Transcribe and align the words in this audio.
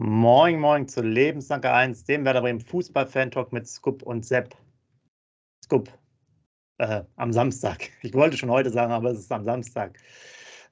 Moin, 0.00 0.60
moin 0.60 0.86
zu 0.86 1.02
Lebensdanke 1.02 1.72
1, 1.72 2.04
dem 2.04 2.24
Werder 2.24 2.42
Bremen 2.42 2.60
Fußball-Fan-Talk 2.60 3.52
mit 3.52 3.66
Scoop 3.66 4.04
und 4.04 4.24
Sepp. 4.24 4.54
Scoop, 5.64 5.90
äh, 6.78 7.02
am 7.16 7.32
Samstag. 7.32 7.90
Ich 8.02 8.14
wollte 8.14 8.36
schon 8.36 8.48
heute 8.48 8.70
sagen, 8.70 8.92
aber 8.92 9.10
es 9.10 9.18
ist 9.18 9.32
am 9.32 9.42
Samstag. 9.42 9.98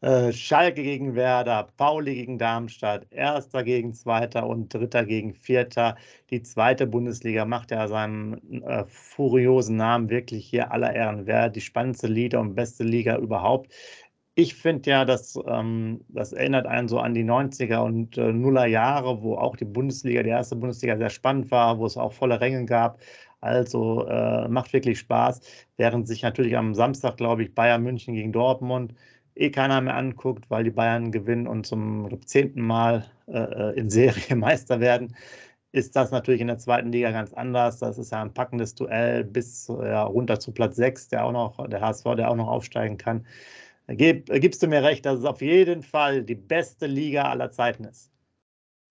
Äh, 0.01 0.33
Schalke 0.33 0.81
gegen 0.85 1.17
Werder, 1.17 1.67
Pauli 1.77 2.15
gegen 2.15 2.39
Darmstadt, 2.39 3.09
Erster 3.11 3.65
gegen 3.65 3.95
Zweiter 3.95 4.47
und 4.47 4.73
Dritter 4.73 5.05
gegen 5.05 5.35
Vierter. 5.35 5.97
Die 6.31 6.43
zweite 6.43 6.87
Bundesliga 6.87 7.45
macht 7.45 7.73
ja 7.73 7.89
seinem 7.89 8.41
äh, 8.63 8.85
furiosen 8.87 9.77
Namen 9.77 10.09
wirklich 10.09 10.47
hier 10.47 10.71
aller 10.71 10.95
Ehren 10.95 11.27
wert. 11.27 11.57
Die 11.57 11.61
spannendste 11.61 12.07
Liga 12.07 12.39
und 12.39 12.55
beste 12.55 12.85
Liga 12.85 13.17
überhaupt 13.19 13.73
ich 14.37 14.55
finde 14.55 14.91
ja, 14.91 15.05
dass 15.07 15.39
ähm, 15.49 16.05
das 16.09 16.33
erinnert 16.35 16.67
einen 16.67 16.89
so 16.89 16.99
an 17.01 17.15
die 17.15 17.25
90er 17.25 17.79
und 17.79 18.19
äh, 18.19 18.33
Nuller 18.33 18.67
Jahre, 18.67 19.23
wo 19.23 19.37
auch 19.37 19.57
die 19.57 19.65
Bundesliga, 19.65 20.23
die 20.23 20.29
erste 20.29 20.57
Bundesliga 20.57 20.97
sehr 20.99 21.11
spannend 21.11 21.51
war, 21.51 21.79
wo 21.79 21.87
es 21.87 21.97
auch 21.97 22.13
volle 22.13 22.41
Ränge 22.41 22.67
gab. 22.67 23.01
Also 23.41 24.07
äh, 24.07 24.47
macht 24.49 24.73
wirklich 24.75 24.99
Spaß, 24.99 25.41
während 25.79 26.07
sich 26.07 26.23
natürlich 26.23 26.57
am 26.57 26.75
Samstag, 26.75 27.17
glaube 27.17 27.45
ich, 27.45 27.55
Bayern 27.55 27.83
München 27.83 28.15
gegen 28.15 28.33
Dortmund 28.33 28.95
eh 29.37 29.51
keiner 29.51 29.81
mehr 29.81 29.97
anguckt, 29.97 30.51
weil 30.51 30.65
die 30.65 30.71
Bayern 30.71 31.13
gewinnen 31.13 31.47
und 31.47 31.67
zum 31.67 32.09
zehnten 32.27 32.61
Mal 32.63 33.07
äh, 33.29 33.39
äh 33.39 33.79
in 33.79 33.91
Serie 33.91 34.37
Meister 34.37 34.81
werden, 34.81 35.15
ist 35.73 35.97
das 35.97 36.11
natürlich 36.11 36.41
in 36.41 36.49
der 36.49 36.59
zweiten 36.59 36.93
Liga 36.93 37.11
ganz 37.11 37.33
anders. 37.35 37.79
Das 37.79 37.99
ist 37.99 38.13
ja 38.13 38.23
ein 38.23 38.35
packendes 38.35 38.75
Duell 38.75 39.25
bis 39.25 39.69
ja, 39.69 40.05
runter 40.05 40.41
zu 40.41 40.53
Platz 40.53 40.77
6, 40.77 41.09
der 41.09 41.25
auch 41.25 41.33
noch, 41.33 41.69
der 41.69 41.81
HSV, 41.81 42.05
der 42.17 42.31
auch 42.31 42.37
noch 42.37 42.49
aufsteigen 42.49 42.97
kann. 42.99 43.27
Gib, 43.89 44.27
gibst 44.27 44.63
du 44.63 44.67
mir 44.67 44.83
recht, 44.83 45.07
dass 45.07 45.21
es 45.21 45.25
auf 45.25 45.41
jeden 45.41 45.83
Fall 45.83 46.23
die 46.23 46.35
beste 46.35 46.87
Liga 46.87 47.31
aller 47.31 47.53
Zeiten 47.53 47.85
ist. 47.85 48.11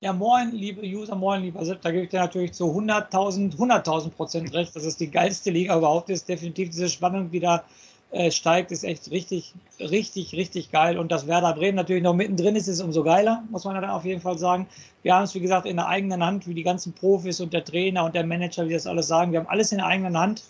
Ja, 0.02 0.14
moin, 0.14 0.52
liebe 0.52 0.82
User, 0.82 1.16
moin, 1.16 1.42
lieber 1.42 1.66
Sepp, 1.66 1.82
da 1.82 1.92
gebe 1.92 2.04
ich 2.04 2.10
dir 2.10 2.20
natürlich 2.20 2.54
zu 2.54 2.66
100.000, 2.66 3.58
100.000 3.58 4.10
Prozent 4.12 4.54
recht, 4.54 4.76
dass 4.76 4.86
es 4.86 4.98
die 4.98 5.10
geilste 5.10 5.52
Liga 5.52 5.78
überhaupt 5.78 6.10
ist. 6.10 6.30
Definitiv 6.30 6.70
diese 6.70 6.90
Spannung 6.90 7.32
wieder 7.32 7.66
äh, 8.12 8.32
steigt, 8.32 8.72
ist 8.72 8.84
echt 8.84 9.10
richtig, 9.12 9.54
richtig, 9.80 10.34
richtig 10.34 10.72
geil. 10.72 10.98
Und 10.98 11.12
dass 11.12 11.28
Werder 11.28 11.54
Bremen 11.54 11.76
natürlich 11.76 12.04
noch 12.04 12.14
mittendrin 12.14 12.56
ist, 12.56 12.68
ist 12.68 12.82
umso 12.82 13.04
geiler, 13.04 13.44
muss 13.50 13.66
man 13.66 13.76
dann 13.76 13.90
auf 13.90 14.06
jeden 14.06 14.22
Fall 14.22 14.38
sagen. 14.38 14.68
Wir 15.02 15.16
haben 15.16 15.24
es, 15.24 15.34
wie 15.34 15.40
gesagt, 15.40 15.66
in 15.66 15.78
der 15.78 15.88
eigenen 15.88 16.24
Hand, 16.24 16.48
wie 16.48 16.54
die 16.54 16.64
ganzen 16.64 16.94
Profis 16.94 17.42
und 17.42 17.52
der 17.52 17.66
Trainer 17.66 18.06
und 18.06 18.16
der 18.16 18.26
Manager, 18.26 18.68
wie 18.70 18.74
das 18.74 18.88
alles 18.88 19.08
sagen. 19.08 19.32
Wir 19.32 19.40
haben 19.40 19.50
alles 19.50 19.72
in 19.72 19.80
der 19.80 19.88
eigenen 19.88 20.18
Hand. 20.18 20.44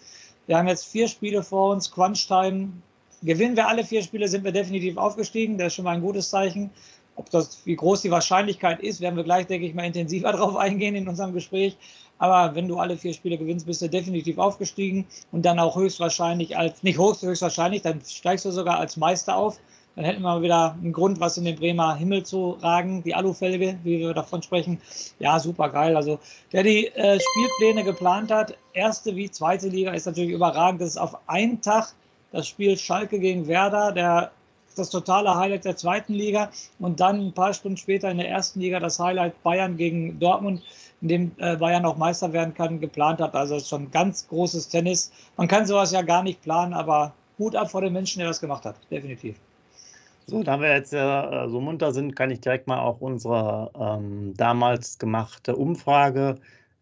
Wir 0.47 0.57
haben 0.57 0.67
jetzt 0.67 0.85
vier 0.85 1.07
Spiele 1.07 1.41
vor 1.41 1.71
uns, 1.71 1.91
Crunch-Time, 1.91 2.69
Gewinnen 3.23 3.55
wir 3.55 3.67
alle 3.67 3.83
vier 3.83 4.03
Spiele, 4.03 4.27
sind 4.27 4.43
wir 4.43 4.51
definitiv 4.51 4.97
aufgestiegen. 4.97 5.57
Das 5.57 5.67
ist 5.67 5.75
schon 5.75 5.85
mal 5.85 5.95
ein 5.95 6.01
gutes 6.01 6.29
Zeichen. 6.29 6.69
Ob 7.15 7.29
das, 7.29 7.65
wie 7.65 7.75
groß 7.75 8.01
die 8.01 8.11
Wahrscheinlichkeit 8.11 8.81
ist, 8.81 8.99
werden 8.99 9.15
wir 9.15 9.23
gleich, 9.23 9.47
denke 9.47 9.65
ich 9.65 9.73
mal, 9.73 9.85
intensiver 9.85 10.31
darauf 10.33 10.55
eingehen 10.55 10.95
in 10.95 11.07
unserem 11.07 11.33
Gespräch. 11.33 11.77
Aber 12.17 12.55
wenn 12.55 12.67
du 12.67 12.77
alle 12.77 12.97
vier 12.97 13.13
Spiele 13.13 13.37
gewinnst, 13.37 13.65
bist 13.65 13.81
du 13.81 13.89
definitiv 13.89 14.37
aufgestiegen 14.37 15.05
und 15.31 15.45
dann 15.45 15.59
auch 15.59 15.75
höchstwahrscheinlich 15.75 16.57
als, 16.57 16.83
nicht 16.83 16.97
höchst, 16.97 17.23
höchstwahrscheinlich, 17.23 17.81
dann 17.81 18.01
steigst 18.05 18.45
du 18.45 18.51
sogar 18.51 18.79
als 18.79 18.97
Meister 18.97 19.35
auf. 19.35 19.59
Dann 19.95 20.03
hätten 20.03 20.21
wir 20.23 20.41
wieder 20.41 20.73
einen 20.73 20.91
Grund, 20.91 21.21
was 21.21 21.37
in 21.37 21.45
den 21.45 21.55
Bremer 21.55 21.95
Himmel 21.95 22.23
zu 22.23 22.51
ragen, 22.61 23.01
die 23.03 23.15
Alufelge, 23.15 23.77
wie 23.83 23.99
wir 23.99 24.13
davon 24.13 24.41
sprechen. 24.41 24.81
Ja, 25.19 25.39
super 25.39 25.69
geil. 25.69 25.95
Also, 25.95 26.19
der 26.51 26.63
die 26.63 26.87
äh, 26.87 27.17
Spielpläne 27.19 27.85
geplant 27.85 28.29
hat, 28.29 28.57
erste 28.73 29.15
wie 29.15 29.31
zweite 29.31 29.69
Liga, 29.69 29.93
ist 29.93 30.05
natürlich 30.05 30.31
überragend. 30.31 30.81
Das 30.81 30.89
ist 30.89 30.97
auf 30.97 31.17
einen 31.27 31.61
Tag 31.61 31.93
das 32.35 32.49
Spiel 32.49 32.77
Schalke 32.77 33.17
gegen 33.17 33.47
Werder, 33.47 33.93
der, 33.93 34.31
das 34.75 34.89
totale 34.89 35.33
Highlight 35.33 35.63
der 35.63 35.77
zweiten 35.77 36.13
Liga 36.13 36.51
und 36.79 36.99
dann 36.99 37.27
ein 37.27 37.33
paar 37.33 37.53
Stunden 37.53 37.77
später 37.77 38.11
in 38.11 38.17
der 38.17 38.29
ersten 38.29 38.59
Liga 38.59 38.79
das 38.79 38.99
Highlight 38.99 39.41
Bayern 39.41 39.77
gegen 39.77 40.19
Dortmund, 40.19 40.61
in 41.01 41.07
dem 41.07 41.31
äh, 41.37 41.55
Bayern 41.55 41.85
auch 41.85 41.95
Meister 41.95 42.33
werden 42.33 42.53
kann, 42.53 42.81
geplant 42.81 43.21
hat. 43.21 43.35
Also 43.35 43.57
schon 43.59 43.89
ganz 43.89 44.27
großes 44.27 44.67
Tennis. 44.67 45.13
Man 45.37 45.47
kann 45.47 45.65
sowas 45.65 45.93
ja 45.93 46.01
gar 46.01 46.23
nicht 46.23 46.41
planen, 46.41 46.73
aber 46.73 47.13
Hut 47.39 47.55
ab 47.55 47.71
vor 47.71 47.81
den 47.81 47.93
Menschen, 47.93 48.19
der 48.19 48.27
das 48.27 48.41
gemacht 48.41 48.65
hat, 48.65 48.75
definitiv. 48.91 49.37
So, 50.27 50.43
da 50.43 50.59
wir 50.59 50.73
jetzt 50.75 50.93
äh, 50.93 51.47
so 51.47 51.61
munter 51.61 51.93
sind, 51.93 52.15
kann 52.15 52.31
ich 52.31 52.41
direkt 52.41 52.67
mal 52.67 52.79
auch 52.79 52.99
unsere 52.99 53.71
ähm, 53.79 54.33
damals 54.35 54.97
gemachte 54.97 55.55
Umfrage 55.55 56.35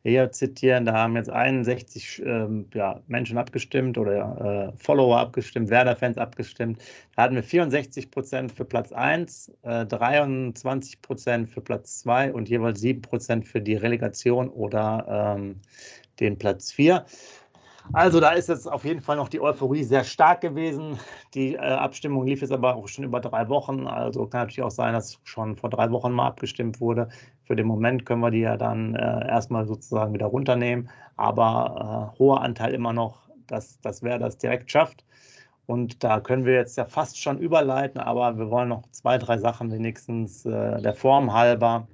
hier 0.03 0.31
zitieren. 0.31 0.85
Da 0.85 0.93
haben 0.93 1.15
jetzt 1.15 1.29
61 1.29 2.21
ähm, 2.25 2.67
ja, 2.73 3.01
Menschen 3.07 3.37
abgestimmt 3.37 3.97
oder 3.97 4.73
äh, 4.73 4.77
Follower 4.77 5.17
abgestimmt, 5.17 5.69
Werder-Fans 5.69 6.17
abgestimmt. 6.17 6.81
Da 7.15 7.23
hatten 7.23 7.35
wir 7.35 7.43
64 7.43 8.11
Prozent 8.11 8.51
für 8.51 8.65
Platz 8.65 8.91
1, 8.91 9.51
äh, 9.63 9.85
23 9.85 11.01
Prozent 11.01 11.49
für 11.49 11.61
Platz 11.61 11.99
2 12.01 12.33
und 12.33 12.49
jeweils 12.49 12.81
7 12.81 13.01
Prozent 13.01 13.47
für 13.47 13.61
die 13.61 13.75
Relegation 13.75 14.49
oder 14.49 15.35
ähm, 15.37 15.61
den 16.19 16.37
Platz 16.37 16.71
4. 16.71 17.05
Also 17.91 18.21
da 18.21 18.31
ist 18.31 18.47
jetzt 18.47 18.71
auf 18.71 18.85
jeden 18.85 19.01
Fall 19.01 19.17
noch 19.17 19.27
die 19.27 19.41
Euphorie 19.41 19.83
sehr 19.83 20.05
stark 20.05 20.41
gewesen. 20.41 20.97
Die 21.33 21.55
äh, 21.55 21.59
Abstimmung 21.59 22.25
lief 22.25 22.41
jetzt 22.41 22.53
aber 22.53 22.75
auch 22.75 22.87
schon 22.87 23.03
über 23.03 23.19
drei 23.19 23.49
Wochen. 23.49 23.87
Also 23.87 24.25
kann 24.25 24.41
natürlich 24.41 24.63
auch 24.63 24.71
sein, 24.71 24.93
dass 24.93 25.19
schon 25.25 25.57
vor 25.57 25.69
drei 25.69 25.91
Wochen 25.91 26.11
mal 26.11 26.27
abgestimmt 26.27 26.79
wurde. 26.79 27.09
Für 27.45 27.55
den 27.55 27.67
Moment 27.67 28.05
können 28.05 28.21
wir 28.21 28.31
die 28.31 28.39
ja 28.39 28.57
dann 28.57 28.95
äh, 28.95 29.27
erstmal 29.27 29.65
sozusagen 29.65 30.13
wieder 30.13 30.27
runternehmen. 30.27 30.89
Aber 31.15 32.13
äh, 32.15 32.19
hoher 32.19 32.41
Anteil 32.41 32.73
immer 32.73 32.93
noch, 32.93 33.29
dass, 33.47 33.79
dass 33.81 34.03
wer 34.03 34.19
das 34.19 34.37
direkt 34.37 34.71
schafft. 34.71 35.05
Und 35.65 36.03
da 36.03 36.19
können 36.19 36.45
wir 36.45 36.53
jetzt 36.53 36.77
ja 36.77 36.85
fast 36.85 37.19
schon 37.21 37.39
überleiten, 37.39 37.99
aber 37.99 38.37
wir 38.37 38.49
wollen 38.49 38.69
noch 38.69 38.83
zwei, 38.91 39.17
drei 39.17 39.37
Sachen 39.37 39.71
wenigstens 39.71 40.45
äh, 40.45 40.81
der 40.81 40.93
Form 40.93 41.33
halber 41.33 41.87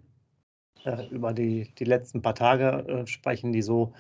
äh, 0.86 1.08
über 1.10 1.34
die, 1.34 1.74
die 1.78 1.84
letzten 1.84 2.22
paar 2.22 2.36
Tage 2.36 2.88
äh, 2.88 3.08
sprechen, 3.08 3.52
die 3.52 3.62
so 3.62 3.94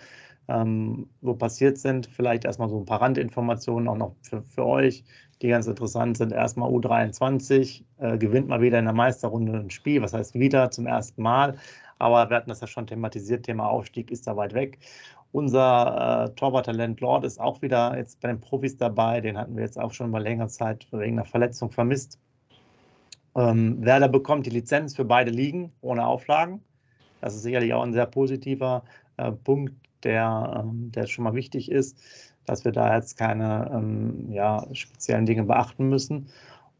ähm, 0.47 1.09
so 1.21 1.35
passiert 1.35 1.77
sind. 1.77 2.07
Vielleicht 2.07 2.45
erstmal 2.45 2.69
so 2.69 2.79
ein 2.79 2.85
paar 2.85 3.01
Randinformationen 3.01 3.87
auch 3.87 3.97
noch 3.97 4.15
für, 4.23 4.41
für 4.43 4.65
euch, 4.65 5.03
die 5.41 5.47
ganz 5.47 5.67
interessant 5.67 6.17
sind. 6.17 6.31
Erstmal 6.31 6.69
U23 6.69 7.83
äh, 7.99 8.17
gewinnt 8.17 8.47
mal 8.47 8.61
wieder 8.61 8.79
in 8.79 8.85
der 8.85 8.93
Meisterrunde 8.93 9.53
ein 9.53 9.69
Spiel, 9.69 10.01
was 10.01 10.13
heißt 10.13 10.33
wieder 10.35 10.71
zum 10.71 10.85
ersten 10.85 11.21
Mal. 11.21 11.57
Aber 11.97 12.29
wir 12.29 12.37
hatten 12.37 12.49
das 12.49 12.61
ja 12.61 12.67
schon 12.67 12.87
thematisiert, 12.87 13.45
Thema 13.45 13.67
Aufstieg 13.67 14.11
ist 14.11 14.27
da 14.27 14.35
weit 14.35 14.53
weg. 14.53 14.79
Unser 15.31 16.25
äh, 16.25 16.35
Torwarttalent 16.35 16.99
Lord 17.01 17.23
ist 17.23 17.39
auch 17.39 17.61
wieder 17.61 17.95
jetzt 17.97 18.19
bei 18.19 18.29
den 18.29 18.39
Profis 18.39 18.77
dabei. 18.77 19.21
Den 19.21 19.37
hatten 19.37 19.55
wir 19.55 19.63
jetzt 19.63 19.79
auch 19.79 19.93
schon 19.93 20.09
mal 20.09 20.21
länger 20.21 20.47
Zeit 20.47 20.87
wegen 20.91 21.19
einer 21.19 21.25
Verletzung 21.25 21.71
vermisst. 21.71 22.17
Ähm, 23.35 23.83
Werder 23.85 24.07
bekommt 24.07 24.45
die 24.47 24.49
Lizenz 24.49 24.95
für 24.95 25.05
beide 25.05 25.31
Ligen 25.31 25.71
ohne 25.81 26.07
Auflagen. 26.07 26.63
Das 27.21 27.35
ist 27.35 27.43
sicherlich 27.43 27.73
auch 27.73 27.83
ein 27.83 27.93
sehr 27.93 28.07
positiver 28.07 28.83
äh, 29.17 29.31
Punkt 29.31 29.73
der, 30.03 30.63
ähm, 30.63 30.91
der 30.91 31.07
schon 31.07 31.25
mal 31.25 31.35
wichtig 31.35 31.69
ist, 31.69 31.99
dass 32.49 32.65
wir 32.65 32.71
da 32.71 32.95
jetzt 32.95 33.17
keine 33.17 33.69
ähm, 33.73 34.31
ja, 34.31 34.65
speziellen 34.73 35.25
Dinge 35.25 35.43
beachten 35.43 35.87
müssen. 35.87 36.29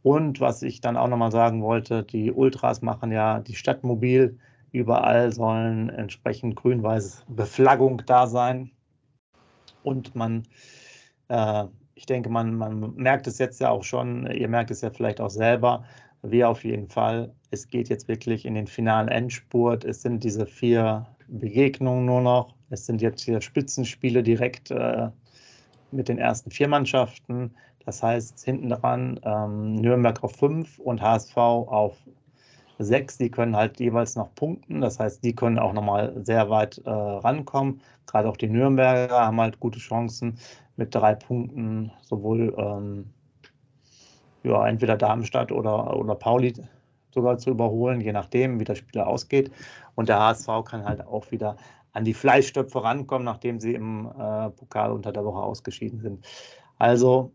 Und 0.01 0.39
was 0.39 0.61
ich 0.63 0.81
dann 0.81 0.97
auch 0.97 1.07
nochmal 1.07 1.31
sagen 1.31 1.61
wollte, 1.61 2.03
die 2.03 2.31
Ultras 2.31 2.81
machen 2.81 3.11
ja 3.11 3.39
die 3.39 3.55
Stadt 3.55 3.83
mobil. 3.83 4.39
Überall 4.71 5.31
sollen 5.31 5.89
entsprechend 5.89 6.55
grün-weiß 6.55 7.25
Beflaggung 7.27 8.01
da 8.05 8.27
sein. 8.27 8.71
Und 9.83 10.15
man, 10.15 10.47
äh, 11.27 11.65
ich 11.95 12.05
denke, 12.05 12.29
man, 12.29 12.55
man 12.55 12.95
merkt 12.95 13.27
es 13.27 13.37
jetzt 13.37 13.61
ja 13.61 13.69
auch 13.69 13.83
schon, 13.83 14.25
ihr 14.31 14.47
merkt 14.47 14.71
es 14.71 14.81
ja 14.81 14.89
vielleicht 14.89 15.21
auch 15.21 15.29
selber, 15.29 15.83
wir 16.21 16.49
auf 16.49 16.63
jeden 16.63 16.87
Fall. 16.87 17.33
Es 17.51 17.67
geht 17.67 17.89
jetzt 17.89 18.07
wirklich 18.07 18.45
in 18.45 18.55
den 18.55 18.67
finalen 18.67 19.07
Endspurt. 19.07 19.85
Es 19.85 20.01
sind 20.01 20.23
diese 20.23 20.45
vier 20.45 21.07
Begegnungen 21.27 22.05
nur 22.05 22.21
noch 22.21 22.55
Es 22.69 22.85
sind 22.85 23.01
jetzt 23.01 23.21
hier 23.21 23.41
Spitzenspiele 23.41 24.23
direkt 24.23 24.71
äh, 24.71 25.09
mit 25.91 26.09
den 26.09 26.17
ersten 26.17 26.51
vier 26.51 26.67
Mannschaften. 26.67 27.51
Das 27.85 28.03
heißt, 28.03 28.43
hinten 28.43 28.69
dran 28.69 29.19
ähm, 29.23 29.75
Nürnberg 29.75 30.23
auf 30.23 30.35
5 30.35 30.79
und 30.79 31.01
HSV 31.01 31.37
auf 31.37 31.97
6. 32.79 33.17
Die 33.17 33.31
können 33.31 33.55
halt 33.55 33.79
jeweils 33.79 34.15
noch 34.15 34.33
punkten. 34.35 34.81
Das 34.81 34.99
heißt, 34.99 35.23
die 35.23 35.35
können 35.35 35.59
auch 35.59 35.73
nochmal 35.73 36.13
sehr 36.23 36.49
weit 36.49 36.79
äh, 36.85 36.89
rankommen. 36.89 37.81
Gerade 38.07 38.29
auch 38.29 38.37
die 38.37 38.47
Nürnberger 38.47 39.19
haben 39.19 39.39
halt 39.39 39.59
gute 39.59 39.79
Chancen 39.79 40.37
mit 40.77 40.95
drei 40.95 41.13
Punkten, 41.13 41.91
sowohl 42.01 42.55
ähm, 42.57 43.05
ja, 44.43 44.67
entweder 44.67 44.97
Darmstadt 44.97 45.51
oder, 45.51 45.97
oder 45.97 46.15
Pauli 46.15 46.53
sogar 47.13 47.37
zu 47.37 47.49
überholen, 47.49 48.01
je 48.01 48.11
nachdem, 48.11 48.59
wie 48.59 48.65
das 48.65 48.77
Spiel 48.77 49.01
ausgeht. 49.01 49.51
Und 49.95 50.09
der 50.09 50.19
HSV 50.19 50.47
kann 50.65 50.85
halt 50.85 51.05
auch 51.05 51.31
wieder 51.31 51.57
an 51.93 52.05
die 52.05 52.13
Fleischstöpfe 52.13 52.83
rankommen, 52.83 53.25
nachdem 53.25 53.59
sie 53.59 53.73
im 53.73 54.05
äh, 54.05 54.49
Pokal 54.51 54.91
unter 54.91 55.11
der 55.11 55.25
Woche 55.25 55.41
ausgeschieden 55.41 55.99
sind. 55.99 56.25
Also 56.77 57.33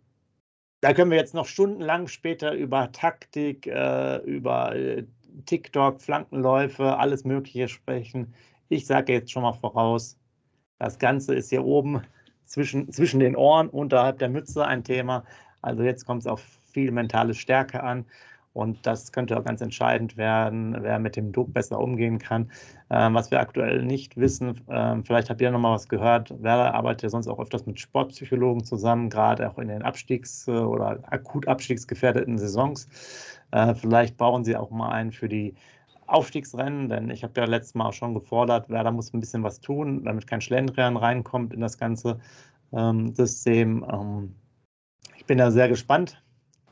da 0.80 0.92
können 0.92 1.10
wir 1.10 1.18
jetzt 1.18 1.34
noch 1.34 1.46
stundenlang 1.46 2.08
später 2.08 2.52
über 2.52 2.92
Taktik, 2.92 3.66
äh, 3.66 4.18
über 4.18 4.76
äh, 4.76 5.04
TikTok, 5.46 6.00
Flankenläufe, 6.00 6.96
alles 6.98 7.24
Mögliche 7.24 7.68
sprechen. 7.68 8.34
Ich 8.68 8.86
sage 8.86 9.12
jetzt 9.12 9.30
schon 9.30 9.42
mal 9.42 9.52
voraus, 9.52 10.18
das 10.78 10.98
Ganze 10.98 11.34
ist 11.34 11.50
hier 11.50 11.64
oben 11.64 12.02
zwischen, 12.44 12.90
zwischen 12.92 13.20
den 13.20 13.36
Ohren, 13.36 13.68
unterhalb 13.68 14.18
der 14.18 14.28
Mütze 14.28 14.66
ein 14.66 14.84
Thema. 14.84 15.24
Also 15.62 15.82
jetzt 15.82 16.04
kommt 16.04 16.20
es 16.20 16.26
auf 16.26 16.42
viel 16.72 16.90
mentale 16.90 17.34
Stärke 17.34 17.82
an. 17.82 18.04
Und 18.54 18.86
das 18.86 19.10
könnte 19.10 19.36
auch 19.36 19.44
ganz 19.44 19.60
entscheidend 19.60 20.16
werden, 20.16 20.76
wer 20.80 21.00
mit 21.00 21.16
dem 21.16 21.32
Druck 21.32 21.52
besser 21.52 21.80
umgehen 21.80 22.18
kann. 22.18 22.50
Ähm, 22.88 23.12
was 23.14 23.32
wir 23.32 23.40
aktuell 23.40 23.82
nicht 23.82 24.16
wissen, 24.16 24.60
ähm, 24.70 25.04
vielleicht 25.04 25.28
habt 25.28 25.40
ihr 25.40 25.50
noch 25.50 25.58
mal 25.58 25.74
was 25.74 25.88
gehört, 25.88 26.30
Werder 26.40 26.72
arbeitet 26.72 27.02
ja 27.02 27.08
sonst 27.08 27.26
auch 27.26 27.40
öfters 27.40 27.66
mit 27.66 27.80
Sportpsychologen 27.80 28.62
zusammen, 28.64 29.10
gerade 29.10 29.50
auch 29.50 29.58
in 29.58 29.68
den 29.68 29.82
Abstiegs- 29.82 30.48
oder 30.48 31.00
akut 31.10 31.48
abstiegsgefährdeten 31.48 32.38
Saisons. 32.38 32.88
Äh, 33.50 33.74
vielleicht 33.74 34.16
bauen 34.16 34.44
sie 34.44 34.56
auch 34.56 34.70
mal 34.70 34.90
einen 34.90 35.10
für 35.10 35.28
die 35.28 35.54
Aufstiegsrennen, 36.06 36.88
denn 36.88 37.10
ich 37.10 37.24
habe 37.24 37.40
ja 37.40 37.46
letztes 37.46 37.74
Mal 37.74 37.86
auch 37.86 37.92
schon 37.92 38.14
gefordert, 38.14 38.70
Werder 38.70 38.92
muss 38.92 39.12
ein 39.12 39.20
bisschen 39.20 39.42
was 39.42 39.60
tun, 39.60 40.04
damit 40.04 40.28
kein 40.28 40.40
Schlendrian 40.40 40.96
reinkommt 40.96 41.54
in 41.54 41.60
das 41.60 41.76
ganze 41.76 42.20
ähm, 42.72 43.14
System. 43.14 43.84
Ähm, 43.90 44.34
ich 45.16 45.24
bin 45.24 45.38
da 45.38 45.50
sehr 45.50 45.68
gespannt 45.68 46.22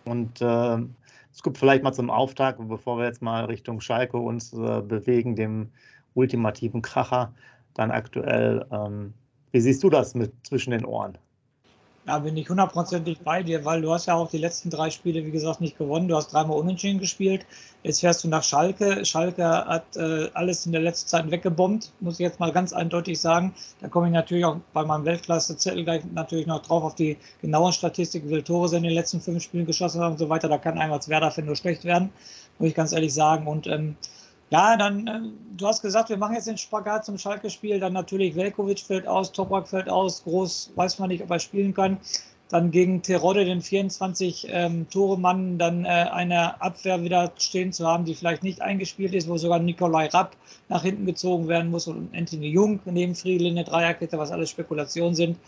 und 0.05 0.41
äh, 0.41 0.79
es 1.33 1.43
gibt 1.43 1.59
vielleicht 1.59 1.83
mal 1.83 1.93
zum 1.93 2.11
Auftakt, 2.11 2.61
bevor 2.69 2.99
wir 2.99 3.07
jetzt 3.07 3.23
mal 3.23 3.45
Richtung 3.47 3.81
Schalke 3.81 4.19
uns 4.19 4.53
äh, 4.53 4.83
bewegen, 4.83 5.35
dem 5.35 5.71
ultimativen 6.15 6.83
Kracher, 6.83 7.35
dann 7.75 7.91
aktuell. 7.91 8.67
Ähm, 8.71 9.15
wie 9.51 9.61
siehst 9.61 9.83
du 9.83 9.91
das 9.91 10.15
mit 10.15 10.33
zwischen 10.47 10.71
den 10.73 10.85
Ohren? 10.85 11.17
Da 12.05 12.19
bin 12.19 12.37
ich 12.37 12.49
hundertprozentig 12.49 13.21
bei 13.21 13.45
dir, 13.45 13.65
weil 13.65 13.81
du 13.81 13.93
hast 13.93 14.07
ja 14.07 14.15
auch 14.15 14.29
die 14.29 14.39
letzten 14.39 14.71
drei 14.71 14.91
Spiele, 14.91 15.25
wie 15.25 15.31
gesagt, 15.31 15.61
nicht 15.61 15.79
gewonnen. 15.79 16.09
Du 16.09 16.17
hast 16.17 16.33
dreimal 16.33 16.59
unentschieden 16.59 16.99
gespielt. 16.99 17.47
Jetzt 17.85 18.01
fährst 18.01 18.25
du 18.25 18.29
nach 18.29 18.43
Schalke. 18.43 19.05
Schalke 19.05 19.45
hat 19.45 19.97
äh, 19.97 20.29
alles 20.35 20.67
in 20.67 20.73
der 20.73 20.81
letzten 20.81 21.09
Zeit 21.09 21.31
weggebombt, 21.31 21.93
muss 22.01 22.15
ich 22.15 22.25
jetzt 22.25 22.41
mal 22.41 22.51
ganz 22.51 22.73
eindeutig 22.73 23.21
sagen. 23.21 23.55
Da 23.81 23.87
komme 23.87 24.09
ich 24.09 24.13
natürlich 24.13 24.45
auch 24.45 24.57
bei 24.73 24.85
meinem 24.85 25.05
Weltklasse-Zettel 25.05 25.85
gleich 25.85 26.03
natürlich 26.13 26.49
noch 26.49 26.63
drauf 26.63 26.83
auf 26.83 26.97
die 26.97 27.19
genaue 27.41 27.73
Statistik, 27.73 28.25
wie 28.25 28.31
viele 28.31 28.45
Tore 28.45 28.69
sie 28.69 28.79
in 28.79 28.83
den 28.83 28.95
letzten 28.95 29.21
fünf 29.21 29.41
Spielen 29.41 29.67
geschossen 29.67 30.01
haben 30.01 30.13
und 30.13 30.19
so 30.19 30.29
weiter. 30.29 30.49
Da 30.49 30.59
kann 30.59 30.79
einem 30.79 30.93
als 30.93 31.09
Werder-Fan 31.09 31.45
nur 31.45 31.57
schlecht 31.57 31.85
werden, 31.85 32.11
muss 32.59 32.69
ich 32.69 32.75
ganz 32.75 32.93
ehrlich 32.93 33.15
sagen. 33.15 33.47
Und 33.47 33.69
ähm, 33.69 33.97
ja, 34.53 34.77
dann, 34.77 35.07
äh, 35.07 35.21
du 35.57 35.67
hast 35.67 35.81
gesagt, 35.81 36.11
wir 36.11 36.19
machen 36.19 36.35
jetzt 36.35 36.47
den 36.47 36.59
Spagat 36.59 37.07
zum 37.07 37.17
Schalke-Spiel. 37.17 37.81
Dann 37.81 37.95
natürlich 37.95 38.37
Velkovic 38.37 38.81
fällt 38.81 39.07
aus, 39.07 39.33
Toprak 39.33 39.67
fällt 39.67 39.89
aus, 39.89 40.25
Groß 40.25 40.73
weiß 40.77 40.99
man 40.99 41.09
nicht, 41.09 41.23
ob 41.23 41.31
er 41.31 41.39
spielen 41.39 41.73
kann. 41.73 41.97
Dann 42.51 42.71
gegen 42.71 43.01
Terodde 43.01 43.47
den 43.47 43.63
24 43.63 44.49
ähm, 44.51 44.87
dann 44.93 45.87
äh, 45.87 45.89
eine 45.89 46.61
Abwehr 46.61 47.03
wieder 47.03 47.33
stehen 47.39 47.73
zu 47.73 47.87
haben, 47.87 48.05
die 48.05 48.15
vielleicht 48.15 48.43
nicht 48.43 48.61
eingespielt 48.61 49.15
ist, 49.15 49.27
wo 49.27 49.39
sogar 49.39 49.59
Nikolai 49.59 50.09
Rapp 50.09 50.37
nach 50.69 50.83
hinten 50.83 51.07
gezogen 51.07 51.49
werden 51.49 51.71
muss 51.71 51.87
und 51.87 52.15
Anthony 52.15 52.49
Jung 52.49 52.79
neben 52.85 53.15
Friedel 53.15 53.47
in 53.47 53.55
der 53.55 53.65
Dreierkette, 53.65 54.19
was 54.19 54.33
alles 54.33 54.51
Spekulationen 54.51 55.15
sind. 55.15 55.39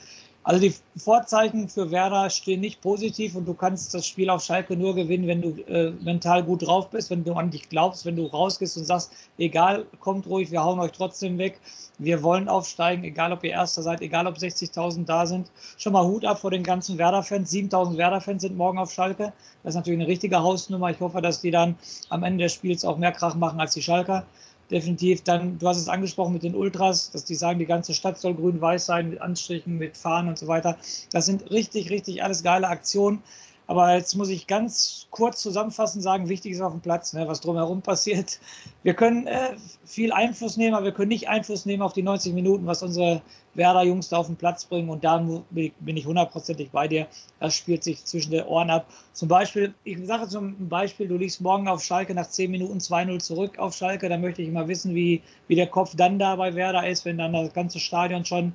Also 0.47 0.61
die 0.61 0.75
Vorzeichen 0.99 1.71
für 1.71 1.91
Werder 1.91 2.29
stehen 2.29 2.61
nicht 2.61 2.83
positiv 2.83 3.35
und 3.35 3.47
du 3.47 3.55
kannst 3.55 3.95
das 3.95 4.07
Spiel 4.07 4.29
auf 4.29 4.45
Schalke 4.45 4.77
nur 4.77 4.95
gewinnen, 4.95 5.27
wenn 5.27 5.41
du 5.41 5.49
äh, 5.63 5.93
mental 6.03 6.43
gut 6.45 6.67
drauf 6.67 6.91
bist, 6.91 7.09
wenn 7.09 7.25
du 7.25 7.33
an 7.33 7.51
dich 7.51 7.71
glaubst, 7.71 8.05
wenn 8.05 8.17
du 8.17 8.27
rausgehst 8.27 8.77
und 8.77 8.85
sagst, 8.85 9.11
egal, 9.39 9.87
kommt 10.01 10.27
ruhig, 10.27 10.51
wir 10.51 10.63
hauen 10.63 10.81
euch 10.81 10.93
trotzdem 10.93 11.39
weg. 11.39 11.59
Wir 11.97 12.23
wollen 12.23 12.51
aufsteigen, 12.51 13.05
egal 13.05 13.33
ob 13.33 13.43
ihr 13.43 13.53
Erster 13.53 13.83
seid, 13.83 14.03
egal 14.03 14.27
ob 14.27 14.37
60.000 14.37 15.07
da 15.07 15.25
sind. 15.25 15.51
Schon 15.79 15.95
mal 15.95 16.05
Hut 16.05 16.27
ab 16.27 16.41
vor 16.41 16.51
den 16.51 16.63
ganzen 16.63 16.99
Werder-Fans. 16.99 17.51
7.000 17.51 17.97
Werder-Fans 17.97 18.43
sind 18.43 18.57
morgen 18.57 18.79
auf 18.79 18.93
Schalke. 18.93 19.33
Das 19.63 19.71
ist 19.71 19.77
natürlich 19.77 20.01
eine 20.01 20.09
richtige 20.09 20.43
Hausnummer. 20.43 20.91
Ich 20.91 21.01
hoffe, 21.01 21.23
dass 21.23 21.41
die 21.41 21.53
dann 21.53 21.77
am 22.11 22.23
Ende 22.23 22.45
des 22.45 22.53
Spiels 22.53 22.85
auch 22.85 22.99
mehr 22.99 23.13
Krach 23.13 23.35
machen 23.35 23.61
als 23.61 23.73
die 23.73 23.83
Schalker 23.83 24.27
definitiv 24.71 25.23
dann, 25.23 25.59
du 25.59 25.69
hast 25.69 25.79
es 25.79 25.89
angesprochen 25.89 26.33
mit 26.33 26.43
den 26.43 26.55
Ultras, 26.55 27.11
dass 27.11 27.25
die 27.25 27.35
sagen, 27.35 27.59
die 27.59 27.67
ganze 27.67 27.95
Stadt 27.95 28.19
soll 28.19 28.35
grün-weiß 28.35 28.87
sein, 28.87 29.11
mit 29.11 29.21
Anstrichen, 29.21 29.79
mit 29.79 29.97
Fahnen 29.97 30.29
und 30.29 30.39
so 30.39 30.47
weiter. 30.47 30.79
Das 31.13 31.27
sind 31.27 31.51
richtig, 31.51 31.91
richtig 31.91 32.23
alles 32.23 32.43
geile 32.43 32.69
Aktionen. 32.69 33.23
Aber 33.67 33.95
jetzt 33.95 34.15
muss 34.15 34.29
ich 34.29 34.47
ganz 34.47 35.07
kurz 35.11 35.41
zusammenfassend 35.41 36.03
sagen, 36.03 36.29
wichtig 36.29 36.53
ist 36.53 36.61
auf 36.61 36.73
dem 36.73 36.83
Platz, 36.83 37.15
ne, 37.15 37.27
was 37.27 37.41
drumherum 37.41 37.81
passiert. 37.81 38.39
Wir 38.83 38.93
können 38.93 39.27
äh, 39.27 39.57
viel 39.87 40.13
Einfluss 40.13 40.59
nehmen, 40.59 40.75
aber 40.75 40.85
wir 40.85 40.93
können 40.93 41.09
nicht 41.09 41.29
Einfluss 41.31 41.65
nehmen 41.65 41.83
auf 41.83 41.95
die 41.95 42.03
90 42.03 42.35
Minuten, 42.35 42.67
was 42.67 42.83
unsere 42.83 43.23
Werder-Jungs 43.55 44.11
da 44.11 44.19
auf 44.19 44.27
den 44.27 44.37
Platz 44.37 44.67
bringen. 44.67 44.91
Und 44.91 45.03
da 45.03 45.19
bin 45.51 45.97
ich 45.97 46.05
hundertprozentig 46.05 46.71
bei 46.73 46.89
dir. 46.89 47.07
Das 47.41 47.55
spielt 47.55 47.85
sich 47.85 48.05
zwischen 48.05 48.33
den 48.33 48.45
Ohren 48.45 48.69
ab. 48.69 48.87
Zum 49.15 49.29
Beispiel, 49.29 49.73
ich 49.85 49.99
sage 50.07 50.29
zum 50.29 50.69
Beispiel, 50.69 51.09
du 51.09 51.17
liegst 51.17 51.41
morgen 51.41 51.67
auf 51.67 51.83
Schalke 51.83 52.15
nach 52.15 52.29
10 52.29 52.51
Minuten 52.51 52.79
2-0 52.79 53.19
zurück 53.21 53.59
auf 53.59 53.75
Schalke. 53.75 54.11
Da 54.11 54.19
möchte 54.19 54.43
ich 54.43 54.51
mal 54.51 54.69
wissen, 54.69 54.95
wie, 54.95 55.23
wie 55.49 55.55
der 55.55 55.69
Kopf 55.69 55.95
dann 55.97 56.19
da 56.19 56.37
bei 56.37 56.55
Werder 56.55 56.87
ist, 56.87 57.07
wenn 57.07 57.17
dann 57.17 57.33
das 57.33 57.55
ganze 57.55 57.79
Stadion 57.79 58.27
schon 58.27 58.53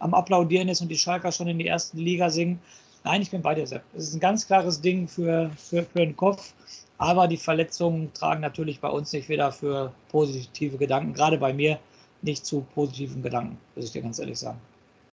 am 0.00 0.14
Applaudieren 0.14 0.68
ist 0.68 0.80
und 0.80 0.88
die 0.88 0.98
Schalker 0.98 1.30
schon 1.30 1.46
in 1.46 1.58
die 1.58 1.68
ersten 1.68 1.98
Liga 1.98 2.30
singen. 2.30 2.60
Nein, 3.08 3.22
ich 3.22 3.30
bin 3.30 3.40
bei 3.40 3.54
dir, 3.54 3.66
Sepp. 3.66 3.80
Es 3.96 4.08
ist 4.08 4.16
ein 4.16 4.20
ganz 4.20 4.46
klares 4.46 4.82
Ding 4.82 5.08
für, 5.08 5.50
für, 5.56 5.82
für 5.82 6.00
den 6.00 6.14
Kopf. 6.14 6.52
Aber 6.98 7.26
die 7.26 7.38
Verletzungen 7.38 8.12
tragen 8.12 8.42
natürlich 8.42 8.82
bei 8.82 8.90
uns 8.90 9.14
nicht 9.14 9.30
wieder 9.30 9.50
für 9.50 9.94
positive 10.10 10.76
Gedanken, 10.76 11.14
gerade 11.14 11.38
bei 11.38 11.54
mir 11.54 11.78
nicht 12.20 12.44
zu 12.44 12.66
positiven 12.74 13.22
Gedanken, 13.22 13.56
muss 13.74 13.86
ich 13.86 13.92
dir 13.92 14.02
ganz 14.02 14.18
ehrlich 14.18 14.38
sagen. 14.38 14.58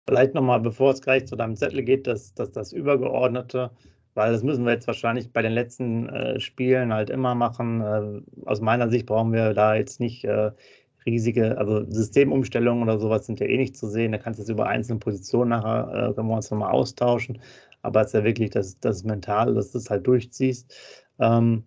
Vielleicht 0.08 0.32
nochmal, 0.32 0.60
bevor 0.60 0.92
es 0.92 1.02
gleich 1.02 1.26
zu 1.26 1.36
deinem 1.36 1.55
Zettel 1.55 1.82
geht, 1.82 2.06
dass, 2.06 2.32
dass 2.32 2.50
das 2.50 2.72
Übergeordnete, 2.72 3.70
weil 4.14 4.32
das 4.32 4.43
müssen 4.43 4.64
wir 4.64 4.72
jetzt 4.72 4.86
wahrscheinlich 4.86 5.31
bei 5.31 5.43
den 5.43 5.52
letzten 5.52 6.08
äh, 6.08 6.40
Spielen 6.40 6.94
halt 6.94 7.10
immer 7.10 7.34
machen. 7.34 7.82
Äh, 7.82 8.48
aus 8.48 8.62
meiner 8.62 8.88
Sicht 8.88 9.05
brauchen 9.05 9.34
wir 9.34 9.52
da 9.52 9.74
jetzt 9.74 10.00
nicht 10.00 10.24
äh, 10.24 10.52
riesige, 11.05 11.58
also 11.58 11.84
Systemumstellungen 11.90 12.84
oder 12.84 12.98
sowas 12.98 13.26
sind 13.26 13.38
ja 13.38 13.46
eh 13.46 13.58
nicht 13.58 13.76
zu 13.76 13.86
sehen. 13.86 14.12
Da 14.12 14.19
kannst 14.19 14.38
du 14.38 14.44
es 14.44 14.48
über 14.48 14.67
einzelne 14.67 14.98
Positionen 14.98 15.50
nachher, 15.50 15.88
äh, 16.10 16.14
können 16.14 16.28
wir 16.28 16.36
uns 16.36 16.50
nochmal 16.50 16.70
austauschen 16.70 17.38
aber 17.82 18.01
es 18.01 18.08
ist 18.08 18.15
ja 18.15 18.24
wirklich 18.24 18.51
das, 18.51 18.79
das 18.81 19.05
Mental, 19.05 19.55
dass 19.55 19.72
du 19.72 19.79
es 19.79 19.91
halt 19.91 20.06
durchziehst. 20.06 20.74
Ähm, 21.19 21.65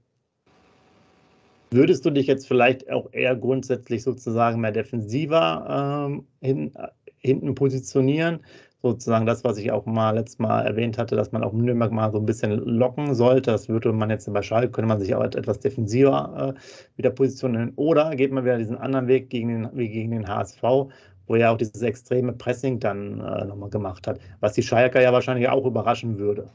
würdest 1.71 2.05
du 2.05 2.09
dich 2.09 2.27
jetzt 2.27 2.47
vielleicht 2.47 2.89
auch 2.89 3.11
eher 3.11 3.35
grundsätzlich 3.35 4.03
sozusagen 4.03 4.61
mehr 4.61 4.71
defensiver 4.71 6.07
ähm, 6.07 6.27
hin, 6.41 6.71
hinten 7.17 7.53
positionieren? 7.55 8.39
Sozusagen 8.81 9.25
das, 9.25 9.43
was 9.43 9.57
ich 9.57 9.71
auch 9.71 9.87
mal 9.87 10.11
letztes 10.11 10.37
Mal 10.37 10.61
erwähnt 10.61 10.99
hatte, 10.99 11.15
dass 11.15 11.31
man 11.31 11.43
auch 11.43 11.53
Nürnberg 11.53 11.91
mal 11.91 12.11
so 12.11 12.19
ein 12.19 12.25
bisschen 12.27 12.51
locken 12.51 13.15
sollte. 13.15 13.51
Das 13.51 13.67
würde 13.67 13.91
man 13.91 14.11
jetzt 14.11 14.31
bei 14.31 14.43
Schalke, 14.43 14.69
könnte 14.69 14.87
man 14.87 14.99
sich 14.99 15.15
auch 15.15 15.23
etwas 15.23 15.59
defensiver 15.59 16.55
äh, 16.55 16.59
wieder 16.95 17.09
positionieren. 17.09 17.73
Oder 17.77 18.15
geht 18.15 18.31
man 18.31 18.45
wieder 18.45 18.59
diesen 18.59 18.77
anderen 18.77 19.07
Weg 19.07 19.31
gegen 19.31 19.47
den, 19.49 19.69
wie 19.73 19.89
gegen 19.89 20.11
den 20.11 20.27
HSV, 20.27 20.61
wo 21.27 21.35
er 21.35 21.51
auch 21.51 21.57
dieses 21.57 21.81
extreme 21.81 22.33
Pressing 22.33 22.79
dann 22.79 23.19
äh, 23.19 23.45
nochmal 23.45 23.69
gemacht 23.69 24.07
hat, 24.07 24.19
was 24.39 24.53
die 24.53 24.63
Schalker 24.63 25.01
ja 25.01 25.11
wahrscheinlich 25.13 25.47
auch 25.49 25.65
überraschen 25.65 26.17
würde. 26.17 26.47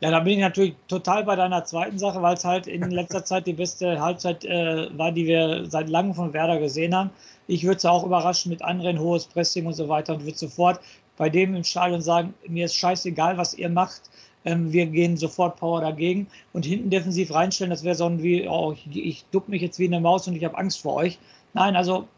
Ja, 0.00 0.10
da 0.10 0.20
bin 0.20 0.34
ich 0.34 0.38
natürlich 0.38 0.74
total 0.88 1.24
bei 1.24 1.36
deiner 1.36 1.62
zweiten 1.64 1.98
Sache, 1.98 2.22
weil 2.22 2.34
es 2.34 2.44
halt 2.44 2.66
in 2.66 2.82
letzter 2.90 3.24
Zeit 3.24 3.46
die 3.46 3.52
beste 3.52 4.00
Halbzeit 4.00 4.44
äh, 4.44 4.88
war, 4.96 5.12
die 5.12 5.26
wir 5.26 5.66
seit 5.68 5.90
langem 5.90 6.14
von 6.14 6.32
Werder 6.32 6.58
gesehen 6.58 6.94
haben. 6.94 7.10
Ich 7.46 7.64
würde 7.64 7.76
es 7.76 7.84
auch 7.84 8.04
überraschen 8.04 8.50
mit 8.50 8.62
anderen 8.62 8.98
hohes 8.98 9.26
Pressing 9.26 9.66
und 9.66 9.74
so 9.74 9.88
weiter 9.88 10.14
und 10.14 10.24
würde 10.24 10.38
sofort 10.38 10.80
bei 11.18 11.28
dem 11.28 11.54
im 11.54 11.64
Stadion 11.64 12.00
sagen, 12.00 12.32
mir 12.48 12.64
ist 12.64 12.76
scheißegal, 12.76 13.36
was 13.36 13.52
ihr 13.52 13.68
macht. 13.68 14.02
Ähm, 14.46 14.72
wir 14.72 14.86
gehen 14.86 15.18
sofort 15.18 15.56
Power 15.56 15.82
dagegen 15.82 16.26
und 16.54 16.64
hinten 16.64 16.88
defensiv 16.88 17.34
reinstellen, 17.34 17.70
das 17.70 17.84
wäre 17.84 17.94
so 17.94 18.06
ein 18.06 18.22
wie, 18.22 18.48
oh, 18.48 18.72
ich, 18.72 18.86
ich 18.96 19.24
duck 19.32 19.50
mich 19.50 19.60
jetzt 19.60 19.78
wie 19.78 19.86
eine 19.86 20.00
Maus 20.00 20.26
und 20.26 20.34
ich 20.34 20.44
habe 20.44 20.56
Angst 20.56 20.80
vor 20.80 20.94
euch. 20.94 21.18
Nein, 21.52 21.76
also 21.76 22.08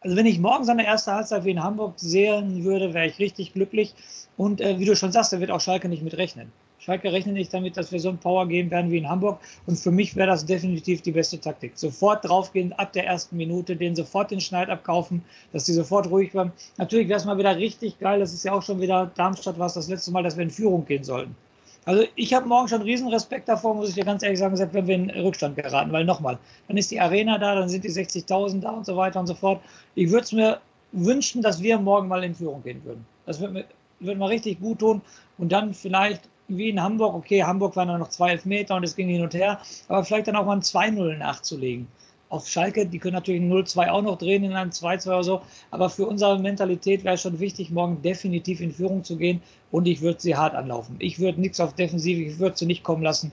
also 0.00 0.16
wenn 0.16 0.26
ich 0.26 0.38
morgen 0.38 0.64
seine 0.64 0.86
erste 0.86 1.12
Halbzeit 1.12 1.44
wie 1.44 1.50
in 1.50 1.62
Hamburg 1.62 1.94
sehen 1.96 2.64
würde, 2.64 2.94
wäre 2.94 3.06
ich 3.06 3.18
richtig 3.18 3.52
glücklich. 3.52 3.94
Und 4.36 4.60
äh, 4.60 4.78
wie 4.78 4.84
du 4.84 4.94
schon 4.94 5.12
sagst, 5.12 5.32
da 5.32 5.40
wird 5.40 5.50
auch 5.50 5.60
Schalke 5.60 5.88
nicht 5.88 6.02
mit 6.02 6.16
rechnen. 6.16 6.52
Schalke 6.78 7.12
rechnet 7.12 7.34
nicht 7.34 7.52
damit, 7.52 7.76
dass 7.76 7.90
wir 7.90 7.98
so 7.98 8.08
ein 8.08 8.18
Power 8.18 8.46
geben 8.46 8.70
werden 8.70 8.90
wie 8.92 8.98
in 8.98 9.08
Hamburg. 9.08 9.40
Und 9.66 9.78
für 9.78 9.90
mich 9.90 10.14
wäre 10.14 10.28
das 10.28 10.46
definitiv 10.46 11.02
die 11.02 11.10
beste 11.10 11.40
Taktik. 11.40 11.72
Sofort 11.74 12.24
draufgehen 12.24 12.72
ab 12.74 12.92
der 12.92 13.06
ersten 13.06 13.36
Minute, 13.36 13.74
den 13.74 13.96
sofort 13.96 14.30
den 14.30 14.40
Schneid 14.40 14.70
abkaufen, 14.70 15.24
dass 15.52 15.64
die 15.64 15.72
sofort 15.72 16.08
ruhig 16.08 16.32
werden. 16.34 16.52
Natürlich 16.76 17.08
wäre 17.08 17.18
es 17.18 17.24
mal 17.24 17.36
wieder 17.36 17.56
richtig 17.56 17.98
geil. 17.98 18.20
Das 18.20 18.32
ist 18.32 18.44
ja 18.44 18.52
auch 18.52 18.62
schon 18.62 18.80
wieder 18.80 19.10
Darmstadt, 19.16 19.58
was 19.58 19.74
das 19.74 19.88
letzte 19.88 20.12
Mal, 20.12 20.22
dass 20.22 20.36
wir 20.36 20.44
in 20.44 20.50
Führung 20.50 20.86
gehen 20.86 21.02
sollten. 21.02 21.34
Also 21.88 22.04
ich 22.16 22.34
habe 22.34 22.46
morgen 22.46 22.68
schon 22.68 22.82
riesen 22.82 23.08
Respekt 23.08 23.48
davor, 23.48 23.74
muss 23.74 23.88
ich 23.88 23.94
dir 23.94 24.04
ganz 24.04 24.22
ehrlich 24.22 24.38
sagen, 24.38 24.54
selbst 24.54 24.74
wenn 24.74 24.86
wir 24.86 24.94
in 24.94 25.08
Rückstand 25.08 25.56
geraten, 25.56 25.90
weil 25.90 26.04
nochmal, 26.04 26.38
dann 26.66 26.76
ist 26.76 26.90
die 26.90 27.00
Arena 27.00 27.38
da, 27.38 27.54
dann 27.54 27.70
sind 27.70 27.82
die 27.82 27.88
60.000 27.88 28.60
da 28.60 28.72
und 28.72 28.84
so 28.84 28.94
weiter 28.94 29.18
und 29.18 29.26
so 29.26 29.34
fort. 29.34 29.62
Ich 29.94 30.10
würde 30.10 30.24
es 30.24 30.32
mir 30.32 30.60
wünschen, 30.92 31.40
dass 31.40 31.62
wir 31.62 31.78
morgen 31.78 32.06
mal 32.06 32.22
in 32.24 32.34
Führung 32.34 32.62
gehen 32.62 32.84
würden. 32.84 33.06
Das 33.24 33.40
würde 33.40 33.54
mir, 33.54 33.64
würde 34.00 34.18
mir 34.18 34.28
richtig 34.28 34.60
gut 34.60 34.80
tun 34.80 35.00
und 35.38 35.50
dann 35.50 35.72
vielleicht 35.72 36.28
wie 36.48 36.68
in 36.68 36.82
Hamburg, 36.82 37.14
okay, 37.14 37.42
Hamburg 37.42 37.74
waren 37.74 37.88
dann 37.88 38.00
noch 38.00 38.10
zwei 38.10 38.32
Elfmeter 38.32 38.76
und 38.76 38.84
es 38.84 38.94
ging 38.94 39.08
hin 39.08 39.22
und 39.22 39.32
her, 39.32 39.58
aber 39.88 40.04
vielleicht 40.04 40.28
dann 40.28 40.36
auch 40.36 40.44
mal 40.44 40.56
ein 40.56 40.60
2-0 40.60 41.16
nachzulegen. 41.16 41.88
Auf 42.30 42.46
Schalke, 42.46 42.86
die 42.86 42.98
können 42.98 43.14
natürlich 43.14 43.40
ein 43.40 43.50
0-2 43.50 43.90
auch 43.90 44.02
noch 44.02 44.18
drehen 44.18 44.44
in 44.44 44.52
einem 44.52 44.70
2-2 44.70 45.06
oder 45.06 45.24
so, 45.24 45.42
aber 45.70 45.88
für 45.88 46.06
unsere 46.06 46.38
Mentalität 46.38 47.04
wäre 47.04 47.14
es 47.14 47.22
schon 47.22 47.40
wichtig, 47.40 47.70
morgen 47.70 48.02
definitiv 48.02 48.60
in 48.60 48.72
Führung 48.72 49.02
zu 49.02 49.16
gehen 49.16 49.40
und 49.70 49.86
ich 49.86 50.02
würde 50.02 50.20
sie 50.20 50.36
hart 50.36 50.54
anlaufen. 50.54 50.96
Ich 50.98 51.18
würde 51.18 51.40
nichts 51.40 51.58
auf 51.60 51.74
Defensive, 51.74 52.20
ich 52.20 52.38
würde 52.38 52.56
sie 52.56 52.66
nicht 52.66 52.82
kommen 52.82 53.02
lassen. 53.02 53.32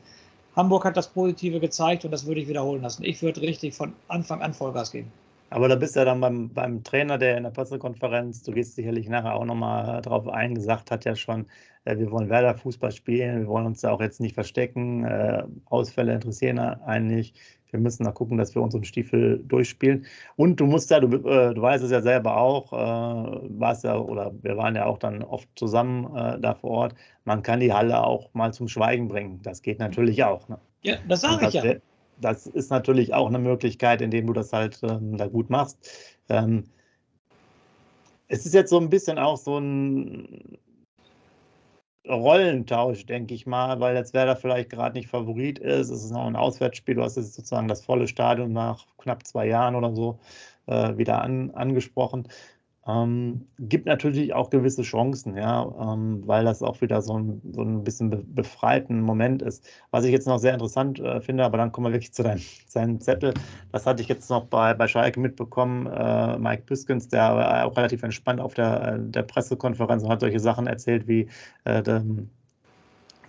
Hamburg 0.55 0.85
hat 0.85 0.95
das 0.95 1.09
Positive 1.09 1.59
gezeigt 1.59 2.05
und 2.05 2.11
das 2.11 2.25
würde 2.25 2.39
ich 2.39 2.47
wiederholen 2.47 2.81
lassen. 2.81 3.03
Ich 3.03 3.21
würde 3.21 3.41
richtig 3.41 3.73
von 3.73 3.93
Anfang 4.07 4.41
an 4.41 4.53
Vollgas 4.53 4.91
geben. 4.91 5.11
Aber 5.49 5.67
da 5.67 5.75
bist 5.75 5.95
du 5.95 5.99
ja 5.99 6.05
dann 6.05 6.21
beim, 6.21 6.49
beim 6.49 6.83
Trainer, 6.83 7.17
der 7.17 7.37
in 7.37 7.43
der 7.43 7.51
Pressekonferenz, 7.51 8.43
du 8.43 8.51
gehst 8.51 8.75
sicherlich 8.75 9.07
nachher 9.07 9.35
auch 9.35 9.45
nochmal 9.45 10.01
drauf 10.01 10.27
ein, 10.27 10.55
gesagt 10.55 10.91
hat 10.91 11.05
ja 11.05 11.15
schon, 11.15 11.45
äh, 11.85 11.97
wir 11.97 12.11
wollen 12.11 12.29
Werder 12.29 12.55
Fußball 12.55 12.91
spielen, 12.91 13.41
wir 13.41 13.47
wollen 13.47 13.65
uns 13.65 13.81
da 13.81 13.91
auch 13.91 14.01
jetzt 14.01 14.19
nicht 14.19 14.33
verstecken, 14.33 15.05
äh, 15.05 15.43
Ausfälle 15.65 16.13
interessieren 16.13 16.59
einen 16.59 17.07
nicht. 17.07 17.37
Wir 17.75 17.81
müssen 17.81 18.05
da 18.05 18.11
gucken, 18.11 18.37
dass 18.37 18.55
wir 18.55 18.61
unseren 18.61 18.85
Stiefel 18.85 19.43
durchspielen. 19.45 20.05
Und 20.37 20.59
du 20.59 20.65
musst 20.65 20.89
ja, 20.91 20.99
du, 20.99 21.07
äh, 21.27 21.53
du 21.53 21.61
weißt 21.61 21.83
es 21.83 21.91
ja 21.91 22.01
selber 22.01 22.37
auch, 22.37 22.71
äh, 22.71 23.39
warst 23.59 23.83
ja, 23.83 23.97
oder 23.97 24.31
wir 24.41 24.55
waren 24.57 24.75
ja 24.75 24.85
auch 24.85 24.97
dann 24.97 25.21
oft 25.23 25.49
zusammen 25.55 26.15
äh, 26.15 26.39
da 26.39 26.55
vor 26.55 26.71
Ort. 26.71 26.95
Man 27.25 27.43
kann 27.43 27.59
die 27.59 27.73
Halle 27.73 28.03
auch 28.03 28.33
mal 28.33 28.53
zum 28.53 28.67
Schweigen 28.67 29.07
bringen. 29.07 29.41
Das 29.43 29.61
geht 29.61 29.79
natürlich 29.79 30.23
auch. 30.23 30.47
Ne? 30.47 30.57
Ja, 30.83 30.95
das 31.07 31.21
sage 31.21 31.47
ich 31.47 31.53
ja 31.53 31.75
das 32.21 32.47
ist 32.47 32.71
natürlich 32.71 33.13
auch 33.13 33.27
eine 33.27 33.39
Möglichkeit, 33.39 34.01
indem 34.01 34.27
du 34.27 34.33
das 34.33 34.53
halt 34.53 34.79
ähm, 34.83 35.17
da 35.17 35.27
gut 35.27 35.49
machst. 35.49 35.77
Ähm, 36.29 36.63
es 38.27 38.45
ist 38.45 38.53
jetzt 38.53 38.69
so 38.69 38.79
ein 38.79 38.89
bisschen 38.89 39.17
auch 39.19 39.37
so 39.37 39.57
ein 39.57 40.57
Rollentausch, 42.07 43.05
denke 43.05 43.33
ich 43.33 43.45
mal, 43.45 43.79
weil 43.79 43.95
jetzt 43.95 44.13
wer 44.13 44.25
da 44.25 44.35
vielleicht 44.35 44.69
gerade 44.69 44.97
nicht 44.97 45.09
Favorit 45.09 45.59
ist. 45.59 45.89
Es 45.89 46.03
ist 46.03 46.11
noch 46.11 46.25
ein 46.27 46.35
Auswärtsspiel. 46.35 46.95
Du 46.95 47.03
hast 47.03 47.17
jetzt 47.17 47.33
sozusagen 47.33 47.67
das 47.67 47.83
volle 47.83 48.07
Stadion 48.07 48.53
nach 48.53 48.85
knapp 48.97 49.25
zwei 49.25 49.47
Jahren 49.47 49.75
oder 49.75 49.93
so 49.93 50.19
äh, 50.67 50.97
wieder 50.97 51.21
an, 51.21 51.51
angesprochen. 51.51 52.27
Ähm, 52.87 53.47
gibt 53.57 53.87
natürlich 53.87 54.33
auch 54.35 54.51
gewisse 54.51 54.83
Chancen, 54.83 55.35
ja, 55.35 55.63
ähm, 55.79 56.21
weil 56.27 56.45
das 56.45 56.61
auch 56.61 56.81
wieder 56.81 57.01
so 57.01 57.17
ein, 57.17 57.41
so 57.51 57.63
ein 57.63 57.83
bisschen 57.83 58.11
be 58.11 58.23
befreiten 58.23 59.01
Moment 59.01 59.41
ist. 59.41 59.67
Was 59.89 60.05
ich 60.05 60.11
jetzt 60.11 60.27
noch 60.27 60.37
sehr 60.37 60.53
interessant 60.53 60.99
äh, 60.99 61.19
finde, 61.19 61.45
aber 61.45 61.57
dann 61.57 61.71
kommen 61.71 61.87
wir 61.87 61.93
wirklich 61.93 62.13
zu 62.13 62.21
deinem, 62.21 62.41
seinem 62.67 63.01
Zettel. 63.01 63.33
Das 63.71 63.87
hatte 63.87 64.03
ich 64.03 64.07
jetzt 64.07 64.29
noch 64.29 64.45
bei, 64.45 64.73
bei 64.75 64.87
Schalke 64.87 65.19
mitbekommen. 65.19 65.87
Äh, 65.87 66.37
Mike 66.37 66.63
Biskens, 66.67 67.07
der 67.07 67.65
auch 67.65 67.75
relativ 67.75 68.03
entspannt 68.03 68.39
auf 68.39 68.53
der, 68.53 68.99
der 68.99 69.23
Pressekonferenz 69.23 70.03
und 70.03 70.09
hat 70.09 70.19
solche 70.19 70.39
Sachen 70.39 70.67
erzählt 70.67 71.07
wie 71.07 71.27
äh, 71.63 71.81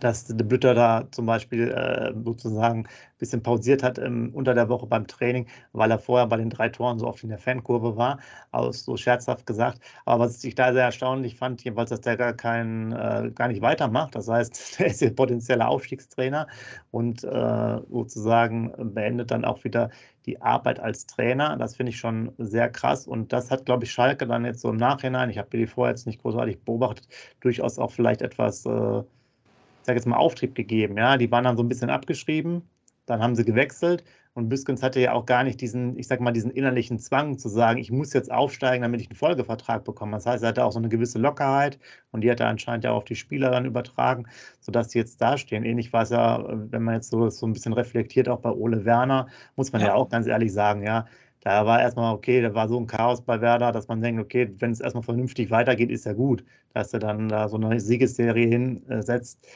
dass 0.01 0.25
De 0.27 0.47
Bütter 0.47 0.75
da 0.75 1.09
zum 1.11 1.27
Beispiel 1.27 1.71
äh, 1.71 2.13
sozusagen 2.25 2.81
ein 2.81 3.19
bisschen 3.19 3.43
pausiert 3.43 3.83
hat 3.83 3.99
im, 3.99 4.35
unter 4.35 4.55
der 4.55 4.69
Woche 4.69 4.87
beim 4.87 5.07
Training, 5.07 5.47
weil 5.73 5.91
er 5.91 5.99
vorher 5.99 6.27
bei 6.27 6.37
den 6.37 6.51
drei 6.51 6.69
Toren 6.69 6.99
so 6.99 7.07
oft 7.07 7.23
in 7.23 7.31
der 7.31 7.39
Fankurve 7.39 7.97
war, 7.97 8.19
aus 8.51 8.85
so 8.85 8.97
scherzhaft 8.97 9.47
gesagt. 9.47 9.81
Aber 10.05 10.25
was 10.25 10.43
ich 10.45 10.55
da 10.55 10.73
sehr 10.73 10.85
erstaunlich 10.85 11.37
fand, 11.37 11.65
jedenfalls, 11.65 11.91
dass 11.91 12.01
der 12.01 12.17
gar, 12.17 12.33
kein, 12.33 12.93
äh, 12.93 13.31
gar 13.35 13.49
nicht 13.49 13.63
weitermacht. 13.63 14.15
Das 14.15 14.29
heißt, 14.29 14.79
der 14.79 14.87
ist 14.87 15.01
ja 15.01 15.11
potenzieller 15.11 15.69
Aufstiegstrainer 15.69 16.47
und 16.91 17.25
äh, 17.25 17.79
sozusagen 17.91 18.73
beendet 18.95 19.31
dann 19.31 19.45
auch 19.45 19.65
wieder 19.65 19.91
die 20.27 20.41
Arbeit 20.43 20.81
als 20.81 21.07
Trainer. 21.07 21.57
Das 21.57 21.77
finde 21.77 21.91
ich 21.91 21.99
schon 21.99 22.33
sehr 22.39 22.69
krass. 22.69 23.07
Und 23.07 23.33
das 23.33 23.51
hat, 23.51 23.65
glaube 23.65 23.85
ich, 23.85 23.93
Schalke 23.93 24.27
dann 24.27 24.45
jetzt 24.45 24.61
so 24.61 24.71
im 24.71 24.77
Nachhinein, 24.77 25.31
ich 25.31 25.39
habe 25.39 25.49
die 25.51 25.67
vorher 25.67 25.93
jetzt 25.93 26.07
nicht 26.07 26.21
großartig 26.21 26.61
beobachtet, 26.65 27.09
durchaus 27.41 27.79
auch 27.79 27.93
vielleicht 27.93 28.23
etwas 28.23 28.67
sage 29.87 29.99
jetzt 29.99 30.07
mal, 30.07 30.17
Auftrieb 30.17 30.55
gegeben. 30.55 30.97
Ja, 30.99 31.17
die 31.17 31.31
waren 31.31 31.45
dann 31.45 31.57
so 31.57 31.63
ein 31.63 31.69
bisschen 31.69 31.91
abgeschrieben, 31.91 32.63
dann 33.07 33.23
haben 33.23 33.35
sie 33.37 33.45
gewechselt 33.45 34.05
und 34.37 34.51
Büskens 34.51 34.83
hatte 34.83 35.01
ja 35.01 35.13
auch 35.13 35.25
gar 35.25 35.45
nicht 35.45 35.63
diesen, 35.63 35.99
ich 35.99 36.09
sag 36.09 36.21
mal, 36.21 36.31
diesen 36.31 36.51
innerlichen 36.51 36.99
Zwang 36.99 37.39
zu 37.39 37.49
sagen, 37.49 37.79
ich 37.79 37.91
muss 37.91 38.13
jetzt 38.13 38.31
aufsteigen, 38.31 38.83
damit 38.83 39.01
ich 39.01 39.09
einen 39.09 39.17
Folgevertrag 39.17 39.83
bekomme. 39.83 40.13
Das 40.13 40.27
heißt, 40.27 40.45
er 40.45 40.49
hatte 40.51 40.63
auch 40.63 40.73
so 40.73 40.79
eine 40.79 40.91
gewisse 40.91 41.19
Lockerheit 41.19 41.79
und 42.11 42.21
die 42.21 42.31
hat 42.31 42.41
er 42.41 42.49
anscheinend 42.49 42.85
ja 42.85 42.91
auch 42.91 42.99
auf 42.99 43.05
die 43.05 43.15
Spieler 43.15 43.51
dann 43.51 43.65
übertragen, 43.65 44.27
sodass 44.61 44.91
sie 44.91 44.99
jetzt 44.99 45.23
dastehen. 45.23 45.65
Ähnlich 45.65 45.91
war 45.95 46.03
es 46.03 46.11
ja, 46.11 46.45
wenn 46.49 46.83
man 46.83 46.97
jetzt 46.97 47.11
so, 47.11 47.31
so 47.31 47.47
ein 47.47 47.55
bisschen 47.55 47.73
reflektiert, 47.73 48.29
auch 48.29 48.41
bei 48.41 48.51
Ole 48.51 48.85
Werner, 48.85 49.29
muss 49.57 49.73
man 49.73 49.81
ja, 49.81 49.89
ja 49.89 49.95
auch 49.95 50.11
ganz 50.11 50.27
ehrlich 50.27 50.53
sagen, 50.53 50.83
ja, 50.83 51.07
da 51.41 51.65
war 51.65 51.81
erstmal, 51.81 52.13
okay, 52.13 52.43
da 52.43 52.53
war 52.53 52.69
so 52.69 52.79
ein 52.79 52.87
Chaos 52.87 53.23
bei 53.23 53.41
Werder, 53.41 53.73
dass 53.73 53.89
man 53.89 54.03
denkt, 54.03 54.21
okay, 54.21 54.53
wenn 54.59 54.73
es 54.73 54.81
erstmal 54.81 55.05
vernünftig 55.05 55.51
weitergeht, 55.51 55.91
ist 55.91 56.05
ja 56.05 56.13
gut, 56.13 56.45
dass 56.75 56.93
er 56.93 56.99
dann 56.99 57.31
da 57.31 57.49
so 57.49 57.57
eine 57.57 57.81
Siegesserie 57.81 58.49
hinsetzt 58.49 59.47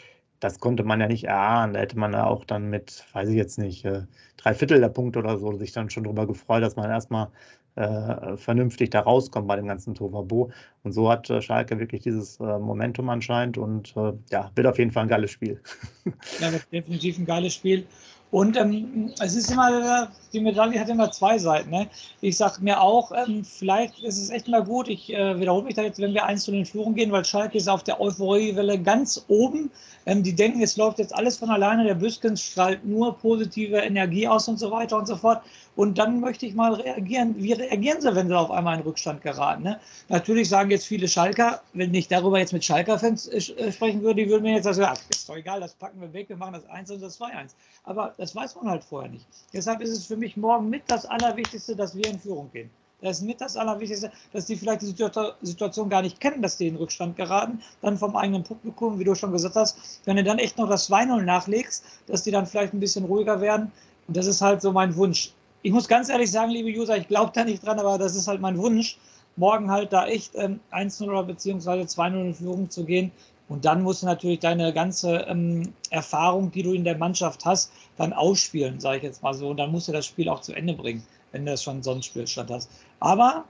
das 0.40 0.58
konnte 0.58 0.82
man 0.84 1.00
ja 1.00 1.06
nicht 1.06 1.24
erahnen. 1.24 1.74
Da 1.74 1.80
hätte 1.80 1.98
man 1.98 2.12
ja 2.12 2.26
auch 2.26 2.44
dann 2.44 2.70
mit, 2.70 3.04
weiß 3.12 3.28
ich 3.28 3.36
jetzt 3.36 3.58
nicht, 3.58 3.84
äh, 3.84 4.02
drei 4.36 4.54
Viertel 4.54 4.80
der 4.80 4.88
Punkte 4.88 5.18
oder 5.18 5.38
so 5.38 5.56
sich 5.56 5.72
dann 5.72 5.90
schon 5.90 6.04
darüber 6.04 6.26
gefreut, 6.26 6.62
dass 6.62 6.76
man 6.76 6.90
erstmal 6.90 7.28
äh, 7.76 8.36
vernünftig 8.36 8.90
da 8.90 9.00
rauskommt 9.00 9.46
bei 9.46 9.56
dem 9.56 9.66
ganzen 9.66 9.94
Tovabo. 9.94 10.50
Und 10.82 10.92
so 10.92 11.10
hat 11.10 11.30
äh, 11.30 11.40
Schalke 11.40 11.78
wirklich 11.78 12.02
dieses 12.02 12.40
äh, 12.40 12.58
Momentum 12.58 13.08
anscheinend 13.10 13.58
und 13.58 13.94
äh, 13.96 14.12
ja, 14.30 14.50
wird 14.54 14.66
auf 14.66 14.78
jeden 14.78 14.90
Fall 14.90 15.04
ein 15.04 15.08
geiles 15.08 15.30
Spiel. 15.30 15.60
ja, 16.40 16.50
wird 16.52 16.72
definitiv 16.72 17.18
ein 17.18 17.26
geiles 17.26 17.54
Spiel. 17.54 17.86
Und 18.30 18.56
ähm, 18.56 19.12
es 19.20 19.34
ist 19.34 19.50
immer, 19.50 20.08
die 20.32 20.40
Medaille 20.40 20.78
hat 20.78 20.88
immer 20.88 21.10
zwei 21.10 21.36
Seiten. 21.38 21.70
Ne? 21.70 21.88
Ich 22.20 22.36
sage 22.36 22.62
mir 22.62 22.80
auch, 22.80 23.10
ähm, 23.10 23.44
vielleicht 23.44 23.98
ist 24.04 24.18
es 24.18 24.30
echt 24.30 24.46
mal 24.46 24.62
gut, 24.62 24.88
ich 24.88 25.12
äh, 25.12 25.40
wiederhole 25.40 25.64
mich 25.64 25.74
da 25.74 25.82
jetzt, 25.82 25.98
wenn 25.98 26.14
wir 26.14 26.24
einzeln 26.24 26.54
in 26.58 26.66
Führung 26.66 26.94
gehen, 26.94 27.10
weil 27.10 27.24
Schalke 27.24 27.58
ist 27.58 27.68
auf 27.68 27.82
der 27.82 28.00
Euphoriewelle 28.00 28.78
ganz 28.78 29.24
oben. 29.26 29.70
Ähm, 30.06 30.22
die 30.22 30.34
denken, 30.34 30.62
es 30.62 30.76
läuft 30.76 31.00
jetzt 31.00 31.14
alles 31.14 31.38
von 31.38 31.50
alleine, 31.50 31.84
der 31.84 31.94
Büskens 31.94 32.40
strahlt 32.40 32.84
nur 32.84 33.18
positive 33.18 33.78
Energie 33.78 34.28
aus 34.28 34.46
und 34.46 34.58
so 34.58 34.70
weiter 34.70 34.96
und 34.96 35.06
so 35.06 35.16
fort. 35.16 35.42
Und 35.76 35.98
dann 35.98 36.20
möchte 36.20 36.46
ich 36.46 36.54
mal 36.54 36.74
reagieren. 36.74 37.34
Wie 37.38 37.52
reagieren 37.52 38.00
sie, 38.00 38.14
wenn 38.14 38.28
sie 38.28 38.36
auf 38.36 38.50
einmal 38.50 38.76
in 38.76 38.82
Rückstand 38.82 39.22
geraten? 39.22 39.62
Ne? 39.62 39.80
Natürlich 40.08 40.48
sagen 40.48 40.70
jetzt 40.70 40.86
viele 40.86 41.08
Schalker, 41.08 41.62
wenn 41.72 41.94
ich 41.94 42.08
darüber 42.08 42.38
jetzt 42.38 42.52
mit 42.52 42.64
Schalker-Fans 42.64 43.28
äh, 43.28 43.72
sprechen 43.72 44.02
würde, 44.02 44.22
die 44.22 44.28
würden 44.28 44.42
mir 44.42 44.54
jetzt 44.54 44.64
sagen, 44.64 44.80
ja, 44.80 44.94
ist 45.08 45.28
doch 45.28 45.36
egal, 45.36 45.60
das 45.60 45.74
packen 45.74 46.00
wir 46.00 46.12
weg, 46.12 46.28
wir 46.28 46.36
machen 46.36 46.54
das 46.54 46.68
1 46.68 46.90
und 46.90 47.02
das 47.02 47.20
2-1. 47.20 47.50
Aber 47.84 48.14
das 48.18 48.34
weiß 48.34 48.56
man 48.56 48.68
halt 48.68 48.84
vorher 48.84 49.10
nicht. 49.10 49.26
Deshalb 49.52 49.80
ist 49.80 49.90
es 49.90 50.06
für 50.06 50.16
mich 50.16 50.36
morgen 50.36 50.68
mit 50.68 50.82
das 50.88 51.06
Allerwichtigste, 51.06 51.76
dass 51.76 51.94
wir 51.94 52.06
in 52.06 52.18
Führung 52.18 52.50
gehen. 52.52 52.70
Das 53.00 53.18
ist 53.18 53.22
mit 53.24 53.40
das 53.40 53.56
Allerwichtigste, 53.56 54.12
dass 54.32 54.46
die 54.46 54.56
vielleicht 54.56 54.82
die 54.82 54.94
Situation 55.42 55.88
gar 55.88 56.02
nicht 56.02 56.20
kennen, 56.20 56.42
dass 56.42 56.58
die 56.58 56.68
in 56.68 56.76
Rückstand 56.76 57.16
geraten, 57.16 57.62
dann 57.80 57.96
vom 57.96 58.14
eigenen 58.14 58.42
Publikum, 58.42 58.98
wie 58.98 59.04
du 59.04 59.14
schon 59.14 59.32
gesagt 59.32 59.56
hast, 59.56 59.78
wenn 60.04 60.16
du 60.16 60.24
dann 60.24 60.38
echt 60.38 60.58
noch 60.58 60.68
das 60.68 60.90
2-0 60.90 61.22
nachlegst, 61.22 61.84
dass 62.06 62.24
die 62.24 62.30
dann 62.30 62.46
vielleicht 62.46 62.74
ein 62.74 62.80
bisschen 62.80 63.06
ruhiger 63.06 63.40
werden. 63.40 63.72
Und 64.06 64.16
das 64.16 64.26
ist 64.26 64.42
halt 64.42 64.60
so 64.60 64.72
mein 64.72 64.94
Wunsch 64.96 65.32
ich 65.62 65.72
muss 65.72 65.88
ganz 65.88 66.08
ehrlich 66.08 66.30
sagen, 66.30 66.50
liebe 66.50 66.70
User, 66.70 66.96
ich 66.96 67.08
glaube 67.08 67.32
da 67.34 67.44
nicht 67.44 67.64
dran, 67.64 67.78
aber 67.78 67.98
das 67.98 68.16
ist 68.16 68.28
halt 68.28 68.40
mein 68.40 68.58
Wunsch, 68.58 68.98
morgen 69.36 69.70
halt 69.70 69.92
da 69.92 70.06
echt 70.06 70.34
ähm, 70.36 70.60
1-0 70.72 71.04
oder 71.04 71.22
beziehungsweise 71.22 71.82
2-0 71.82 72.20
in 72.20 72.34
Führung 72.34 72.70
zu 72.70 72.84
gehen. 72.84 73.10
Und 73.48 73.64
dann 73.64 73.82
musst 73.82 74.02
du 74.02 74.06
natürlich 74.06 74.38
deine 74.38 74.72
ganze 74.72 75.26
ähm, 75.28 75.72
Erfahrung, 75.90 76.52
die 76.52 76.62
du 76.62 76.72
in 76.72 76.84
der 76.84 76.96
Mannschaft 76.96 77.44
hast, 77.44 77.72
dann 77.96 78.12
ausspielen, 78.12 78.78
sage 78.78 78.98
ich 78.98 79.02
jetzt 79.02 79.22
mal 79.22 79.34
so. 79.34 79.48
Und 79.48 79.56
dann 79.56 79.72
musst 79.72 79.88
du 79.88 79.92
das 79.92 80.06
Spiel 80.06 80.28
auch 80.28 80.40
zu 80.40 80.52
Ende 80.52 80.72
bringen, 80.72 81.02
wenn 81.32 81.44
du 81.44 81.50
das 81.50 81.62
schon 81.62 81.82
so 81.82 81.90
einen 81.90 82.02
Spielstand 82.02 82.50
hast. 82.50 82.70
Aber 83.00 83.44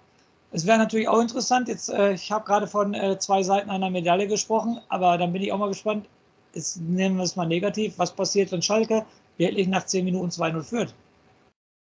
es 0.53 0.67
wäre 0.67 0.79
natürlich 0.79 1.07
auch 1.07 1.21
interessant, 1.21 1.69
jetzt, 1.69 1.91
äh, 1.91 2.15
ich 2.15 2.33
habe 2.33 2.45
gerade 2.45 2.67
von 2.67 2.95
äh, 2.95 3.19
zwei 3.19 3.43
Seiten 3.43 3.71
einer 3.71 3.91
Medaille 3.91 4.27
gesprochen, 4.27 4.81
aber 4.89 5.19
dann 5.19 5.33
bin 5.33 5.43
ich 5.43 5.53
auch 5.53 5.59
mal 5.59 5.69
gespannt, 5.69 6.07
jetzt 6.55 6.81
nehmen 6.81 7.17
wir 7.19 7.25
es 7.25 7.37
mal 7.37 7.47
negativ, 7.47 7.95
was 7.99 8.13
passiert, 8.13 8.51
wenn 8.51 8.63
Schalke 8.63 9.05
wirklich 9.37 9.69
nach 9.69 9.87
10 9.87 10.05
Minuten 10.05 10.31
2-0 10.31 10.63
führt? 10.63 10.95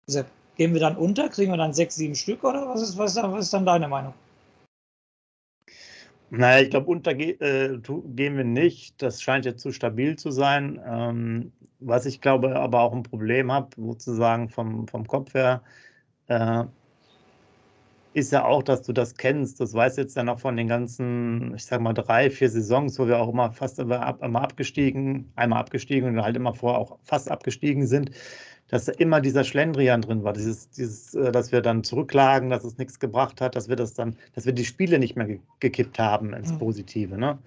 Sepp, 0.06 0.26
gehen 0.56 0.72
wir 0.72 0.80
dann 0.80 0.96
unter? 0.96 1.28
Kriegen 1.28 1.52
wir 1.52 1.56
dann 1.56 1.72
sechs, 1.72 1.96
sieben 1.96 2.14
Stück 2.14 2.44
oder 2.44 2.68
was 2.68 2.82
ist, 2.82 2.98
was, 2.98 3.16
was 3.16 3.46
ist 3.46 3.54
dann 3.54 3.66
deine 3.66 3.88
Meinung? 3.88 4.14
Naja, 6.30 6.62
ich 6.62 6.70
glaube, 6.70 6.90
unter 6.90 7.12
äh, 7.12 7.78
gehen 7.78 8.36
wir 8.36 8.44
nicht. 8.44 9.00
Das 9.00 9.22
scheint 9.22 9.44
jetzt 9.44 9.62
zu 9.62 9.72
stabil 9.72 10.16
zu 10.16 10.30
sein. 10.30 10.80
Ähm, 10.84 11.52
was 11.80 12.06
ich 12.06 12.20
glaube, 12.20 12.56
aber 12.56 12.80
auch 12.80 12.92
ein 12.92 13.02
Problem 13.02 13.52
habe, 13.52 13.68
sozusagen 13.76 14.48
vom, 14.48 14.88
vom 14.88 15.06
Kopf 15.06 15.34
her, 15.34 15.62
äh, 16.28 16.64
ist 18.14 18.32
ja 18.32 18.44
auch, 18.44 18.62
dass 18.62 18.82
du 18.82 18.92
das 18.92 19.14
kennst. 19.16 19.60
Das 19.60 19.74
weißt 19.74 19.98
jetzt 19.98 20.16
ja 20.16 20.22
noch 20.22 20.38
von 20.40 20.56
den 20.56 20.68
ganzen, 20.68 21.54
ich 21.54 21.64
sag 21.66 21.80
mal, 21.80 21.92
drei, 21.92 22.30
vier 22.30 22.48
Saisons, 22.48 22.98
wo 22.98 23.06
wir 23.06 23.18
auch 23.18 23.28
immer 23.28 23.50
fast 23.52 23.78
immer, 23.78 24.00
ab, 24.00 24.22
immer 24.22 24.42
abgestiegen, 24.42 25.32
einmal 25.36 25.60
abgestiegen 25.60 26.08
und 26.08 26.22
halt 26.22 26.36
immer 26.36 26.54
vorher 26.54 26.80
auch 26.80 26.98
fast 27.02 27.30
abgestiegen 27.30 27.86
sind 27.86 28.10
dass 28.74 28.86
da 28.86 28.92
immer 28.98 29.20
dieser 29.20 29.44
Schlendrian 29.44 30.02
drin 30.02 30.24
war, 30.24 30.32
dieses, 30.32 30.68
dieses, 30.70 31.14
äh, 31.14 31.30
dass 31.30 31.52
wir 31.52 31.60
dann 31.60 31.84
zurücklagen, 31.84 32.50
dass 32.50 32.64
es 32.64 32.76
nichts 32.76 32.98
gebracht 32.98 33.40
hat, 33.40 33.54
dass 33.54 33.68
wir 33.68 33.76
das 33.76 33.94
dann, 33.94 34.16
dass 34.34 34.46
wir 34.46 34.52
die 34.52 34.64
Spiele 34.64 34.98
nicht 34.98 35.14
mehr 35.14 35.28
gekippt 35.60 35.96
haben 36.00 36.32
ins 36.32 36.50
mhm. 36.50 36.58
Positive. 36.58 37.16
Ne? 37.16 37.38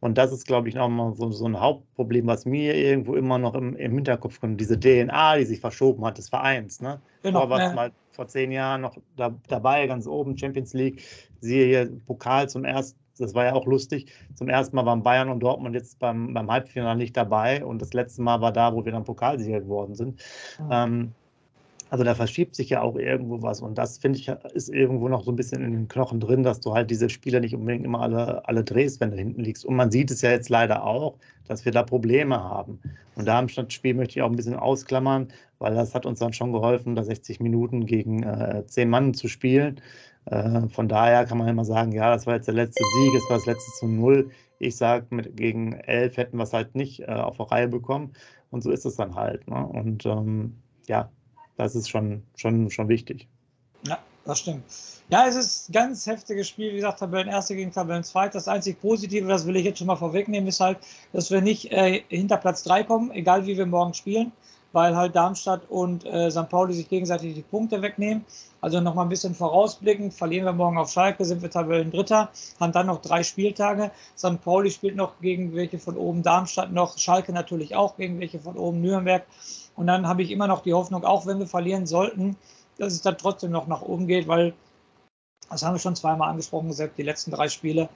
Und 0.00 0.18
das 0.18 0.30
ist, 0.30 0.46
glaube 0.46 0.68
ich, 0.68 0.74
nochmal 0.74 1.14
so, 1.14 1.30
so 1.30 1.46
ein 1.46 1.58
Hauptproblem, 1.58 2.26
was 2.26 2.44
mir 2.44 2.74
irgendwo 2.74 3.14
immer 3.14 3.38
noch 3.38 3.54
im, 3.54 3.74
im 3.76 3.94
Hinterkopf 3.94 4.42
kommt, 4.42 4.60
diese 4.60 4.78
DNA, 4.78 5.38
die 5.38 5.46
sich 5.46 5.60
verschoben 5.60 6.04
hat 6.04 6.18
des 6.18 6.28
Vereins. 6.28 6.82
Ne? 6.82 7.00
Genau, 7.22 7.40
vor, 7.40 7.48
was 7.48 7.60
ja. 7.60 7.72
mal 7.72 7.92
vor 8.12 8.28
zehn 8.28 8.52
Jahren 8.52 8.82
noch 8.82 8.98
da, 9.16 9.34
dabei, 9.48 9.86
ganz 9.86 10.06
oben, 10.06 10.36
Champions 10.36 10.74
League, 10.74 11.02
siehe 11.40 11.64
hier 11.64 11.90
Pokal 12.04 12.50
zum 12.50 12.66
ersten 12.66 12.98
das 13.18 13.34
war 13.34 13.44
ja 13.44 13.52
auch 13.54 13.66
lustig. 13.66 14.06
Zum 14.34 14.48
ersten 14.48 14.76
Mal 14.76 14.86
waren 14.86 15.02
Bayern 15.02 15.28
und 15.28 15.40
Dortmund 15.40 15.74
jetzt 15.74 15.98
beim, 15.98 16.34
beim 16.34 16.50
Halbfinale 16.50 16.98
nicht 16.98 17.16
dabei 17.16 17.64
und 17.64 17.80
das 17.80 17.92
letzte 17.92 18.22
Mal 18.22 18.40
war 18.40 18.52
da, 18.52 18.74
wo 18.74 18.84
wir 18.84 18.92
dann 18.92 19.04
Pokalsieger 19.04 19.60
geworden 19.60 19.94
sind. 19.94 20.20
Mhm. 20.58 20.68
Ähm, 20.70 21.12
also 21.90 22.02
da 22.02 22.16
verschiebt 22.16 22.56
sich 22.56 22.70
ja 22.70 22.82
auch 22.82 22.96
irgendwo 22.96 23.42
was 23.42 23.60
und 23.60 23.78
das 23.78 23.98
finde 23.98 24.18
ich 24.18 24.28
ist 24.54 24.68
irgendwo 24.68 25.08
noch 25.08 25.22
so 25.22 25.30
ein 25.30 25.36
bisschen 25.36 25.62
in 25.62 25.72
den 25.72 25.86
Knochen 25.86 26.18
drin, 26.18 26.42
dass 26.42 26.58
du 26.58 26.74
halt 26.74 26.90
diese 26.90 27.08
Spieler 27.08 27.38
nicht 27.38 27.54
unbedingt 27.54 27.84
immer 27.84 28.00
alle, 28.00 28.48
alle 28.48 28.64
drehst, 28.64 29.00
wenn 29.00 29.12
du 29.12 29.16
hinten 29.16 29.42
liegst. 29.42 29.64
Und 29.64 29.76
man 29.76 29.92
sieht 29.92 30.10
es 30.10 30.20
ja 30.20 30.30
jetzt 30.30 30.48
leider 30.48 30.82
auch, 30.84 31.18
dass 31.46 31.64
wir 31.64 31.70
da 31.70 31.84
Probleme 31.84 32.42
haben. 32.42 32.80
Und 33.14 33.28
Darmstadt-Spiel 33.28 33.94
möchte 33.94 34.18
ich 34.18 34.22
auch 34.22 34.30
ein 34.30 34.34
bisschen 34.34 34.56
ausklammern, 34.56 35.28
weil 35.60 35.74
das 35.76 35.94
hat 35.94 36.04
uns 36.04 36.18
dann 36.18 36.32
schon 36.32 36.52
geholfen, 36.52 36.96
da 36.96 37.04
60 37.04 37.38
Minuten 37.38 37.86
gegen 37.86 38.24
äh, 38.24 38.64
10 38.66 38.90
Mann 38.90 39.14
zu 39.14 39.28
spielen. 39.28 39.80
Äh, 40.26 40.68
von 40.68 40.88
daher 40.88 41.26
kann 41.26 41.38
man 41.38 41.48
immer 41.48 41.64
sagen, 41.64 41.92
ja, 41.92 42.10
das 42.10 42.26
war 42.26 42.34
jetzt 42.34 42.46
der 42.46 42.54
letzte 42.54 42.82
Sieg, 42.96 43.14
es 43.14 43.28
war 43.28 43.36
das 43.36 43.46
letzte 43.46 43.70
zu 43.72 43.86
null. 43.86 44.30
Ich 44.58 44.76
sage, 44.76 45.06
gegen 45.32 45.74
elf 45.74 46.16
hätten 46.16 46.38
wir 46.38 46.44
es 46.44 46.52
halt 46.52 46.74
nicht 46.74 47.00
äh, 47.00 47.06
auf 47.06 47.36
der 47.36 47.50
Reihe 47.50 47.68
bekommen. 47.68 48.12
Und 48.50 48.62
so 48.62 48.70
ist 48.70 48.86
es 48.86 48.96
dann 48.96 49.14
halt. 49.14 49.46
Ne? 49.48 49.66
Und 49.66 50.06
ähm, 50.06 50.56
ja, 50.86 51.10
das 51.56 51.74
ist 51.74 51.90
schon, 51.90 52.22
schon, 52.36 52.70
schon 52.70 52.88
wichtig. 52.88 53.28
Ja, 53.86 53.98
das 54.24 54.38
stimmt. 54.38 54.64
Ja, 55.10 55.26
es 55.26 55.34
ist 55.34 55.68
ein 55.68 55.72
ganz 55.72 56.06
heftiges 56.06 56.48
Spiel. 56.48 56.70
Wie 56.72 56.76
gesagt, 56.76 57.00
Tabellen 57.00 57.28
Erste 57.28 57.56
gegen 57.56 57.72
Tabellen 57.72 58.04
Zweite. 58.04 58.34
Das 58.34 58.48
einzig 58.48 58.80
Positive, 58.80 59.28
das 59.28 59.46
will 59.46 59.56
ich 59.56 59.64
jetzt 59.64 59.78
schon 59.78 59.88
mal 59.88 59.96
vorwegnehmen, 59.96 60.48
ist 60.48 60.60
halt, 60.60 60.78
dass 61.12 61.30
wir 61.30 61.42
nicht 61.42 61.70
äh, 61.72 62.02
hinter 62.08 62.38
Platz 62.38 62.62
3 62.62 62.84
kommen, 62.84 63.10
egal 63.10 63.46
wie 63.46 63.58
wir 63.58 63.66
morgen 63.66 63.92
spielen 63.92 64.32
weil 64.74 64.96
halt 64.96 65.16
Darmstadt 65.16 65.62
und 65.70 66.04
äh, 66.04 66.30
St. 66.30 66.48
Pauli 66.48 66.74
sich 66.74 66.88
gegenseitig 66.88 67.34
die 67.34 67.42
Punkte 67.42 67.80
wegnehmen. 67.80 68.24
Also 68.60 68.80
nochmal 68.80 69.06
ein 69.06 69.08
bisschen 69.08 69.34
vorausblickend, 69.34 70.12
verlieren 70.12 70.44
wir 70.46 70.52
morgen 70.52 70.78
auf 70.78 70.90
Schalke, 70.90 71.24
sind 71.24 71.42
wir 71.42 71.50
Tabellendritter, 71.50 72.30
haben 72.60 72.72
dann 72.72 72.86
noch 72.86 73.00
drei 73.00 73.22
Spieltage. 73.22 73.90
St. 74.18 74.42
Pauli 74.42 74.70
spielt 74.70 74.96
noch 74.96 75.20
gegen 75.20 75.54
welche 75.54 75.78
von 75.78 75.96
oben, 75.96 76.22
Darmstadt 76.22 76.72
noch, 76.72 76.98
Schalke 76.98 77.32
natürlich 77.32 77.76
auch 77.76 77.96
gegen 77.96 78.18
welche 78.18 78.40
von 78.40 78.56
oben, 78.56 78.80
Nürnberg. 78.80 79.24
Und 79.76 79.86
dann 79.86 80.08
habe 80.08 80.22
ich 80.22 80.30
immer 80.30 80.46
noch 80.46 80.62
die 80.62 80.74
Hoffnung, 80.74 81.04
auch 81.04 81.26
wenn 81.26 81.38
wir 81.38 81.46
verlieren 81.46 81.86
sollten, 81.86 82.36
dass 82.78 82.92
es 82.92 83.02
dann 83.02 83.16
trotzdem 83.16 83.52
noch 83.52 83.66
nach 83.66 83.82
oben 83.82 84.06
geht, 84.06 84.28
weil 84.28 84.54
das 85.50 85.62
haben 85.62 85.74
wir 85.74 85.80
schon 85.80 85.96
zweimal 85.96 86.30
angesprochen, 86.30 86.72
selbst 86.72 86.98
die 86.98 87.02
letzten 87.02 87.30
drei 87.30 87.48
Spiele 87.48 87.88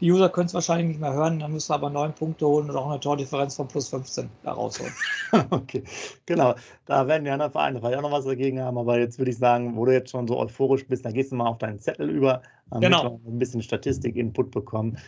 die 0.00 0.10
User 0.10 0.28
können 0.28 0.46
es 0.46 0.54
wahrscheinlich 0.54 0.88
nicht 0.88 1.00
mehr 1.00 1.12
hören, 1.12 1.38
dann 1.38 1.52
müssen 1.52 1.70
wir 1.70 1.74
aber 1.74 1.90
neun 1.90 2.12
Punkte 2.12 2.46
holen 2.46 2.70
und 2.70 2.76
auch 2.76 2.88
eine 2.88 3.00
Tordifferenz 3.00 3.56
von 3.56 3.68
plus 3.68 3.88
15 3.88 4.28
da 4.42 4.52
rausholen. 4.52 4.92
okay, 5.50 5.84
genau. 6.26 6.54
Da 6.86 7.06
werden 7.06 7.24
die 7.24 7.30
anderen 7.30 7.52
Vereine 7.52 7.80
vielleicht 7.80 7.98
auch 7.98 8.02
noch 8.02 8.12
was 8.12 8.24
dagegen 8.24 8.60
haben, 8.60 8.78
aber 8.78 8.98
jetzt 8.98 9.18
würde 9.18 9.30
ich 9.30 9.38
sagen, 9.38 9.76
wo 9.76 9.84
du 9.84 9.92
jetzt 9.92 10.10
schon 10.10 10.26
so 10.26 10.38
euphorisch 10.38 10.86
bist, 10.86 11.04
dann 11.04 11.12
gehst 11.12 11.32
du 11.32 11.36
mal 11.36 11.48
auf 11.48 11.58
deinen 11.58 11.78
Zettel 11.78 12.08
über, 12.08 12.42
damit 12.70 12.88
genau. 12.88 13.20
wir 13.22 13.32
ein 13.32 13.38
bisschen 13.38 13.62
Statistik-Input 13.62 14.50
bekommen, 14.50 14.98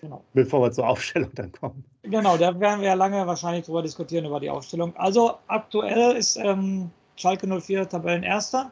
genau. 0.00 0.22
bevor 0.34 0.62
wir 0.62 0.72
zur 0.72 0.88
Aufstellung 0.88 1.30
dann 1.34 1.52
kommen. 1.52 1.84
Genau, 2.02 2.36
da 2.36 2.58
werden 2.60 2.80
wir 2.80 2.88
ja 2.88 2.94
lange 2.94 3.26
wahrscheinlich 3.26 3.64
drüber 3.64 3.82
diskutieren, 3.82 4.24
über 4.24 4.40
die 4.40 4.50
Aufstellung. 4.50 4.94
Also 4.96 5.34
aktuell 5.46 6.16
ist 6.16 6.36
ähm, 6.36 6.90
Schalke 7.16 7.46
04 7.46 7.88
Tabellenerster 7.88 8.70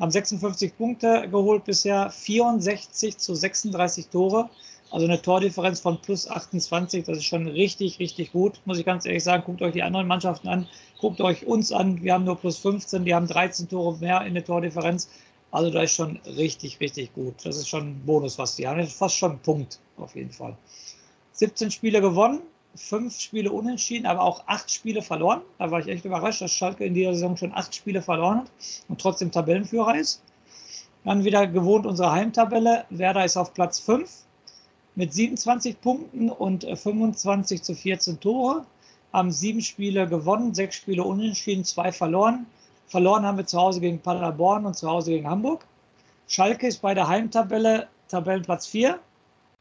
haben 0.00 0.10
56 0.10 0.76
Punkte 0.76 1.28
geholt 1.30 1.64
bisher, 1.64 2.10
64 2.10 3.18
zu 3.18 3.34
36 3.34 4.08
Tore. 4.08 4.50
Also 4.96 5.06
eine 5.08 5.20
Tordifferenz 5.20 5.80
von 5.80 6.00
plus 6.00 6.26
28, 6.26 7.04
das 7.04 7.18
ist 7.18 7.26
schon 7.26 7.46
richtig, 7.46 7.98
richtig 7.98 8.32
gut, 8.32 8.62
muss 8.64 8.78
ich 8.78 8.86
ganz 8.86 9.04
ehrlich 9.04 9.24
sagen. 9.24 9.42
Guckt 9.44 9.60
euch 9.60 9.74
die 9.74 9.82
anderen 9.82 10.06
Mannschaften 10.06 10.48
an, 10.48 10.66
guckt 10.98 11.20
euch 11.20 11.46
uns 11.46 11.70
an. 11.70 12.02
Wir 12.02 12.14
haben 12.14 12.24
nur 12.24 12.36
plus 12.36 12.56
15, 12.56 13.04
die 13.04 13.14
haben 13.14 13.26
13 13.26 13.68
Tore 13.68 13.98
mehr 13.98 14.22
in 14.22 14.32
der 14.32 14.42
Tordifferenz. 14.42 15.10
Also 15.50 15.68
da 15.68 15.82
ist 15.82 15.92
schon 15.92 16.18
richtig, 16.24 16.80
richtig 16.80 17.12
gut. 17.12 17.34
Das 17.44 17.58
ist 17.58 17.68
schon 17.68 17.90
ein 17.90 18.02
Bonus, 18.06 18.38
was 18.38 18.56
die 18.56 18.66
haben. 18.66 18.78
Das 18.78 18.88
ist 18.88 18.96
fast 18.96 19.16
schon 19.16 19.32
ein 19.32 19.38
Punkt, 19.40 19.80
auf 19.98 20.16
jeden 20.16 20.30
Fall. 20.30 20.56
17 21.32 21.70
Spiele 21.70 22.00
gewonnen, 22.00 22.40
5 22.76 23.20
Spiele 23.20 23.52
unentschieden, 23.52 24.06
aber 24.06 24.22
auch 24.22 24.44
8 24.46 24.70
Spiele 24.70 25.02
verloren. 25.02 25.42
Da 25.58 25.70
war 25.70 25.80
ich 25.80 25.88
echt 25.88 26.06
überrascht, 26.06 26.40
dass 26.40 26.52
Schalke 26.52 26.86
in 26.86 26.94
dieser 26.94 27.12
Saison 27.12 27.36
schon 27.36 27.52
8 27.52 27.74
Spiele 27.74 28.00
verloren 28.00 28.38
hat 28.38 28.50
und 28.88 28.98
trotzdem 28.98 29.30
Tabellenführer 29.30 29.94
ist. 29.98 30.22
Dann 31.04 31.22
wieder 31.22 31.46
gewohnt 31.46 31.84
unsere 31.84 32.12
Heimtabelle. 32.12 32.86
Werder 32.88 33.26
ist 33.26 33.36
auf 33.36 33.52
Platz 33.52 33.78
5 33.78 34.24
mit 34.96 35.12
27 35.12 35.80
Punkten 35.80 36.30
und 36.30 36.64
25 36.64 37.60
äh, 37.60 37.62
zu 37.62 37.74
14 37.74 38.18
Tore. 38.18 38.66
Haben 39.12 39.30
sieben 39.30 39.60
Spiele 39.60 40.08
gewonnen, 40.08 40.54
sechs 40.54 40.76
Spiele 40.76 41.04
unentschieden, 41.04 41.64
zwei 41.64 41.92
verloren. 41.92 42.46
Verloren 42.88 43.24
haben 43.24 43.38
wir 43.38 43.46
zu 43.46 43.58
Hause 43.58 43.80
gegen 43.80 44.00
Paderborn 44.00 44.66
und 44.66 44.74
zu 44.74 44.88
Hause 44.88 45.12
gegen 45.12 45.28
Hamburg. 45.28 45.64
Schalke 46.28 46.66
ist 46.66 46.82
bei 46.82 46.94
der 46.94 47.06
Heimtabelle 47.06 47.88
Tabellenplatz 48.08 48.66
4, 48.66 48.98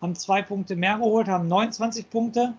haben 0.02 0.16
zwei 0.16 0.42
Punkte 0.42 0.76
mehr 0.76 0.98
geholt, 0.98 1.28
haben 1.28 1.48
29 1.48 2.10
Punkte, 2.10 2.54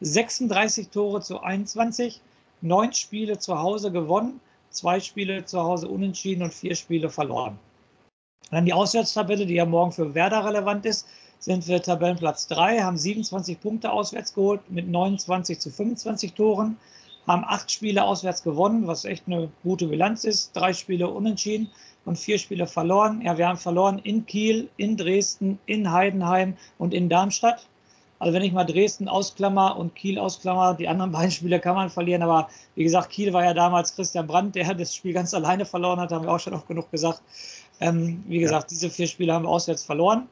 36 0.00 0.88
Tore 0.88 1.20
zu 1.20 1.40
21, 1.40 2.20
neun 2.60 2.92
Spiele 2.92 3.38
zu 3.38 3.58
Hause 3.58 3.90
gewonnen, 3.90 4.40
zwei 4.70 5.00
Spiele 5.00 5.44
zu 5.44 5.62
Hause 5.62 5.88
unentschieden 5.88 6.42
und 6.42 6.54
vier 6.54 6.74
Spiele 6.74 7.10
verloren. 7.10 7.58
Dann 8.50 8.64
die 8.64 8.72
Auswärtstabelle, 8.72 9.46
die 9.46 9.54
ja 9.54 9.64
morgen 9.64 9.92
für 9.92 10.14
Werder 10.14 10.44
relevant 10.44 10.84
ist 10.84 11.06
sind 11.40 11.66
wir 11.66 11.82
Tabellenplatz 11.82 12.46
3, 12.48 12.82
haben 12.82 12.98
27 12.98 13.60
Punkte 13.60 13.90
auswärts 13.90 14.34
geholt 14.34 14.60
mit 14.70 14.88
29 14.88 15.58
zu 15.58 15.70
25 15.70 16.34
Toren, 16.34 16.76
haben 17.26 17.44
acht 17.46 17.70
Spiele 17.70 18.04
auswärts 18.04 18.42
gewonnen, 18.42 18.86
was 18.86 19.04
echt 19.04 19.24
eine 19.26 19.50
gute 19.62 19.86
Bilanz 19.86 20.24
ist, 20.24 20.54
drei 20.54 20.72
Spiele 20.74 21.08
unentschieden 21.08 21.70
und 22.04 22.18
vier 22.18 22.38
Spiele 22.38 22.66
verloren. 22.66 23.22
Ja, 23.22 23.38
wir 23.38 23.48
haben 23.48 23.56
verloren 23.56 23.98
in 24.00 24.26
Kiel, 24.26 24.68
in 24.76 24.96
Dresden, 24.96 25.58
in 25.66 25.90
Heidenheim 25.90 26.56
und 26.78 26.92
in 26.92 27.08
Darmstadt. 27.08 27.66
Also 28.18 28.34
wenn 28.34 28.42
ich 28.42 28.52
mal 28.52 28.64
Dresden 28.64 29.08
ausklammer 29.08 29.78
und 29.78 29.94
Kiel 29.94 30.18
ausklammer, 30.18 30.74
die 30.74 30.88
anderen 30.88 31.10
beiden 31.12 31.30
Spiele 31.30 31.58
kann 31.58 31.74
man 31.74 31.88
verlieren, 31.88 32.22
aber 32.22 32.50
wie 32.74 32.84
gesagt, 32.84 33.08
Kiel 33.08 33.32
war 33.32 33.44
ja 33.44 33.54
damals 33.54 33.94
Christian 33.94 34.26
Brandt, 34.26 34.56
der 34.56 34.74
das 34.74 34.94
Spiel 34.94 35.14
ganz 35.14 35.32
alleine 35.32 35.64
verloren 35.64 35.98
hat, 36.00 36.12
haben 36.12 36.26
wir 36.26 36.32
auch 36.32 36.40
schon 36.40 36.52
oft 36.52 36.68
genug 36.68 36.90
gesagt. 36.90 37.22
Ähm, 37.80 38.22
wie 38.26 38.40
gesagt, 38.40 38.64
ja. 38.64 38.68
diese 38.68 38.90
vier 38.90 39.06
Spiele 39.06 39.32
haben 39.32 39.46
wir 39.46 39.48
auswärts 39.48 39.84
verloren. 39.84 40.28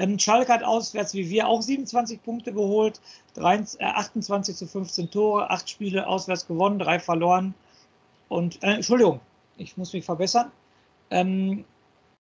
Ähm, 0.00 0.18
Schalke 0.18 0.50
hat 0.50 0.64
auswärts 0.64 1.12
wie 1.12 1.28
wir 1.28 1.46
auch 1.46 1.60
27 1.60 2.22
Punkte 2.22 2.54
geholt, 2.54 3.00
23, 3.34 3.80
äh, 3.80 3.84
28 3.84 4.56
zu 4.56 4.66
15 4.66 5.10
Tore, 5.10 5.50
8 5.50 5.68
Spiele 5.68 6.06
auswärts 6.06 6.46
gewonnen, 6.46 6.78
3 6.78 6.98
verloren. 6.98 7.54
Und, 8.30 8.62
äh, 8.62 8.76
Entschuldigung, 8.76 9.20
ich 9.58 9.76
muss 9.76 9.92
mich 9.92 10.06
verbessern. 10.06 10.50
Ähm, 11.10 11.64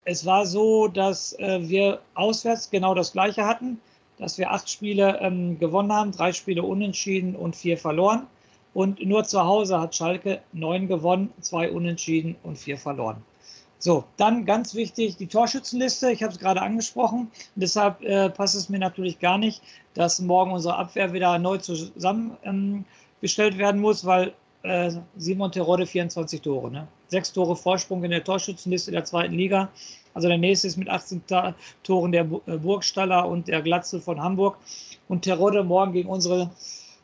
es 0.03 0.25
war 0.25 0.45
so, 0.45 0.89
dass 0.89 1.33
äh, 1.39 1.59
wir 1.69 2.01
auswärts 2.15 2.69
genau 2.69 2.93
das 2.95 3.13
Gleiche 3.13 3.45
hatten, 3.45 3.79
dass 4.17 4.37
wir 4.37 4.51
8 4.51 4.69
Spiele 4.69 5.17
ähm, 5.21 5.57
gewonnen 5.57 5.93
haben, 5.93 6.11
3 6.11 6.33
Spiele 6.33 6.63
unentschieden 6.63 7.33
und 7.33 7.55
4 7.55 7.77
verloren. 7.77 8.27
Und 8.73 9.03
nur 9.05 9.23
zu 9.23 9.41
Hause 9.45 9.79
hat 9.79 9.95
Schalke 9.95 10.41
9 10.51 10.89
gewonnen, 10.89 11.31
2 11.39 11.71
unentschieden 11.71 12.35
und 12.43 12.57
4 12.57 12.77
verloren. 12.77 13.23
So, 13.81 14.03
dann 14.17 14.45
ganz 14.45 14.75
wichtig 14.75 15.15
die 15.15 15.27
Torschützenliste. 15.27 16.11
Ich 16.11 16.21
habe 16.21 16.33
es 16.33 16.39
gerade 16.39 16.61
angesprochen. 16.61 17.31
Deshalb 17.55 18.01
äh, 18.01 18.29
passt 18.29 18.55
es 18.55 18.67
mir 18.67 18.77
natürlich 18.77 19.19
gar 19.19 19.37
nicht, 19.37 19.61
dass 19.93 20.19
morgen 20.19 20.51
unsere 20.51 20.75
Abwehr 20.75 21.13
wieder 21.13 21.39
neu 21.39 21.57
zusammengestellt 21.57 23.53
ähm, 23.53 23.57
werden 23.57 23.79
muss, 23.79 24.05
weil 24.05 24.33
äh, 24.63 24.91
Simon 25.15 25.53
Terodde 25.53 25.85
24 25.85 26.41
Tore. 26.41 26.69
Ne? 26.69 26.87
Sechs 27.07 27.31
Tore 27.31 27.55
Vorsprung 27.55 28.03
in 28.03 28.11
der 28.11 28.23
Torschützenliste 28.23 28.91
der 28.91 29.05
zweiten 29.05 29.33
Liga. 29.33 29.69
Also 30.13 30.27
der 30.27 30.37
nächste 30.37 30.67
ist 30.67 30.75
mit 30.75 30.89
18 30.89 31.21
Toren 31.83 32.11
der 32.11 32.27
äh, 32.47 32.57
Burgstaller 32.57 33.25
und 33.29 33.47
der 33.47 33.61
Glatzel 33.61 34.01
von 34.01 34.21
Hamburg. 34.21 34.57
Und 35.07 35.21
Terodde 35.21 35.63
morgen 35.63 35.93
gegen 35.93 36.09
unsere 36.09 36.51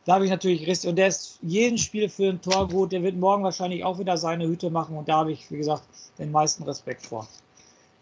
da 0.06 0.14
habe 0.14 0.24
ich 0.24 0.30
natürlich 0.30 0.66
richtig. 0.68 0.88
Und 0.88 0.96
der 0.96 1.08
ist 1.08 1.38
jeden 1.42 1.78
Spiel 1.78 2.08
für 2.08 2.30
ein 2.30 2.40
Tor 2.40 2.68
gut. 2.68 2.92
Der 2.92 3.02
wird 3.02 3.16
morgen 3.16 3.42
wahrscheinlich 3.42 3.84
auch 3.84 3.98
wieder 3.98 4.16
seine 4.16 4.46
Hüte 4.46 4.70
machen. 4.70 4.96
Und 4.96 5.08
da 5.08 5.16
habe 5.16 5.32
ich, 5.32 5.50
wie 5.50 5.56
gesagt, 5.56 5.82
den 6.18 6.30
meisten 6.30 6.62
Respekt 6.62 7.04
vor. 7.04 7.26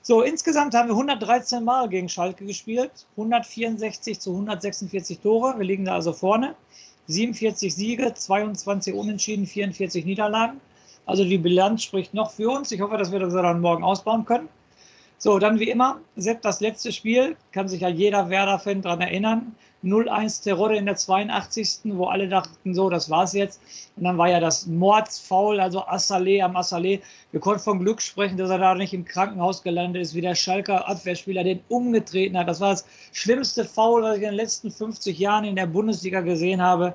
So, 0.02 0.20
insgesamt 0.20 0.74
haben 0.74 0.88
wir 0.88 0.94
113 0.94 1.64
Mal 1.64 1.88
gegen 1.88 2.10
Schalke 2.10 2.44
gespielt. 2.44 2.90
164 3.16 4.20
zu 4.20 4.32
146 4.32 5.20
Tore. 5.20 5.54
Wir 5.56 5.64
liegen 5.64 5.86
da 5.86 5.94
also 5.94 6.12
vorne. 6.12 6.54
47 7.06 7.74
Siege, 7.74 8.12
22 8.12 8.94
Unentschieden, 8.94 9.46
44 9.46 10.04
Niederlagen. 10.04 10.60
Also 11.06 11.24
die 11.24 11.38
Bilanz 11.38 11.84
spricht 11.84 12.12
noch 12.12 12.30
für 12.30 12.50
uns. 12.50 12.70
Ich 12.70 12.82
hoffe, 12.82 12.98
dass 12.98 13.12
wir 13.12 13.18
das 13.18 13.32
dann 13.32 13.62
morgen 13.62 13.82
ausbauen 13.82 14.26
können. 14.26 14.50
So, 15.18 15.38
dann 15.38 15.58
wie 15.58 15.70
immer, 15.70 16.00
selbst 16.16 16.44
das 16.44 16.60
letzte 16.60 16.92
Spiel, 16.92 17.36
kann 17.52 17.68
sich 17.68 17.80
ja 17.80 17.88
jeder 17.88 18.28
Werder-Fan 18.28 18.82
daran 18.82 19.00
erinnern. 19.00 19.54
0-1 19.84 20.42
Terror 20.42 20.70
in 20.72 20.86
der 20.86 20.96
82. 20.96 21.80
wo 21.84 22.06
alle 22.06 22.28
dachten, 22.28 22.74
so, 22.74 22.88
das 22.88 23.10
war's 23.10 23.32
jetzt. 23.32 23.60
Und 23.96 24.04
dann 24.04 24.18
war 24.18 24.28
ja 24.28 24.40
das 24.40 24.66
Mordsfaul, 24.66 25.60
also 25.60 25.84
Assalé 25.86 26.42
am 26.42 26.56
Assalé. 26.56 27.00
Wir 27.32 27.40
konnten 27.40 27.60
von 27.60 27.78
Glück 27.78 28.00
sprechen, 28.00 28.36
dass 28.36 28.50
er 28.50 28.58
da 28.58 28.74
nicht 28.74 28.94
im 28.94 29.04
Krankenhaus 29.04 29.62
gelandet 29.62 30.02
ist, 30.02 30.14
wie 30.14 30.20
der 30.20 30.34
Schalker 30.34 30.88
Abwehrspieler 30.88 31.44
den 31.44 31.60
umgetreten 31.68 32.36
hat. 32.36 32.48
Das 32.48 32.60
war 32.60 32.70
das 32.70 32.86
schlimmste 33.12 33.64
Foul, 33.64 34.02
was 34.02 34.16
ich 34.16 34.22
in 34.22 34.30
den 34.30 34.36
letzten 34.36 34.70
50 34.70 35.18
Jahren 35.18 35.44
in 35.44 35.56
der 35.56 35.66
Bundesliga 35.66 36.20
gesehen 36.20 36.62
habe. 36.62 36.94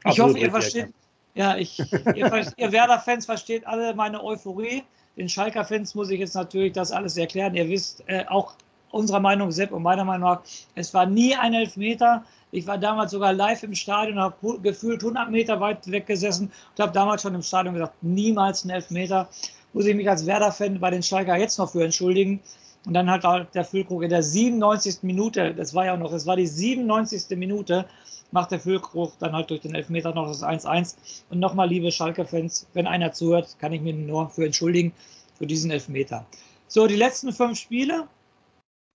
Ich 0.00 0.10
Absolut 0.10 0.30
hoffe, 0.30 0.38
ihr 0.38 0.50
versteht. 0.50 0.88
Ja, 1.34 1.56
ich, 1.56 1.78
ihr, 2.14 2.52
ihr 2.56 2.72
Werder-Fans 2.72 3.26
versteht 3.26 3.66
alle 3.66 3.94
meine 3.94 4.22
Euphorie. 4.22 4.84
Den 5.16 5.28
Schalker-Fans 5.28 5.94
muss 5.94 6.10
ich 6.10 6.20
jetzt 6.20 6.34
natürlich 6.34 6.72
das 6.72 6.90
alles 6.90 7.16
erklären. 7.16 7.54
Ihr 7.54 7.68
wisst, 7.68 8.02
äh, 8.06 8.24
auch 8.28 8.54
unserer 8.90 9.20
Meinung, 9.20 9.50
Sepp 9.50 9.72
und 9.72 9.82
meiner 9.82 10.04
Meinung 10.04 10.28
nach, 10.28 10.42
es 10.74 10.92
war 10.94 11.06
nie 11.06 11.34
ein 11.34 11.54
Elfmeter. 11.54 12.24
Ich 12.50 12.66
war 12.66 12.78
damals 12.78 13.12
sogar 13.12 13.32
live 13.32 13.62
im 13.62 13.74
Stadion, 13.74 14.18
habe 14.18 14.58
gefühlt 14.60 15.02
100 15.02 15.30
Meter 15.30 15.60
weit 15.60 15.90
weg 15.90 16.06
gesessen 16.06 16.52
und 16.76 16.82
habe 16.82 16.92
damals 16.92 17.22
schon 17.22 17.34
im 17.34 17.42
Stadion 17.42 17.74
gesagt, 17.74 17.94
niemals 18.02 18.64
ein 18.64 18.70
Elfmeter. 18.70 19.28
Muss 19.72 19.86
ich 19.86 19.96
mich 19.96 20.08
als 20.08 20.26
Werder-Fan 20.26 20.78
bei 20.80 20.90
den 20.90 21.02
Schalker 21.02 21.36
jetzt 21.36 21.58
noch 21.58 21.70
für 21.70 21.82
entschuldigen. 21.82 22.40
Und 22.84 22.94
dann 22.94 23.10
hat 23.10 23.24
auch 23.24 23.44
der 23.54 23.64
Füllkrug 23.64 24.02
in 24.02 24.10
der 24.10 24.22
97. 24.22 24.98
Minute, 25.02 25.54
das 25.54 25.72
war 25.72 25.86
ja 25.86 25.94
auch 25.94 25.98
noch, 25.98 26.12
es 26.12 26.26
war 26.26 26.36
die 26.36 26.46
97. 26.46 27.38
Minute, 27.38 27.86
macht 28.32 28.50
der 28.50 28.60
Füllkrug 28.60 29.12
dann 29.18 29.32
halt 29.32 29.50
durch 29.50 29.60
den 29.60 29.74
Elfmeter 29.74 30.14
noch 30.14 30.26
das 30.26 30.42
1-1. 30.42 30.96
Und 31.30 31.38
nochmal, 31.38 31.68
liebe 31.68 31.92
Schalke-Fans, 31.92 32.66
wenn 32.72 32.86
einer 32.86 33.12
zuhört, 33.12 33.56
kann 33.58 33.72
ich 33.72 33.80
mich 33.80 33.94
nur 33.94 34.28
für 34.30 34.44
entschuldigen, 34.44 34.92
für 35.38 35.46
diesen 35.46 35.70
Elfmeter. 35.70 36.26
So, 36.66 36.86
die 36.86 36.96
letzten 36.96 37.32
fünf 37.32 37.58
Spiele, 37.58 38.08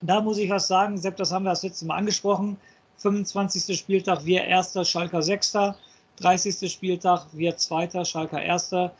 da 0.01 0.21
muss 0.21 0.37
ich 0.37 0.49
was 0.49 0.67
sagen, 0.67 0.97
Sepp, 0.97 1.15
das 1.17 1.31
haben 1.31 1.43
wir 1.43 1.51
das 1.51 1.63
letzte 1.63 1.85
Mal 1.85 1.95
angesprochen. 1.95 2.57
25. 2.97 3.77
Spieltag, 3.77 4.25
wir 4.25 4.43
Erster, 4.43 4.83
Schalker 4.83 5.21
Sechster. 5.21 5.77
30. 6.17 6.71
Spieltag, 6.71 7.27
wir 7.33 7.57
Zweiter, 7.57 8.03
Schalker 8.05 8.41
Erster. 8.41 8.93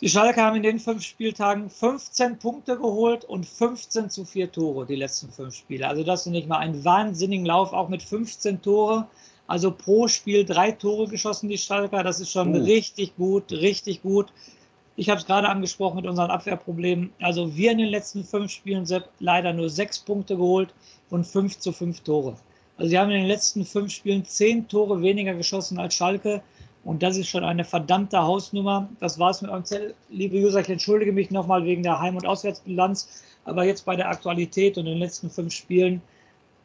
Die 0.00 0.08
Schalker 0.08 0.44
haben 0.44 0.56
in 0.56 0.62
den 0.62 0.78
fünf 0.78 1.02
Spieltagen 1.02 1.70
15 1.70 2.38
Punkte 2.38 2.76
geholt 2.76 3.24
und 3.24 3.46
15 3.46 4.10
zu 4.10 4.24
4 4.24 4.52
Tore, 4.52 4.86
die 4.86 4.94
letzten 4.94 5.30
fünf 5.30 5.54
Spiele. 5.54 5.88
Also 5.88 6.04
das 6.04 6.26
ist 6.26 6.32
nicht 6.32 6.48
mal 6.48 6.58
ein 6.58 6.84
wahnsinnigen 6.84 7.46
Lauf, 7.46 7.72
auch 7.72 7.88
mit 7.88 8.02
15 8.02 8.60
Tore. 8.60 9.08
Also 9.46 9.70
pro 9.70 10.08
Spiel 10.08 10.44
drei 10.44 10.72
Tore 10.72 11.08
geschossen, 11.08 11.48
die 11.48 11.58
Schalker. 11.58 12.02
Das 12.02 12.20
ist 12.20 12.30
schon 12.30 12.54
uh. 12.54 12.64
richtig 12.64 13.16
gut, 13.16 13.52
richtig 13.52 14.02
gut. 14.02 14.32
Ich 14.96 15.10
habe 15.10 15.20
es 15.20 15.26
gerade 15.26 15.48
angesprochen 15.48 15.96
mit 15.96 16.06
unseren 16.06 16.30
Abwehrproblemen. 16.30 17.10
Also 17.20 17.54
wir 17.54 17.72
in 17.72 17.78
den 17.78 17.88
letzten 17.88 18.24
fünf 18.24 18.50
Spielen 18.50 18.86
Sepp, 18.86 19.10
leider 19.20 19.52
nur 19.52 19.68
sechs 19.68 19.98
Punkte 19.98 20.36
geholt 20.36 20.72
und 21.10 21.26
fünf 21.26 21.58
zu 21.58 21.72
fünf 21.72 22.00
Tore. 22.00 22.36
Also 22.78 22.90
sie 22.90 22.98
haben 22.98 23.10
in 23.10 23.20
den 23.20 23.28
letzten 23.28 23.64
fünf 23.64 23.92
Spielen 23.92 24.24
zehn 24.24 24.66
Tore 24.68 25.02
weniger 25.02 25.34
geschossen 25.34 25.78
als 25.78 25.94
Schalke. 25.94 26.42
Und 26.84 27.02
das 27.02 27.16
ist 27.16 27.28
schon 27.28 27.44
eine 27.44 27.64
verdammte 27.64 28.22
Hausnummer. 28.22 28.88
Das 29.00 29.18
war 29.18 29.30
es 29.30 29.42
mit 29.42 29.50
eurem 29.50 29.64
Zell. 29.64 29.94
Liebe 30.08 30.36
User, 30.36 30.60
ich 30.60 30.68
entschuldige 30.68 31.12
mich 31.12 31.30
nochmal 31.30 31.64
wegen 31.64 31.82
der 31.82 31.98
Heim- 31.98 32.16
und 32.16 32.26
Auswärtsbilanz. 32.26 33.24
Aber 33.44 33.64
jetzt 33.64 33.84
bei 33.84 33.96
der 33.96 34.08
Aktualität 34.08 34.78
und 34.78 34.86
den 34.86 34.98
letzten 34.98 35.28
fünf 35.28 35.52
Spielen, 35.52 36.00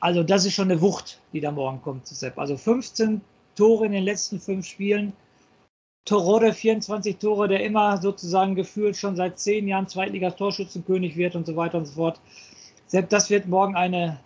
also 0.02 0.24
das 0.24 0.46
ist 0.46 0.54
schon 0.54 0.70
eine 0.70 0.82
Wucht, 0.82 1.22
die 1.32 1.40
da 1.40 1.52
morgen 1.52 1.82
kommt, 1.82 2.08
Sepp. 2.08 2.38
Also 2.38 2.58
15 2.58 3.22
Tore 3.56 3.86
in 3.86 3.92
den 3.92 4.04
letzten 4.04 4.40
fünf 4.40 4.66
Spielen. 4.66 5.14
Torode 6.06 6.52
24 6.52 7.18
Tore, 7.18 7.48
der 7.48 7.64
immer 7.64 7.98
sozusagen 7.98 8.56
gefühlt 8.56 8.98
schon 8.98 9.16
seit 9.16 9.38
zehn 9.38 9.68
Jahren 9.68 9.88
Zweitligas-Torschützenkönig 9.88 11.16
wird 11.16 11.36
und 11.36 11.46
so 11.46 11.56
weiter 11.56 11.78
und 11.78 11.86
so 11.86 11.94
fort. 11.94 12.20
Selbst 12.88 13.14
das 13.14 13.30
wird 13.30 13.48
morgen 13.48 13.76
eine 13.76 14.20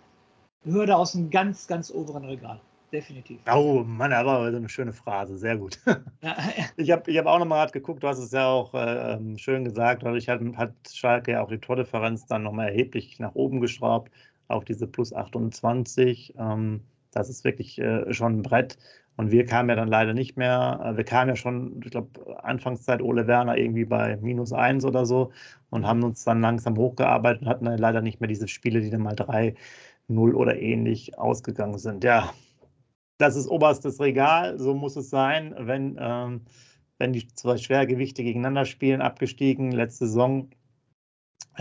Hürde 0.64 0.96
aus 0.96 1.14
einem 1.14 1.30
ganz, 1.30 1.66
ganz 1.66 1.90
oberen 1.90 2.24
Regal. 2.24 2.60
Definitiv. 2.92 3.40
Oh 3.52 3.82
Mann, 3.84 4.12
aber 4.12 4.50
so 4.50 4.56
eine 4.56 4.68
schöne 4.68 4.92
Phrase, 4.92 5.36
sehr 5.36 5.58
gut. 5.58 5.78
Ja, 5.86 5.96
ja. 6.22 6.34
Ich 6.76 6.90
habe 6.90 7.10
ich 7.10 7.18
hab 7.18 7.26
auch 7.26 7.38
nochmal 7.38 7.68
geguckt, 7.70 8.02
du 8.02 8.08
hast 8.08 8.18
es 8.18 8.30
ja 8.30 8.46
auch 8.46 8.72
äh, 8.72 9.18
schön 9.36 9.64
gesagt, 9.64 10.02
dadurch 10.02 10.28
hat, 10.28 10.40
hat 10.56 10.72
Schalke 10.90 11.32
ja 11.32 11.42
auch 11.42 11.48
die 11.48 11.58
Tordifferenz 11.58 12.26
dann 12.26 12.42
nochmal 12.42 12.68
erheblich 12.68 13.18
nach 13.18 13.34
oben 13.34 13.60
geschraubt, 13.60 14.10
auf 14.48 14.64
diese 14.64 14.86
plus 14.86 15.12
28. 15.12 16.34
Ähm, 16.38 16.82
das 17.12 17.28
ist 17.30 17.44
wirklich 17.44 17.78
äh, 17.78 18.12
schon 18.12 18.38
ein 18.38 18.42
Brett. 18.42 18.78
Und 19.16 19.30
wir 19.30 19.46
kamen 19.46 19.70
ja 19.70 19.76
dann 19.76 19.88
leider 19.88 20.12
nicht 20.12 20.36
mehr. 20.36 20.80
Äh, 20.84 20.96
wir 20.96 21.04
kamen 21.04 21.30
ja 21.30 21.36
schon, 21.36 21.80
ich 21.84 21.90
glaube, 21.90 22.44
Anfangszeit 22.44 23.00
Ole 23.02 23.26
Werner 23.26 23.56
irgendwie 23.56 23.84
bei 23.84 24.16
minus 24.18 24.52
eins 24.52 24.84
oder 24.84 25.06
so 25.06 25.32
und 25.70 25.86
haben 25.86 26.02
uns 26.04 26.24
dann 26.24 26.40
langsam 26.40 26.76
hochgearbeitet 26.76 27.42
und 27.42 27.48
hatten 27.48 27.64
dann 27.64 27.78
leider 27.78 28.02
nicht 28.02 28.20
mehr 28.20 28.28
diese 28.28 28.48
Spiele, 28.48 28.80
die 28.80 28.90
dann 28.90 29.02
mal 29.02 29.16
3, 29.16 29.54
0 30.08 30.34
oder 30.34 30.60
ähnlich 30.60 31.18
ausgegangen 31.18 31.78
sind. 31.78 32.04
Ja, 32.04 32.32
das 33.18 33.36
ist 33.36 33.48
oberstes 33.48 34.00
Regal, 34.00 34.58
so 34.58 34.74
muss 34.74 34.96
es 34.96 35.10
sein, 35.10 35.54
wenn, 35.58 35.96
ähm, 35.98 36.42
wenn 36.98 37.12
die 37.12 37.26
zwei 37.28 37.56
Schwergewichte 37.56 38.22
gegeneinander 38.22 38.66
spielen, 38.66 39.00
abgestiegen, 39.00 39.72
letzte 39.72 40.06
Saison 40.06 40.50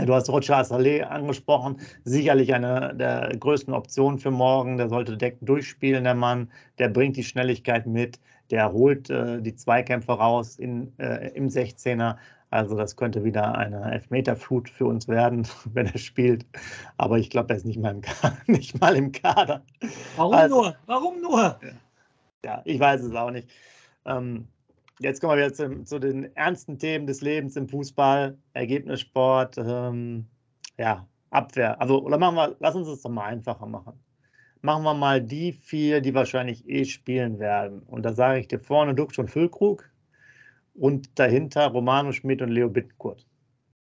Du 0.04 0.14
hast 0.14 0.30
Roger 0.30 0.64
Saleh 0.64 1.04
angesprochen, 1.04 1.80
sicherlich 2.04 2.54
eine 2.54 2.94
der 2.96 3.30
größten 3.40 3.74
Optionen 3.74 4.20
für 4.20 4.32
morgen. 4.32 4.78
Der 4.78 4.90
sollte 4.90 5.16
decken 5.16 5.46
durchspielen, 5.46 6.04
der 6.04 6.16
Mann. 6.16 6.52
Der 6.80 6.90
bringt 6.90 7.16
die 7.16 7.24
Schnelligkeit 7.24 7.86
mit, 7.86 8.20
der 8.52 8.74
holt 8.74 9.10
äh, 9.10 9.42
die 9.42 9.56
Zweikämpfe 9.56 10.12
raus 10.12 10.58
in, 10.58 10.92
äh, 11.00 11.30
im 11.30 11.48
16er. 11.48 12.18
Also 12.50 12.76
das 12.76 12.96
könnte 12.96 13.24
wieder 13.24 13.58
eine 13.58 13.92
Elfmeterflut 13.92 14.70
für 14.70 14.86
uns 14.86 15.08
werden, 15.08 15.48
wenn 15.74 15.88
er 15.88 15.98
spielt. 15.98 16.46
Aber 16.98 17.18
ich 17.18 17.30
glaube, 17.30 17.54
er 17.54 17.58
ist 17.58 17.66
nicht 17.66 17.80
mal 17.80 17.92
im, 17.92 18.02
Kader, 18.02 18.38
nicht 18.48 18.80
mal 18.80 18.96
im 18.96 19.12
Kader. 19.12 19.64
Warum 20.18 20.34
also, 20.34 20.62
nur? 20.62 20.76
Warum 20.86 21.22
nur? 21.22 21.60
Ja, 22.44 22.62
ich 22.66 22.80
weiß 22.80 23.02
es 23.02 23.16
auch 23.16 23.32
nicht. 23.32 23.50
Ähm, 24.06 24.48
Jetzt 25.00 25.20
kommen 25.20 25.38
wir 25.38 25.46
wieder 25.46 25.54
zu, 25.54 25.84
zu, 25.84 26.00
den 26.00 26.36
ernsten 26.36 26.80
Themen 26.80 27.06
des 27.06 27.22
Lebens 27.22 27.56
im 27.58 27.68
Fußball, 27.68 28.38
Ergebnissport, 28.54 29.58
ähm, 29.58 30.26
ja, 30.78 31.06
Abwehr. 31.32 31.80
Also, 31.82 32.02
oder 32.02 32.18
machen 32.18 32.36
wir, 32.36 32.56
lass 32.60 32.76
uns 32.76 32.88
das 32.88 33.02
doch 33.02 33.10
mal 33.10 33.26
einfacher 33.26 33.66
machen. 33.66 34.00
Machen 34.62 34.84
wir 34.84 34.94
mal 34.94 35.22
die 35.22 35.52
vier, 35.52 36.02
die 36.02 36.14
wahrscheinlich 36.14 36.68
eh 36.68 36.86
spielen 36.86 37.40
werden. 37.40 37.82
Und 37.84 38.04
da 38.04 38.14
sage 38.14 38.40
ich 38.40 38.48
dir 38.48 38.60
vorne 38.60 38.96
Dux 38.96 39.18
und 39.20 39.30
Füllkrug 39.30 39.90
und 40.74 41.20
dahinter 41.20 41.68
Romano 41.68 42.12
Schmidt 42.12 42.42
und 42.42 42.50
Leo 42.50 42.70
Bittenkurt. 42.70 43.26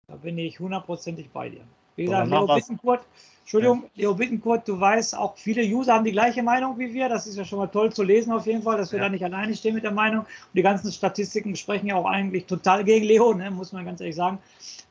Da 0.07 0.15
bin 0.15 0.37
ich 0.37 0.59
hundertprozentig 0.59 1.29
bei 1.29 1.49
dir. 1.49 1.65
Wie 1.95 2.05
gesagt, 2.05 2.29
Leo 2.29 2.47
Bittenkurt, 2.47 3.05
Entschuldigung, 3.43 3.83
Leo 3.95 4.13
Bittenkurt, 4.15 4.67
du 4.69 4.79
weißt, 4.79 5.17
auch 5.17 5.37
viele 5.37 5.63
User 5.63 5.93
haben 5.93 6.05
die 6.05 6.13
gleiche 6.13 6.41
Meinung 6.41 6.79
wie 6.79 6.93
wir. 6.93 7.09
Das 7.09 7.27
ist 7.27 7.35
ja 7.35 7.43
schon 7.43 7.59
mal 7.59 7.67
toll 7.67 7.91
zu 7.91 8.01
lesen 8.01 8.31
auf 8.31 8.47
jeden 8.47 8.63
Fall, 8.63 8.77
dass 8.77 8.93
wir 8.93 8.99
ja. 8.99 9.05
da 9.05 9.09
nicht 9.09 9.23
alleine 9.23 9.53
stehen 9.53 9.75
mit 9.75 9.83
der 9.83 9.91
Meinung. 9.91 10.21
Und 10.21 10.55
die 10.55 10.61
ganzen 10.61 10.91
Statistiken 10.93 11.53
sprechen 11.57 11.87
ja 11.87 11.95
auch 11.95 12.05
eigentlich 12.05 12.45
total 12.45 12.85
gegen 12.85 13.05
Leo, 13.05 13.33
ne, 13.33 13.51
muss 13.51 13.73
man 13.73 13.83
ganz 13.83 13.99
ehrlich 13.99 14.15
sagen. 14.15 14.39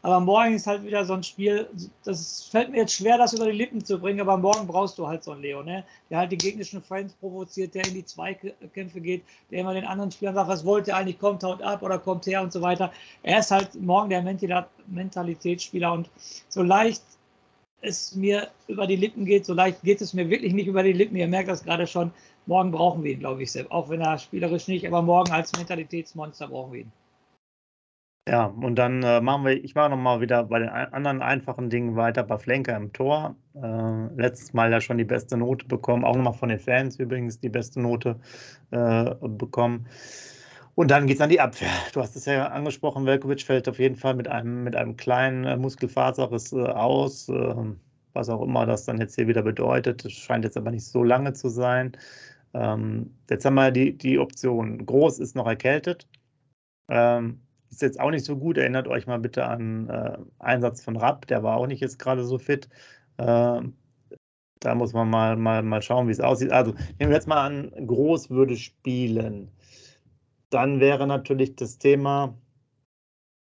Aber 0.03 0.21
morgen 0.21 0.55
ist 0.55 0.67
halt 0.67 0.85
wieder 0.85 1.05
so 1.07 1.15
ein 1.15 1.23
Spiel, 1.23 1.67
das 2.05 2.43
fällt 2.51 2.71
mir 2.71 2.79
jetzt 2.79 2.95
schwer, 2.95 3.17
das 3.17 3.33
über 3.33 3.47
die 3.47 3.57
Lippen 3.57 3.83
zu 3.83 3.99
bringen, 3.99 4.21
aber 4.21 4.37
morgen 4.37 4.67
brauchst 4.67 4.99
du 4.99 5.07
halt 5.07 5.25
so 5.25 5.31
einen 5.31 5.43
Leo, 5.43 5.63
ne? 5.63 5.85
der 6.11 6.19
halt 6.19 6.33
die 6.33 6.37
gegnerischen 6.37 6.83
Fans 6.83 7.15
provoziert, 7.15 7.75
der 7.75 7.87
in 7.87 7.95
die 7.95 8.05
Zweikämpfe 8.05 9.01
geht, 9.01 9.23
der 9.51 9.61
immer 9.61 9.73
den 9.73 9.87
anderen 9.87 10.11
Spielern 10.11 10.35
sagt, 10.35 10.49
was 10.49 10.65
wollt 10.65 10.89
ihr 10.89 10.97
eigentlich, 10.97 11.19
kommt, 11.19 11.43
haut 11.43 11.63
ab 11.63 11.83
oder 11.83 11.99
kommt 11.99 12.27
her 12.27 12.43
und 12.43 12.53
so 12.53 12.61
weiter. 12.61 12.93
Er 13.23 13.39
ist 13.39 13.51
halt 13.51 13.81
morgen 13.81 14.11
der 14.11 14.23
Mentalitätsspieler 14.89 15.93
und 15.93 16.11
so 16.49 16.63
leicht 16.63 17.03
es 17.83 18.15
mir 18.15 18.49
über 18.69 18.87
die 18.87 18.97
Lippen 18.97 19.25
geht, 19.25 19.45
so 19.45 19.55
leicht 19.55 19.83
geht 19.83 20.01
es 20.01 20.15
mir 20.15 20.31
wirklich 20.31 20.55
nicht 20.55 20.69
über 20.69 20.83
die 20.83 20.93
Lippen. 20.93 21.17
Ihr 21.17 21.29
merkt 21.29 21.49
das 21.49 21.65
gerade 21.65 21.87
schon. 21.87 22.13
Morgen 22.47 22.71
brauchen 22.71 23.05
wir 23.05 23.13
ihn, 23.13 23.21
glaube 23.21 23.43
ich, 23.43 23.53
selbst. 23.53 23.71
Auch 23.71 23.89
wenn 23.91 24.01
er 24.01 24.19
spielerisch 24.19 24.69
nicht, 24.69 24.87
aber 24.87 25.03
morgen 25.03 25.33
als 25.33 25.53
Mentalitätsmonster 25.53 26.49
brauchen 26.49 26.73
wir 26.73 26.81
ihn. 26.81 26.93
Ja, 28.29 28.47
und 28.47 28.77
dann 28.77 29.03
äh, 29.03 29.21
machen 29.21 29.45
wir, 29.45 29.65
ich 29.65 29.75
mache 29.75 29.91
nochmal 29.91 30.21
wieder 30.21 30.45
bei 30.45 30.61
den 30.61 30.69
anderen 30.69 31.23
einfachen 31.23 31.71
Dingen 31.71 31.97
weiter, 31.97 32.23
bei 32.23 32.39
Flenker 32.39 32.77
im 32.77 32.93
Tor. 32.93 33.35
Äh, 33.55 34.15
letztes 34.15 34.53
Mal 34.53 34.71
ja 34.71 34.81
schon 34.81 34.99
die 34.99 35.05
beste 35.05 35.37
Note 35.37 35.67
bekommen, 35.67 36.05
auch 36.05 36.15
nochmal 36.15 36.33
von 36.33 36.49
den 36.49 36.61
Fans 36.61 37.01
übrigens 37.01 37.41
die 37.41 37.49
beste 37.49 37.81
Note 37.81 38.21
äh, 38.71 39.15
bekommen. 39.21 39.89
Und 40.75 40.91
dann 40.91 41.07
geht 41.07 41.17
es 41.17 41.23
an 41.23 41.31
die 41.31 41.41
Abwehr. 41.41 41.71
Du 41.93 42.01
hast 42.01 42.17
es 42.17 42.25
ja 42.25 42.47
angesprochen, 42.47 43.05
Velkovic 43.05 43.43
fällt 43.43 43.69
auf 43.69 43.79
jeden 43.79 43.97
Fall 43.97 44.15
mit 44.15 44.29
einem, 44.29 44.65
mit 44.65 44.75
einem 44.75 44.97
kleinen 44.97 45.45
äh, 45.45 45.57
Muskelfaserriss 45.57 46.53
äh, 46.53 46.63
aus. 46.63 47.29
Äh, 47.29 47.55
was 48.15 48.29
auch 48.29 48.43
immer 48.43 48.67
das 48.67 48.85
dann 48.85 48.99
jetzt 48.99 49.15
hier 49.15 49.29
wieder 49.29 49.43
bedeutet. 49.43 50.05
Das 50.05 50.13
scheint 50.13 50.45
jetzt 50.45 50.57
aber 50.57 50.71
nicht 50.71 50.85
so 50.85 51.03
lange 51.03 51.33
zu 51.33 51.49
sein. 51.49 51.93
Ähm, 52.55 53.15
jetzt 53.31 53.45
haben 53.45 53.55
wir 53.55 53.71
die, 53.71 53.97
die 53.97 54.19
Option. 54.19 54.85
Groß 54.85 55.19
ist 55.19 55.35
noch 55.37 55.47
erkältet. 55.47 56.09
Ähm, 56.89 57.41
ist 57.71 57.83
jetzt 57.83 58.01
auch 58.01 58.11
nicht 58.11 58.25
so 58.25 58.37
gut. 58.37 58.59
Erinnert 58.59 58.89
euch 58.89 59.07
mal 59.07 59.19
bitte 59.19 59.47
an 59.47 59.89
äh, 59.89 60.19
Einsatz 60.39 60.83
von 60.85 60.97
Rapp. 60.97 61.27
Der 61.27 61.43
war 61.43 61.57
auch 61.57 61.67
nicht 61.67 61.81
jetzt 61.81 61.99
gerade 61.99 62.25
so 62.25 62.39
fit. 62.39 62.69
Ähm, 63.19 63.75
da 64.61 64.75
muss 64.75 64.93
man 64.93 65.11
mal, 65.11 65.37
mal, 65.37 65.63
mal 65.63 65.83
schauen, 65.83 66.07
wie 66.07 66.13
es 66.13 66.21
aussieht. 66.21 66.53
Also 66.53 66.73
nehmen 66.99 67.11
wir 67.11 67.17
jetzt 67.17 67.27
mal 67.29 67.45
an, 67.45 67.73
Groß 67.87 68.31
würde 68.31 68.57
spielen. 68.57 69.51
Dann 70.53 70.81
wäre 70.81 71.07
natürlich 71.07 71.57
das 71.57 71.79
Thema, 71.79 72.37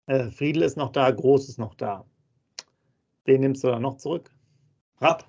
äh, 0.06 0.30
Friedel 0.30 0.62
ist 0.62 0.76
noch 0.76 0.92
da, 0.92 1.10
Groß 1.10 1.48
ist 1.48 1.58
noch 1.58 1.74
da. 1.74 2.04
Den 3.26 3.40
nimmst 3.40 3.64
du 3.64 3.68
dann 3.68 3.82
noch 3.82 3.96
zurück? 3.96 4.30
Rapp. 5.00 5.24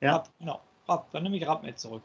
Ja. 0.00 0.16
Rapp, 0.16 0.30
genau. 0.38 0.60
Rapp. 0.88 1.10
Dann 1.12 1.24
nehme 1.24 1.36
ich 1.36 1.46
Rapp 1.46 1.62
mit 1.62 1.78
zurück. 1.78 2.02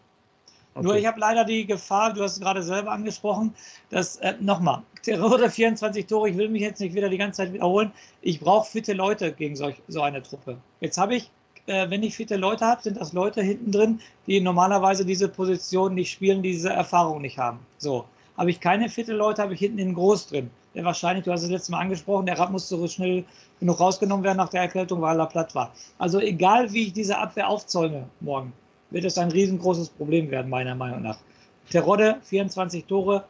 Okay. 0.74 0.84
Nur 0.84 0.98
ich 0.98 1.06
habe 1.06 1.18
leider 1.18 1.46
die 1.46 1.66
Gefahr, 1.66 2.12
du 2.12 2.24
hast 2.24 2.34
es 2.34 2.42
gerade 2.42 2.62
selber 2.62 2.92
angesprochen, 2.92 3.56
dass, 3.90 4.18
äh, 4.18 4.36
nochmal, 4.42 4.84
Terror 5.02 5.50
24 5.50 6.06
Tore, 6.08 6.30
ich 6.30 6.38
will 6.38 6.50
mich 6.50 6.62
jetzt 6.62 6.82
nicht 6.82 6.94
wieder 6.94 7.08
die 7.08 7.18
ganze 7.18 7.38
Zeit 7.38 7.54
wiederholen. 7.54 7.94
Ich 8.22 8.42
brauche 8.42 8.70
fitte 8.70 8.92
Leute 8.92 9.32
gegen 9.32 9.56
solch, 9.56 9.82
so 9.88 10.02
eine 10.02 10.22
Truppe. 10.22 10.58
Jetzt 10.82 10.98
habe 10.98 11.16
ich, 11.16 11.32
äh, 11.68 11.90
wenn 11.90 12.04
ich 12.04 12.18
fitte 12.18 12.36
Leute 12.36 12.66
habe, 12.66 12.82
sind 12.82 12.98
das 12.98 13.14
Leute 13.14 13.42
hinten 13.42 13.72
drin, 13.72 14.02
die 14.28 14.42
normalerweise 14.42 15.06
diese 15.06 15.30
Position 15.30 15.94
nicht 15.96 16.12
spielen, 16.12 16.44
die 16.44 16.52
diese 16.52 16.72
Erfahrung 16.72 17.22
nicht 17.22 17.38
haben. 17.38 17.60
So. 17.78 18.04
Habe 18.38 18.50
ich 18.50 18.60
keine 18.60 18.90
fitte 18.90 19.14
Leute, 19.14 19.42
habe 19.42 19.54
ich 19.54 19.60
hinten 19.60 19.78
den 19.78 19.94
Groß 19.94 20.28
drin. 20.28 20.50
Der 20.74 20.84
wahrscheinlich, 20.84 21.24
du 21.24 21.32
hast 21.32 21.44
es 21.44 21.50
letztes 21.50 21.70
Mal 21.70 21.80
angesprochen, 21.80 22.26
der 22.26 22.38
Rad 22.38 22.52
musste 22.52 22.78
so 22.78 22.88
schnell 22.88 23.24
genug 23.60 23.80
rausgenommen 23.80 24.26
werden 24.26 24.38
nach 24.38 24.50
der 24.50 24.62
Erkältung, 24.62 25.02
weil 25.02 25.20
er 25.20 25.26
platt 25.26 25.56
war. 25.56 25.74
Also 25.98 26.20
egal, 26.20 26.72
wie 26.74 26.88
ich 26.88 26.94
diese 26.94 27.18
Abwehr 27.18 27.48
aufzäume 27.48 28.10
morgen, 28.20 28.52
wird 28.90 29.06
es 29.06 29.18
ein 29.18 29.32
riesengroßes 29.32 29.90
Problem 29.90 30.30
werden, 30.32 30.50
meiner 30.50 30.76
Meinung 30.76 31.02
nach. 31.02 31.18
Terodde, 31.70 32.18
24 32.24 32.86
Tore, 32.86 33.26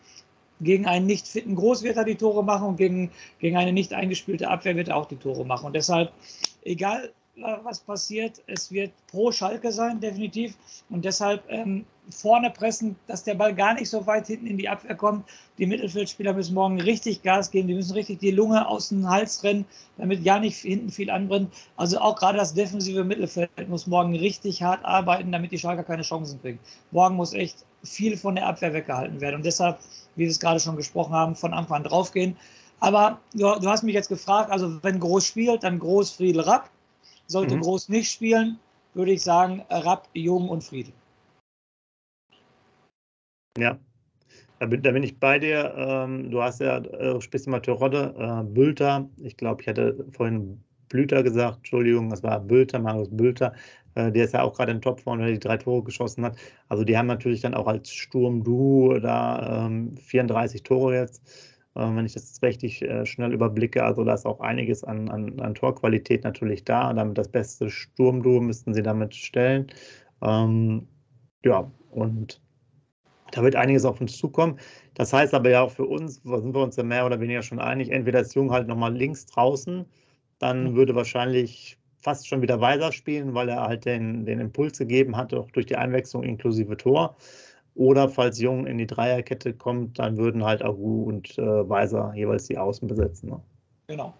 gegen 0.61 0.85
einen 0.85 1.05
nicht 1.05 1.27
fitten 1.27 1.55
Groß 1.55 1.83
wird 1.83 1.97
er 1.97 2.05
die 2.05 2.15
Tore 2.15 2.43
machen 2.43 2.67
und 2.69 2.77
gegen, 2.77 3.11
gegen 3.39 3.57
eine 3.57 3.73
nicht 3.73 3.93
eingespielte 3.93 4.49
Abwehr 4.49 4.75
wird 4.75 4.87
er 4.87 4.97
auch 4.97 5.05
die 5.05 5.17
Tore 5.17 5.45
machen. 5.45 5.67
Und 5.67 5.73
deshalb, 5.73 6.11
egal 6.63 7.11
was 7.37 7.79
passiert. 7.79 8.41
Es 8.47 8.71
wird 8.71 8.91
pro 9.07 9.31
Schalke 9.31 9.71
sein, 9.71 9.99
definitiv. 9.99 10.55
Und 10.89 11.05
deshalb 11.05 11.43
ähm, 11.49 11.85
vorne 12.09 12.49
pressen, 12.49 12.95
dass 13.07 13.23
der 13.23 13.35
Ball 13.35 13.53
gar 13.53 13.73
nicht 13.73 13.89
so 13.89 14.05
weit 14.07 14.27
hinten 14.27 14.47
in 14.47 14.57
die 14.57 14.69
Abwehr 14.69 14.95
kommt. 14.95 15.25
Die 15.57 15.65
Mittelfeldspieler 15.65 16.33
müssen 16.33 16.53
morgen 16.53 16.79
richtig 16.79 17.23
Gas 17.23 17.51
geben. 17.51 17.67
Die 17.67 17.73
müssen 17.73 17.93
richtig 17.93 18.19
die 18.19 18.31
Lunge 18.31 18.67
aus 18.67 18.89
dem 18.89 19.09
Hals 19.09 19.43
rennen, 19.43 19.65
damit 19.97 20.23
ja 20.23 20.39
nicht 20.39 20.57
hinten 20.57 20.89
viel 20.89 21.09
anbrennt. 21.09 21.53
Also 21.75 21.99
auch 21.99 22.15
gerade 22.15 22.37
das 22.37 22.53
defensive 22.53 23.03
Mittelfeld 23.03 23.49
muss 23.67 23.87
morgen 23.87 24.15
richtig 24.15 24.63
hart 24.63 24.83
arbeiten, 24.85 25.31
damit 25.31 25.51
die 25.51 25.59
Schalker 25.59 25.83
keine 25.83 26.03
Chancen 26.03 26.41
kriegen. 26.41 26.59
Morgen 26.91 27.15
muss 27.15 27.33
echt 27.33 27.65
viel 27.83 28.17
von 28.17 28.35
der 28.35 28.47
Abwehr 28.47 28.73
weggehalten 28.73 29.21
werden. 29.21 29.35
Und 29.35 29.45
deshalb, 29.45 29.79
wie 30.15 30.23
wir 30.23 30.29
es 30.29 30.39
gerade 30.39 30.59
schon 30.59 30.77
gesprochen 30.77 31.13
haben, 31.13 31.35
von 31.35 31.53
Anfang 31.53 31.77
an 31.77 31.83
draufgehen. 31.83 32.37
Aber 32.79 33.19
du, 33.33 33.39
du 33.59 33.69
hast 33.69 33.83
mich 33.83 33.93
jetzt 33.93 34.09
gefragt, 34.09 34.51
also 34.51 34.83
wenn 34.83 34.99
Groß 34.99 35.25
spielt, 35.25 35.63
dann 35.63 35.79
Groß, 35.79 36.11
Friedel, 36.11 36.41
Rapp. 36.41 36.69
Sollte 37.27 37.55
mhm. 37.55 37.61
Groß 37.61 37.89
nicht 37.89 38.11
spielen, 38.11 38.59
würde 38.93 39.11
ich 39.11 39.23
sagen, 39.23 39.63
Rapp, 39.69 40.09
Jung 40.13 40.49
und 40.49 40.63
Friedel. 40.63 40.93
Ja, 43.57 43.79
da 44.59 44.65
bin, 44.65 44.81
da 44.81 44.91
bin, 44.91 45.03
ich 45.03 45.19
bei 45.19 45.39
dir. 45.39 45.73
Ähm, 45.77 46.29
du 46.29 46.41
hast 46.41 46.59
ja, 46.59 46.77
äh, 46.77 47.19
sprichst 47.21 47.47
immer 47.47 47.61
Terodde, 47.61 48.13
äh, 48.17 48.43
Bülter. 48.43 49.09
Ich 49.17 49.37
glaube, 49.37 49.61
ich 49.61 49.67
hatte 49.67 50.05
vorhin 50.11 50.63
Blüter 50.89 51.23
gesagt, 51.23 51.57
Entschuldigung, 51.57 52.09
das 52.09 52.23
war 52.23 52.39
Bülter, 52.39 52.79
Marius 52.79 53.09
Bülter. 53.09 53.53
Äh, 53.95 54.11
der 54.11 54.25
ist 54.25 54.33
ja 54.33 54.43
auch 54.43 54.55
gerade 54.55 54.71
in 54.71 54.81
Topform, 54.81 55.19
weil 55.19 55.27
er 55.27 55.33
die 55.33 55.39
drei 55.39 55.57
Tore 55.57 55.83
geschossen 55.83 56.23
hat. 56.23 56.37
Also 56.69 56.83
die 56.83 56.97
haben 56.97 57.07
natürlich 57.07 57.41
dann 57.41 57.53
auch 57.53 57.67
als 57.67 57.91
Sturm-Duo 57.91 58.99
da 58.99 59.65
ähm, 59.65 59.97
34 59.97 60.63
Tore 60.63 60.95
jetzt. 60.95 61.21
Ähm, 61.75 61.97
wenn 61.97 62.05
ich 62.05 62.13
das 62.13 62.41
richtig 62.41 62.81
äh, 62.81 63.05
schnell 63.05 63.33
überblicke. 63.33 63.83
Also 63.83 64.03
da 64.03 64.13
ist 64.13 64.25
auch 64.25 64.39
einiges 64.39 64.83
an, 64.83 65.09
an, 65.09 65.39
an 65.39 65.55
Torqualität 65.55 66.23
natürlich 66.23 66.63
da. 66.63 66.93
Damit 66.93 67.17
das 67.17 67.27
beste 67.27 67.69
Sturmduo 67.69 68.39
müssten 68.41 68.73
sie 68.73 68.83
damit 68.83 69.13
stellen. 69.15 69.67
Ähm, 70.21 70.87
ja, 71.43 71.69
und 71.91 72.41
da 73.31 73.43
wird 73.43 73.55
einiges 73.55 73.85
auf 73.85 73.99
uns 73.99 74.17
zukommen. 74.17 74.57
Das 74.93 75.11
heißt 75.11 75.33
aber 75.33 75.49
ja 75.49 75.61
auch 75.61 75.71
für 75.71 75.85
uns, 75.85 76.21
da 76.23 76.39
sind 76.39 76.55
wir 76.55 76.61
uns 76.61 76.77
ja 76.77 76.83
mehr 76.83 77.05
oder 77.05 77.19
weniger 77.19 77.41
schon 77.41 77.59
einig, 77.59 77.91
entweder 77.91 78.21
ist 78.21 78.35
Jung 78.35 78.51
halt 78.51 78.67
nochmal 78.67 78.95
links 78.95 79.25
draußen, 79.25 79.85
dann 80.39 80.75
würde 80.75 80.95
wahrscheinlich 80.95 81.77
fast 81.97 82.27
schon 82.27 82.41
wieder 82.41 82.61
Weiser 82.61 82.91
spielen, 82.91 83.33
weil 83.33 83.49
er 83.49 83.63
halt 83.63 83.85
den, 83.85 84.25
den 84.25 84.39
Impuls 84.39 84.77
gegeben 84.77 85.17
hat, 85.17 85.33
auch 85.33 85.49
durch 85.51 85.65
die 85.65 85.75
Einwechslung 85.75 86.23
inklusive 86.23 86.77
Tor. 86.77 87.17
Oder 87.75 88.07
falls 88.07 88.39
Jung 88.39 88.65
in 88.65 88.77
die 88.77 88.87
Dreierkette 88.87 89.53
kommt, 89.53 89.99
dann 89.99 90.17
würden 90.17 90.45
halt 90.45 90.63
Agu 90.63 91.03
und 91.03 91.37
äh, 91.37 91.69
Weiser 91.69 92.13
jeweils 92.15 92.45
die 92.45 92.57
Außen 92.57 92.87
besetzen. 92.87 93.29
Ne? 93.29 93.41
Genau. 93.87 94.13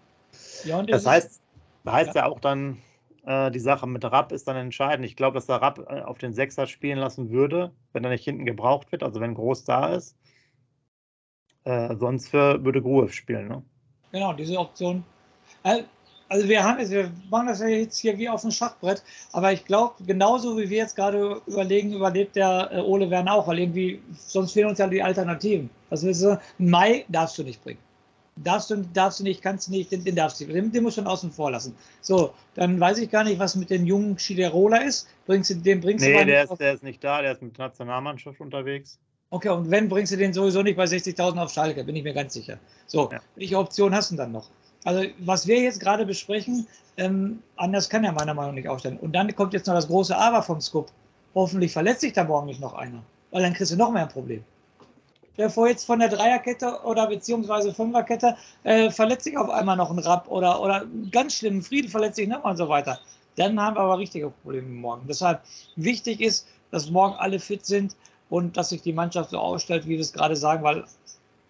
Ja, 0.65 0.84
das 0.84 1.06
heißt, 1.06 1.41
heißt 1.88 2.15
ja. 2.15 2.24
ja 2.24 2.30
auch 2.30 2.41
dann, 2.41 2.78
äh, 3.26 3.50
die 3.52 3.60
Sache 3.60 3.88
mit 3.88 4.04
Rapp 4.04 4.34
ist 4.34 4.48
dann 4.48 4.58
entscheidend. 4.58 5.06
Ich 5.06 5.15
glaube, 5.15 5.36
dass 5.36 5.46
der 5.46 5.62
Rapp 5.62 5.80
äh, 5.89 6.02
auf 6.02 6.18
den 6.18 6.34
Sechser 6.34 6.68
spielen 6.68 7.00
lassen 7.00 7.30
würde, 7.30 7.72
wenn 7.94 8.04
er 8.04 8.10
nicht 8.10 8.26
hinten 8.26 8.46
gebraucht 8.46 8.91
wird, 8.91 9.04
also 9.04 9.22
wenn 9.22 9.34
Groß 9.34 9.63
da 9.63 9.94
ist. 9.94 10.18
Äh, 11.63 11.96
sonst 11.96 12.30
für, 12.30 12.63
würde 12.63 12.82
Gruev 12.82 13.13
spielen. 13.13 13.48
Ne? 13.48 13.63
Genau, 14.12 14.34
diese 14.34 14.60
Option. 14.60 15.04
Äh, 15.63 15.84
also 16.30 16.48
wir 16.48 16.64
haben 16.64 16.90
wir 16.90 17.12
machen 17.30 17.48
das 17.48 17.60
ja 17.60 17.68
jetzt 17.68 17.98
hier 17.98 18.18
wie 18.18 18.30
auf 18.30 18.42
dem 18.42 18.52
Schachbrett, 18.52 19.04
aber 19.32 19.54
ich 19.54 19.66
glaube, 19.66 20.04
genauso 20.06 20.58
wie 20.58 20.70
wir 20.70 20.78
jetzt 20.78 20.96
gerade 20.96 21.42
überlegen, 21.46 21.94
überlebt 21.94 22.36
der 22.36 22.70
äh, 22.72 22.80
Ole 22.80 23.10
Werner 23.10 23.34
auch, 23.34 23.48
weil 23.48 23.60
irgendwie, 23.60 24.02
sonst 24.18 24.54
fehlen 24.54 24.70
uns 24.70 24.80
ja 24.80 24.88
die 24.88 25.02
Alternativen. 25.02 25.70
Willst 25.90 26.24
du? 26.24 26.40
Mai 26.58 27.06
darfst 27.10 27.38
du 27.38 27.44
nicht 27.44 27.64
bringen. 27.64 27.80
Darfst 28.38 28.70
du, 28.70 28.78
darfst 28.94 29.22
du 29.22 29.24
nicht, 29.24 29.42
kannst 29.42 29.68
du 29.68 29.72
nicht, 29.72 29.92
den, 29.92 30.04
den 30.04 30.16
darfst 30.16 30.42
du 30.42 30.46
den, 30.46 30.72
den 30.72 30.84
musst 30.84 30.98
du 30.98 31.04
außen 31.04 31.32
vor 31.32 31.52
lassen. 31.52 31.74
So, 32.02 32.34
dann 32.56 32.80
weiß 32.80 32.98
ich 32.98 33.10
gar 33.10 33.24
nicht, 33.24 33.40
was 33.40 33.56
mit 33.56 33.70
dem 33.70 33.86
jungen 33.86 34.20
Schiderola 34.20 34.78
ist. 34.78 35.08
Bringst 35.26 35.52
du, 35.52 35.56
den 35.56 35.80
bringst 35.80 36.04
nee, 36.04 36.20
du 36.20 36.26
der 36.26 36.44
ist, 36.44 36.60
der 36.60 36.74
ist 36.74 36.84
nicht 36.84 37.02
da, 37.02 37.22
der 37.22 37.32
ist 37.32 37.42
mit 37.42 37.58
der 37.58 37.68
Nationalmannschaft 37.68 38.42
unterwegs. 38.42 39.00
Okay, 39.30 39.50
und 39.50 39.72
wenn, 39.72 39.88
bringst 39.88 40.12
du 40.12 40.18
den 40.18 40.34
sowieso 40.34 40.62
nicht 40.64 40.76
bei 40.76 40.84
60.000 40.84 41.42
auf 41.42 41.52
Schalke, 41.52 41.84
bin 41.84 41.96
ich 41.96 42.04
mir 42.04 42.14
ganz 42.14 42.34
sicher. 42.34 42.60
So, 42.88 43.10
ja. 43.12 43.22
welche 43.36 43.58
Option 43.58 43.96
hast 43.96 44.12
du 44.12 44.18
dann 44.18 44.34
noch? 44.34 44.50
Also 44.86 45.04
was 45.19 45.45
wir 45.48 45.60
jetzt 45.60 45.80
gerade 45.80 46.06
besprechen, 46.06 46.67
ähm, 46.98 47.41
anders 47.58 47.89
kann 47.89 48.04
er 48.06 48.13
meiner 48.13 48.34
Meinung 48.34 48.52
nach 48.52 48.56
nicht 48.56 48.69
aufstellen. 48.69 48.98
Und 49.00 49.13
dann 49.13 49.36
kommt 49.36 49.54
jetzt 49.54 49.67
noch 49.67 49.74
das 49.74 49.88
große 49.88 50.15
Aber 50.15 50.41
vom 50.41 50.62
Scoop. 50.62 50.88
Hoffentlich 51.34 51.74
verletzt 51.74 52.02
sich 52.02 52.13
da 52.13 52.24
morgen 52.24 52.45
nicht 52.45 52.62
noch 52.62 52.74
einer, 52.74 53.04
weil 53.32 53.41
dann 53.41 53.54
kriegst 53.54 53.74
du 53.74 53.76
noch 53.76 53.91
mehr 53.91 54.04
ein 54.04 54.10
Problem. 54.10 54.43
Der 55.38 55.50
vor 55.50 55.67
jetzt 55.67 55.86
von 55.86 56.00
der 56.00 56.08
Dreierkette 56.08 56.80
oder 56.86 57.08
beziehungsweise 57.08 57.74
Fünferkette 57.74 58.38
äh, 58.63 58.89
verletzt 58.89 59.26
sich 59.26 59.38
auf 59.38 59.50
einmal 59.50 59.76
noch 59.76 59.91
ein 59.91 60.00
Rapp 60.00 60.30
oder, 60.30 60.62
oder 60.62 60.86
ganz 61.12 61.34
schlimm, 61.34 61.62
Frieden 61.62 61.89
verletzt 61.89 62.15
sich 62.15 62.30
nochmal 62.30 62.52
und 62.52 62.58
so 62.58 62.69
weiter. 62.69 63.00
Dann 63.36 63.60
haben 63.60 63.76
wir 63.76 63.82
aber 63.82 63.98
richtige 63.98 64.30
Probleme 64.30 64.69
morgen. 64.69 65.08
Deshalb 65.10 65.41
wichtig 65.76 66.21
ist, 66.21 66.48
dass 66.71 66.89
morgen 66.89 67.15
alle 67.15 67.39
fit 67.39 67.65
sind 67.65 67.98
und 68.30 68.56
dass 68.56 68.69
sich 68.69 68.82
die 68.82 68.93
Mannschaft 68.93 69.32
so 69.32 69.39
ausstellt, 69.39 69.86
wie 69.86 69.91
wir 69.91 70.00
es 70.00 70.13
gerade 70.13 70.38
sagen, 70.38 70.63
weil, 70.63 70.86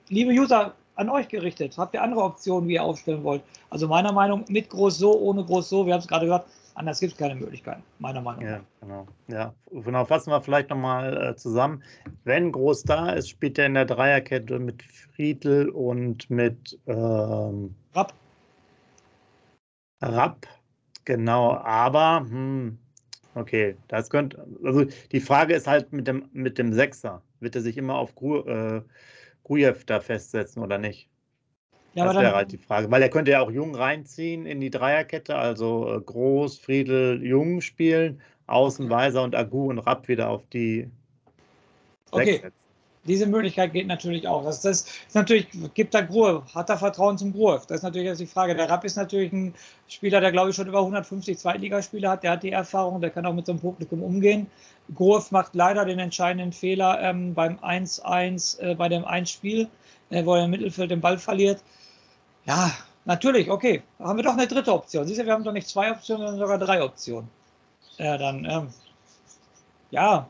liebe 0.10 0.32
User, 0.32 0.74
an 0.96 1.10
euch 1.10 1.28
gerichtet. 1.28 1.78
Habt 1.78 1.94
ihr 1.94 2.02
andere 2.02 2.24
Optionen, 2.24 2.68
wie 2.70 2.74
ihr 2.74 2.84
aufstellen 2.84 3.24
wollt? 3.24 3.44
Also 3.70 3.88
meiner 3.88 4.12
Meinung 4.12 4.46
mit 4.48 4.70
groß 4.70 4.98
so, 4.98 5.18
ohne 5.20 5.44
groß 5.44 5.70
so. 5.70 5.86
Wir 5.86 5.94
haben 5.94 6.02
es 6.02 6.08
gerade 6.08 6.26
gehört. 6.26 6.46
Anders 6.76 7.00
gibt 7.00 7.14
es 7.14 7.18
keine 7.18 7.36
Möglichkeiten, 7.36 7.82
meiner 8.00 8.20
Meinung 8.22 8.44
nach. 8.44 8.52
Ja, 8.52 8.62
genau. 8.82 9.08
Ja, 9.30 9.54
genau. 9.72 10.04
Fassen 10.04 10.32
wir 10.32 10.42
vielleicht 10.42 10.70
nochmal 10.70 11.30
äh, 11.30 11.36
zusammen. 11.38 11.82
Wenn 12.26 12.52
Groß 12.52 12.84
da 12.84 13.12
ist, 13.12 13.30
spielt 13.30 13.58
er 13.58 13.68
in 13.68 13.76
der 13.76 13.86
Dreierkette 13.86 14.60
mit 14.60 14.84
Friedel 14.84 15.70
und 15.70 16.30
mit 16.30 16.78
ähm, 16.88 17.74
Rapp. 17.94 18.14
Rapp, 20.02 20.48
genau. 21.06 21.56
Aber, 21.56 22.26
hm, 22.28 22.78
okay, 23.36 23.78
das 23.88 24.10
könnte, 24.10 24.46
also 24.62 24.84
die 25.14 25.22
Frage 25.22 25.56
ist 25.56 25.68
halt 25.68 25.94
mit 25.94 26.08
dem, 26.08 26.28
mit 26.34 26.58
dem 26.58 26.74
Sechser. 26.74 27.22
Wird 27.40 27.56
er 27.56 27.62
sich 27.62 27.78
immer 27.78 27.96
auf 27.96 28.14
Gru, 28.16 28.40
äh, 28.40 28.82
Grujew 29.46 29.76
da 29.86 30.02
festsetzen 30.02 30.62
oder 30.62 30.78
nicht? 30.78 31.08
Ja, 31.94 32.06
das 32.06 32.16
wäre 32.16 32.36
halt 32.36 32.52
die 32.52 32.58
Frage, 32.58 32.92
weil 32.92 33.02
er 33.02 33.10
könnte 33.10 33.32
ja 33.32 33.40
auch 33.40 33.50
Jung 33.50 33.74
reinziehen 33.74 34.46
in 34.46 34.60
die 34.60 34.70
Dreierkette, 34.70 35.36
also 35.36 35.96
äh, 35.96 36.02
Groß, 36.02 36.60
Friedel, 36.60 37.24
Jung 37.24 37.62
spielen, 37.62 38.22
Außen, 38.48 38.90
Weiser 38.90 39.24
und 39.24 39.34
Agu 39.34 39.70
und 39.70 39.80
Rapp 39.80 40.10
wieder 40.10 40.30
auf 40.30 40.46
die 40.48 40.90
okay. 42.12 42.42
setzen. 42.42 42.65
Diese 43.08 43.28
Möglichkeit 43.28 43.74
geht 43.74 43.86
natürlich 43.86 44.28
auch. 44.28 44.44
Das, 44.44 44.62
das 44.62 44.82
ist 44.82 45.14
natürlich, 45.14 45.48
gibt 45.76 45.94
da 45.94 46.02
Gruev, 46.02 46.44
hat 46.56 46.70
er 46.70 46.78
Vertrauen 46.78 47.18
zum 47.18 47.34
Gruev? 47.34 47.66
Das 47.68 47.78
ist 47.78 47.84
natürlich 47.84 48.08
jetzt 48.08 48.20
die 48.20 48.26
Frage. 48.26 48.56
Der 48.56 48.68
Rapp 48.70 48.84
ist 48.84 48.96
natürlich 48.96 49.32
ein 49.32 49.54
Spieler, 49.88 50.22
der 50.22 50.32
glaube 50.32 50.50
ich 50.50 50.56
schon 50.56 50.68
über 50.68 50.80
150 50.80 51.38
Zweitligaspiele 51.38 52.10
hat. 52.10 52.24
Der 52.24 52.32
hat 52.32 52.44
die 52.44 52.52
Erfahrung, 52.52 53.02
der 53.02 53.12
kann 53.12 53.26
auch 53.26 53.34
mit 53.34 53.46
so 53.46 53.52
einem 53.52 53.62
Publikum 53.62 54.02
umgehen. 54.02 54.48
Grof 54.96 55.32
macht 55.32 55.54
leider 55.54 55.86
den 55.86 56.00
entscheidenden 56.00 56.52
Fehler 56.52 57.00
ähm, 57.02 57.36
beim 57.36 57.58
1-1 57.60 58.60
äh, 58.60 58.76
bei 58.76 58.90
dem 58.90 59.06
Einspiel, 59.06 59.68
äh, 60.10 60.26
wo 60.26 60.36
er 60.36 60.46
im 60.46 60.52
Mittelfeld 60.52 60.90
den 60.90 61.02
Ball 61.02 61.20
verliert. 61.20 61.62
Ja, 62.46 62.72
natürlich, 63.06 63.50
okay. 63.52 63.84
Haben 64.00 64.18
wir 64.18 64.24
doch 64.24 64.34
eine 64.34 64.48
dritte 64.48 64.74
Option. 64.74 65.06
Siehst 65.06 65.20
du, 65.20 65.26
wir 65.26 65.34
haben 65.34 65.44
doch 65.44 65.54
nicht 65.54 65.68
zwei 65.68 65.92
Optionen, 65.92 66.26
sondern 66.28 66.40
sogar 66.40 66.58
drei 66.58 66.84
Optionen. 66.84 67.30
Ja, 67.98 68.18
dann, 68.18 68.46
ähm, 68.46 68.68
ja. 69.92 70.28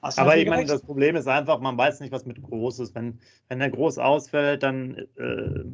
Aber 0.00 0.36
ich 0.36 0.48
meine, 0.48 0.66
das 0.66 0.82
Problem 0.82 1.16
ist 1.16 1.26
einfach, 1.26 1.60
man 1.60 1.76
weiß 1.76 2.00
nicht, 2.00 2.12
was 2.12 2.26
mit 2.26 2.42
Groß 2.42 2.80
ist. 2.80 2.94
Wenn, 2.94 3.18
wenn 3.48 3.58
der 3.58 3.70
Groß 3.70 3.98
ausfällt, 3.98 4.62
dann 4.62 4.96
äh, 5.16 5.64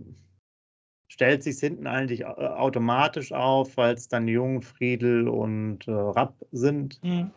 stellt 1.08 1.42
sich 1.42 1.58
hinten 1.58 1.86
eigentlich 1.86 2.22
äh, 2.22 2.24
automatisch 2.24 3.32
auf, 3.32 3.76
weil 3.76 3.94
es 3.94 4.08
dann 4.08 4.28
Jung, 4.28 4.62
Friedel 4.62 5.28
und 5.28 5.86
äh, 5.88 5.92
Rapp 5.92 6.34
sind. 6.52 7.02
Mhm 7.02 7.30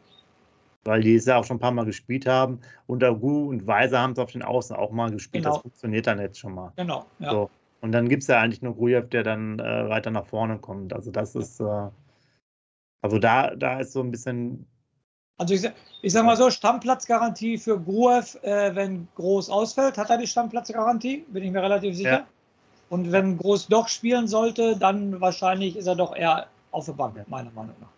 weil 0.88 1.02
die 1.02 1.16
es 1.16 1.26
ja 1.26 1.38
auch 1.38 1.44
schon 1.44 1.58
ein 1.58 1.60
paar 1.60 1.72
Mal 1.72 1.86
gespielt 1.86 2.26
haben. 2.26 2.62
Und 2.88 3.04
Agu 3.04 3.50
und 3.50 3.68
Weiser 3.68 4.00
haben 4.00 4.14
es 4.14 4.20
auf 4.20 4.32
den 4.32 4.42
Außen 4.42 4.76
auch 4.76 4.92
mal 4.92 5.12
gespielt. 5.12 5.44
Genau. 5.44 5.56
Das 5.56 5.62
funktioniert 5.62 6.08
dann 6.08 6.20
jetzt 6.20 6.40
schon 6.40 6.54
mal. 6.54 6.72
Genau. 6.78 7.06
Ja. 7.20 7.32
So. 7.32 7.50
Und 7.82 7.92
dann 7.92 8.10
gibt 8.10 8.24
es 8.24 8.28
ja 8.28 8.40
eigentlich 8.40 8.62
nur 8.62 8.76
Grujew, 8.76 9.02
der 9.02 9.24
dann 9.24 9.60
äh, 9.60 9.90
weiter 9.90 10.10
nach 10.10 10.26
vorne 10.26 10.58
kommt. 10.58 10.94
Also 10.94 11.12
das 11.12 11.36
ist, 11.36 11.60
äh, 11.60 11.90
Also 13.02 13.20
da, 13.20 13.54
da 13.56 13.82
ist 13.82 13.92
so 13.92 14.02
ein 14.02 14.12
bisschen. 14.12 14.66
Also 15.38 15.54
ich, 15.54 15.70
ich 16.02 16.14
sag 16.14 16.26
mal 16.26 16.36
so, 16.36 16.50
Stammplatzgarantie 16.50 17.58
für 17.58 17.80
Gruev, 17.80 18.38
äh, 18.44 18.74
wenn 18.76 19.08
Groß 19.16 19.50
ausfällt, 19.50 19.98
hat 19.98 20.10
er 20.10 20.18
die 20.18 20.28
Stammplatzgarantie, 20.28 21.26
bin 21.30 21.44
ich 21.44 21.52
mir 21.52 21.62
relativ 21.62 21.96
sicher. 21.96 22.10
Ja. 22.10 22.28
Und 22.90 23.12
wenn 23.12 23.38
Groß 23.38 23.68
doch 23.68 23.88
spielen 23.88 24.28
sollte, 24.28 24.78
dann 24.78 25.20
wahrscheinlich 25.22 25.76
ist 25.76 25.88
er 25.88 25.96
doch 25.96 26.16
eher 26.16 26.48
auf 26.72 26.86
der 26.86 26.94
Bank, 26.94 27.28
meiner 27.28 27.52
Meinung 27.52 27.76
nach. 27.80 27.90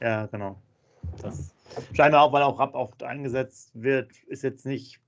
Ja, 0.00 0.26
genau. 0.26 0.56
Das 1.22 1.54
scheinbar 1.92 2.22
auch, 2.22 2.32
weil 2.32 2.42
auch 2.42 2.58
Rapp 2.58 2.74
oft 2.74 3.02
eingesetzt 3.02 3.70
wird, 3.74 4.10
ist 4.26 4.42
jetzt 4.42 4.66
nicht, 4.66 5.00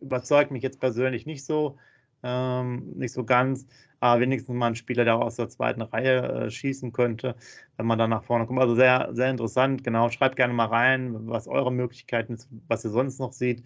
überzeugt 0.00 0.50
mich 0.50 0.62
jetzt 0.62 0.80
persönlich 0.80 1.26
nicht 1.26 1.44
so, 1.44 1.78
ähm, 2.22 2.92
nicht 2.96 3.12
so 3.12 3.24
ganz. 3.24 3.66
Aber 4.00 4.20
wenigstens 4.20 4.54
mal 4.54 4.68
ein 4.68 4.76
Spieler, 4.76 5.04
der 5.04 5.16
auch 5.16 5.26
aus 5.26 5.36
der 5.36 5.48
zweiten 5.50 5.82
Reihe 5.82 6.46
äh, 6.46 6.50
schießen 6.50 6.92
könnte, 6.92 7.36
wenn 7.76 7.86
man 7.86 7.98
dann 7.98 8.10
nach 8.10 8.24
vorne 8.24 8.46
kommt. 8.46 8.60
Also 8.60 8.74
sehr, 8.74 9.10
sehr 9.12 9.30
interessant. 9.30 9.84
Genau, 9.84 10.08
schreibt 10.08 10.36
gerne 10.36 10.54
mal 10.54 10.66
rein, 10.66 11.28
was 11.28 11.46
eure 11.48 11.70
Möglichkeiten 11.72 12.36
sind, 12.36 12.62
was 12.68 12.84
ihr 12.84 12.90
sonst 12.90 13.20
noch 13.20 13.32
seht. 13.32 13.62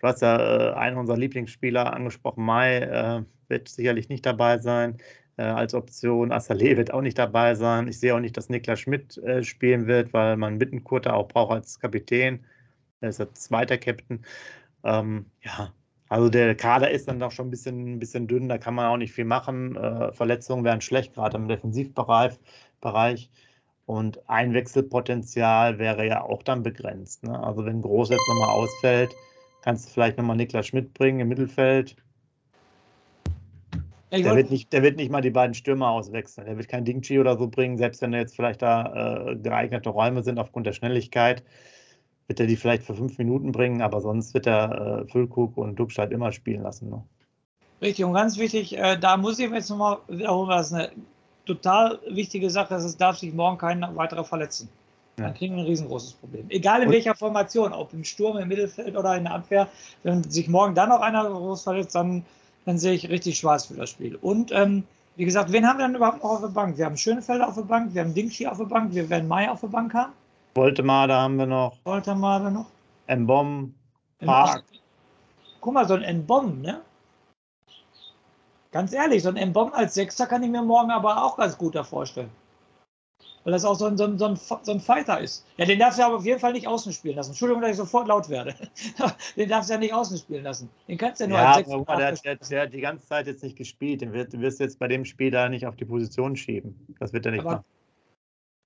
Du 0.00 0.06
hast 0.08 0.22
ja 0.22 0.72
äh, 0.72 0.74
einen 0.74 0.96
unserer 0.98 1.16
Lieblingsspieler 1.16 1.92
angesprochen, 1.92 2.44
Mai, 2.44 2.78
äh, 2.78 3.22
wird 3.48 3.68
sicherlich 3.68 4.08
nicht 4.08 4.26
dabei 4.26 4.58
sein 4.58 4.98
äh, 5.36 5.42
als 5.42 5.74
Option. 5.74 6.32
Assalé 6.32 6.76
wird 6.76 6.92
auch 6.92 7.02
nicht 7.02 7.18
dabei 7.18 7.54
sein. 7.54 7.88
Ich 7.88 8.00
sehe 8.00 8.14
auch 8.14 8.20
nicht, 8.20 8.36
dass 8.36 8.48
Niklas 8.48 8.80
Schmidt 8.80 9.18
äh, 9.18 9.42
spielen 9.44 9.86
wird, 9.86 10.12
weil 10.12 10.36
man 10.36 10.58
Bittenkurter 10.58 11.14
auch 11.14 11.28
braucht 11.28 11.52
als 11.52 11.78
Kapitän. 11.80 12.44
Er 13.00 13.10
ist 13.10 13.20
der 13.20 13.32
zweite 13.34 13.78
Captain. 13.78 14.24
Ähm, 14.84 15.26
ja, 15.42 15.72
also 16.08 16.28
der 16.28 16.54
Kader 16.54 16.90
ist 16.90 17.08
dann 17.08 17.18
doch 17.18 17.32
schon 17.32 17.48
ein 17.48 17.50
bisschen, 17.50 17.94
ein 17.94 17.98
bisschen 17.98 18.28
dünn, 18.28 18.48
da 18.48 18.58
kann 18.58 18.74
man 18.74 18.86
auch 18.86 18.96
nicht 18.96 19.12
viel 19.12 19.24
machen. 19.24 19.76
Äh, 19.76 20.12
Verletzungen 20.12 20.64
wären 20.64 20.80
schlecht, 20.80 21.14
gerade 21.14 21.36
im 21.36 21.48
Defensivbereich. 21.48 22.34
Bereich. 22.80 23.30
Und 23.86 24.28
Einwechselpotenzial 24.28 25.78
wäre 25.78 26.06
ja 26.06 26.22
auch 26.22 26.42
dann 26.42 26.62
begrenzt. 26.62 27.24
Ne? 27.24 27.38
Also 27.38 27.64
wenn 27.64 27.82
Groß 27.82 28.10
jetzt 28.10 28.28
nochmal 28.28 28.50
ausfällt, 28.50 29.14
kannst 29.62 29.86
du 29.86 29.92
vielleicht 29.92 30.18
nochmal 30.18 30.36
Niklas 30.36 30.66
Schmidt 30.66 30.92
bringen 30.94 31.20
im 31.20 31.28
Mittelfeld. 31.28 31.96
Der 34.12 34.36
wird, 34.36 34.50
nicht, 34.50 34.72
der 34.72 34.82
wird 34.82 34.96
nicht 34.96 35.10
mal 35.10 35.20
die 35.20 35.30
beiden 35.30 35.54
Stürmer 35.54 35.90
auswechseln. 35.90 36.46
Der 36.46 36.56
wird 36.56 36.68
kein 36.68 36.84
Dingchi 36.84 37.18
oder 37.18 37.36
so 37.36 37.48
bringen, 37.48 37.76
selbst 37.76 38.00
wenn 38.02 38.12
da 38.12 38.18
jetzt 38.18 38.36
vielleicht 38.36 38.62
da 38.62 39.30
äh, 39.30 39.36
geeignete 39.36 39.90
Räume 39.90 40.22
sind 40.22 40.38
aufgrund 40.38 40.66
der 40.66 40.72
Schnelligkeit, 40.72 41.42
wird 42.26 42.40
er 42.40 42.46
die 42.46 42.56
vielleicht 42.56 42.82
für 42.82 42.94
fünf 42.94 43.18
Minuten 43.18 43.52
bringen, 43.52 43.82
aber 43.82 44.00
sonst 44.00 44.34
wird 44.34 44.46
er 44.46 45.04
äh, 45.04 45.10
Füllkrug 45.10 45.56
und 45.56 45.76
Dubstadt 45.76 46.10
immer 46.10 46.32
spielen 46.32 46.62
lassen. 46.62 46.90
Ne? 46.90 47.02
Richtig, 47.80 48.04
und 48.04 48.14
ganz 48.14 48.38
wichtig, 48.38 48.76
äh, 48.76 48.98
da 48.98 49.16
muss 49.16 49.38
ich 49.38 49.50
jetzt 49.50 49.70
nochmal 49.70 49.98
wiederholen, 50.08 50.50
das 50.50 50.68
ist 50.68 50.72
eine 50.72 50.90
total 51.44 52.00
wichtige 52.08 52.50
Sache, 52.50 52.74
es 52.74 52.96
darf 52.96 53.18
sich 53.18 53.32
morgen 53.32 53.58
kein 53.58 53.86
weiterer 53.96 54.24
verletzen. 54.24 54.68
Dann 55.16 55.32
kriegen 55.32 55.54
wir 55.54 55.62
ein 55.62 55.68
riesengroßes 55.68 56.12
Problem. 56.14 56.44
Egal 56.50 56.82
in 56.82 56.88
und, 56.88 56.92
welcher 56.92 57.14
Formation, 57.14 57.72
ob 57.72 57.94
im 57.94 58.04
Sturm, 58.04 58.36
im 58.36 58.48
Mittelfeld 58.48 58.96
oder 58.96 59.16
in 59.16 59.24
der 59.24 59.34
Abwehr, 59.34 59.68
wenn 60.02 60.22
sich 60.24 60.46
morgen 60.48 60.74
dann 60.74 60.90
noch 60.90 61.00
einer 61.00 61.24
groß 61.30 61.62
verletzt, 61.62 61.94
dann 61.94 62.22
dann 62.66 62.78
sehe 62.78 62.92
ich 62.92 63.08
richtig 63.08 63.38
schwarz 63.38 63.66
für 63.66 63.74
das 63.74 63.90
Spiel. 63.90 64.16
Und 64.16 64.52
ähm, 64.52 64.84
wie 65.14 65.24
gesagt, 65.24 65.50
wen 65.52 65.66
haben 65.66 65.78
wir 65.78 65.86
dann 65.86 65.94
überhaupt 65.94 66.22
noch 66.22 66.30
auf 66.30 66.40
der 66.40 66.48
Bank? 66.48 66.76
Wir 66.76 66.84
haben 66.84 66.96
Schönfelder 66.96 67.48
auf 67.48 67.54
der 67.54 67.62
Bank, 67.62 67.94
wir 67.94 68.02
haben 68.02 68.12
Dingschi 68.12 68.46
auf 68.46 68.58
der 68.58 68.64
Bank, 68.64 68.92
wir 68.92 69.08
werden 69.08 69.28
Mai 69.28 69.48
auf 69.48 69.60
der 69.60 69.68
Bank 69.68 69.94
haben. 69.94 70.12
Voltemade 70.56 71.14
haben 71.14 71.36
wir 71.36 71.46
noch. 71.46 71.76
Voltemade 71.84 72.50
noch. 72.50 72.66
Mbom, 73.08 73.74
Park. 74.24 74.64
Guck 75.60 75.74
mal, 75.74 75.86
so 75.86 75.94
ein 75.94 76.20
Mbom, 76.22 76.62
ne? 76.62 76.80
Ganz 78.72 78.92
ehrlich, 78.92 79.22
so 79.22 79.28
ein 79.30 79.50
Mbom 79.50 79.72
als 79.72 79.94
Sechster 79.94 80.26
kann 80.26 80.42
ich 80.42 80.50
mir 80.50 80.62
morgen 80.62 80.90
aber 80.90 81.22
auch 81.22 81.36
ganz 81.36 81.56
gut 81.56 81.74
da 81.74 81.84
vorstellen 81.84 82.30
weil 83.46 83.52
das 83.52 83.64
auch 83.64 83.76
so 83.76 83.86
ein, 83.86 83.96
so, 83.96 84.02
ein, 84.02 84.18
so, 84.18 84.26
ein, 84.26 84.36
so 84.36 84.72
ein 84.72 84.80
Fighter 84.80 85.20
ist. 85.20 85.46
Ja, 85.56 85.66
den 85.66 85.78
darfst 85.78 86.00
du 86.00 86.02
aber 86.02 86.16
auf 86.16 86.24
jeden 86.24 86.40
Fall 86.40 86.52
nicht 86.52 86.66
außen 86.66 86.92
spielen 86.92 87.14
lassen. 87.14 87.30
Entschuldigung, 87.30 87.62
dass 87.62 87.70
ich 87.70 87.76
sofort 87.76 88.08
laut 88.08 88.28
werde. 88.28 88.56
den 89.36 89.48
darfst 89.48 89.70
du 89.70 89.74
ja 89.74 89.78
nicht 89.78 89.94
außen 89.94 90.18
spielen 90.18 90.42
lassen. 90.42 90.68
Den 90.88 90.98
kannst 90.98 91.20
du 91.20 91.24
ja 91.24 91.28
nur 91.28 91.38
ja, 91.38 91.52
als 91.52 91.56
Sechs 91.58 91.70
aber 91.70 91.96
der, 91.96 92.12
der, 92.12 92.34
der, 92.34 92.62
hat 92.62 92.72
die 92.72 92.80
ganze 92.80 93.06
Zeit 93.06 93.28
jetzt 93.28 93.44
nicht 93.44 93.56
gespielt. 93.56 94.00
Den 94.00 94.12
wird, 94.12 94.32
du 94.32 94.40
wirst 94.40 94.58
jetzt 94.58 94.80
bei 94.80 94.88
dem 94.88 95.04
Spiel 95.04 95.30
da 95.30 95.48
nicht 95.48 95.64
auf 95.64 95.76
die 95.76 95.84
Position 95.84 96.34
schieben. 96.34 96.74
Das 96.98 97.12
wird 97.12 97.24
er 97.24 97.30
nicht 97.30 97.42
aber, 97.42 97.52
machen. 97.52 97.64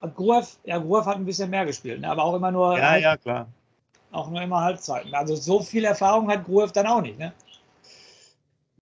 Gruev, 0.09 0.57
ja, 0.65 0.79
Gruev 0.79 1.07
hat 1.07 1.17
ein 1.17 1.27
bisschen 1.27 1.51
mehr 1.51 1.67
gespielt, 1.67 2.01
ne? 2.01 2.11
aber 2.11 2.25
auch 2.25 2.35
immer 2.35 2.51
nur. 2.51 2.79
Ja, 2.79 2.97
ja, 2.97 3.17
klar. 3.17 3.49
Auch 4.13 4.31
nur 4.31 4.41
immer 4.43 4.63
Halbzeiten. 4.63 5.15
Also 5.15 5.37
so 5.37 5.61
viel 5.61 5.85
Erfahrung 5.85 6.29
hat 6.29 6.45
Gruev 6.45 6.73
dann 6.73 6.87
auch 6.87 7.03
nicht, 7.03 7.19
ne? 7.19 7.33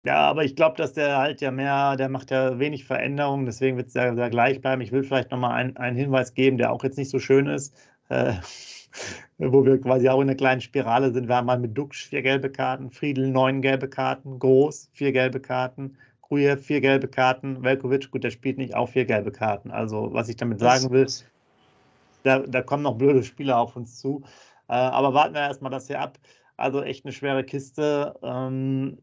Ja, 0.04 0.20
aber 0.20 0.46
ich 0.46 0.56
glaube, 0.56 0.78
dass 0.78 0.94
der 0.94 1.18
halt 1.18 1.42
ja 1.42 1.52
mehr, 1.52 1.98
der 1.98 2.08
macht 2.08 2.32
ja 2.32 2.60
wenig 2.60 2.86
Veränderungen, 2.86 3.46
deswegen 3.46 3.78
wird 3.78 3.88
es 3.88 3.94
ja 3.94 4.16
sehr 4.16 4.30
gleich 4.30 4.62
bleiben. 4.62 4.82
Ich 4.82 4.92
will 4.92 5.04
vielleicht 5.04 5.32
nochmal 5.32 5.52
ein, 5.52 5.76
einen 5.76 5.98
Hinweis 5.98 6.34
geben, 6.34 6.58
der 6.58 6.72
auch 6.72 6.84
jetzt 6.84 6.98
nicht 6.98 7.10
so 7.10 7.20
schön 7.20 7.48
ist, 7.48 7.76
äh, 8.10 8.34
wo 9.38 9.66
wir 9.66 9.82
quasi 9.82 10.08
auch 10.08 10.22
in 10.22 10.30
einer 10.30 10.38
kleinen 10.38 10.62
Spirale 10.62 11.12
sind. 11.12 11.28
Wir 11.28 11.36
haben 11.36 11.48
mal 11.48 11.60
mit 11.60 11.78
Dux 11.78 11.98
vier 12.04 12.22
gelbe 12.22 12.50
Karten, 12.50 12.92
Friedel 12.92 13.28
neun 13.28 13.62
gelbe 13.62 13.90
Karten, 13.90 14.40
Groß 14.40 14.90
vier 14.94 15.12
gelbe 15.12 15.40
Karten, 15.40 15.98
Grujew 16.28 16.58
vier 16.58 16.82
gelbe 16.82 17.08
Karten, 17.08 17.64
Velkovic, 17.64 18.12
gut, 18.12 18.24
der 18.24 18.32
spielt 18.32 18.58
nicht, 18.58 18.76
auch 18.76 18.90
vier 18.90 19.06
gelbe 19.06 19.32
Karten. 19.32 19.72
Also, 19.72 20.10
was 20.14 20.30
ich 20.30 20.36
damit 20.36 20.60
sagen 20.60 20.90
will, 20.92 21.08
da, 22.24 22.40
da 22.40 22.62
kommen 22.62 22.84
noch 22.84 22.98
blöde 22.98 23.24
Spieler 23.24 23.58
auf 23.58 23.76
uns 23.76 24.00
zu. 24.00 24.24
Äh, 24.68 24.74
aber 24.74 25.14
warten 25.14 25.34
wir 25.34 25.42
erstmal 25.42 25.72
das 25.72 25.88
hier 25.88 26.02
ab. 26.02 26.18
Also 26.58 26.82
echt 26.82 27.06
eine 27.06 27.14
schwere 27.14 27.44
Kiste. 27.44 28.16
Ähm, 28.22 28.98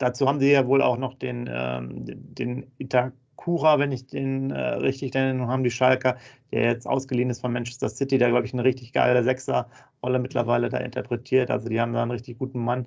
Dazu 0.00 0.26
haben 0.26 0.40
sie 0.40 0.50
ja 0.50 0.66
wohl 0.66 0.80
auch 0.80 0.96
noch 0.96 1.12
den, 1.12 1.46
ähm, 1.52 2.06
den 2.06 2.72
Itakura, 2.78 3.78
wenn 3.78 3.92
ich 3.92 4.06
den 4.06 4.50
äh, 4.50 4.58
richtig 4.58 5.12
nenne, 5.12 5.46
haben 5.46 5.62
die 5.62 5.70
Schalker, 5.70 6.16
der 6.52 6.62
jetzt 6.62 6.86
ausgeliehen 6.86 7.28
ist 7.28 7.42
von 7.42 7.52
Manchester 7.52 7.90
City, 7.90 8.16
der, 8.16 8.30
glaube 8.30 8.46
ich, 8.46 8.54
eine 8.54 8.64
richtig 8.64 8.94
geile 8.94 9.22
Sechser-Rolle 9.22 10.18
mittlerweile 10.18 10.70
da 10.70 10.78
interpretiert. 10.78 11.50
Also 11.50 11.68
die 11.68 11.78
haben 11.78 11.92
da 11.92 12.00
einen 12.00 12.12
richtig 12.12 12.38
guten 12.38 12.64
Mann 12.64 12.86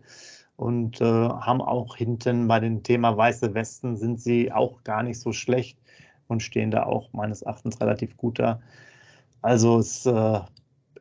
und 0.58 1.02
äh, 1.02 1.06
haben 1.06 1.62
auch 1.62 1.96
hinten 1.96 2.48
bei 2.48 2.60
dem 2.60 2.84
Thema 2.84 3.16
Weiße 3.16 3.54
Westen 3.54 3.98
sind 3.98 4.22
sie 4.22 4.52
auch 4.52 4.84
gar 4.84 5.04
nicht 5.04 5.20
so 5.20 5.32
schlecht 5.34 5.80
und 6.28 6.42
stehen 6.42 6.72
da 6.72 6.84
auch 6.84 7.12
meines 7.14 7.42
Erachtens 7.42 7.80
relativ 7.82 8.18
gut 8.18 8.40
da. 8.40 8.62
Also 9.42 9.80
es, 9.80 10.06
äh, 10.06 10.40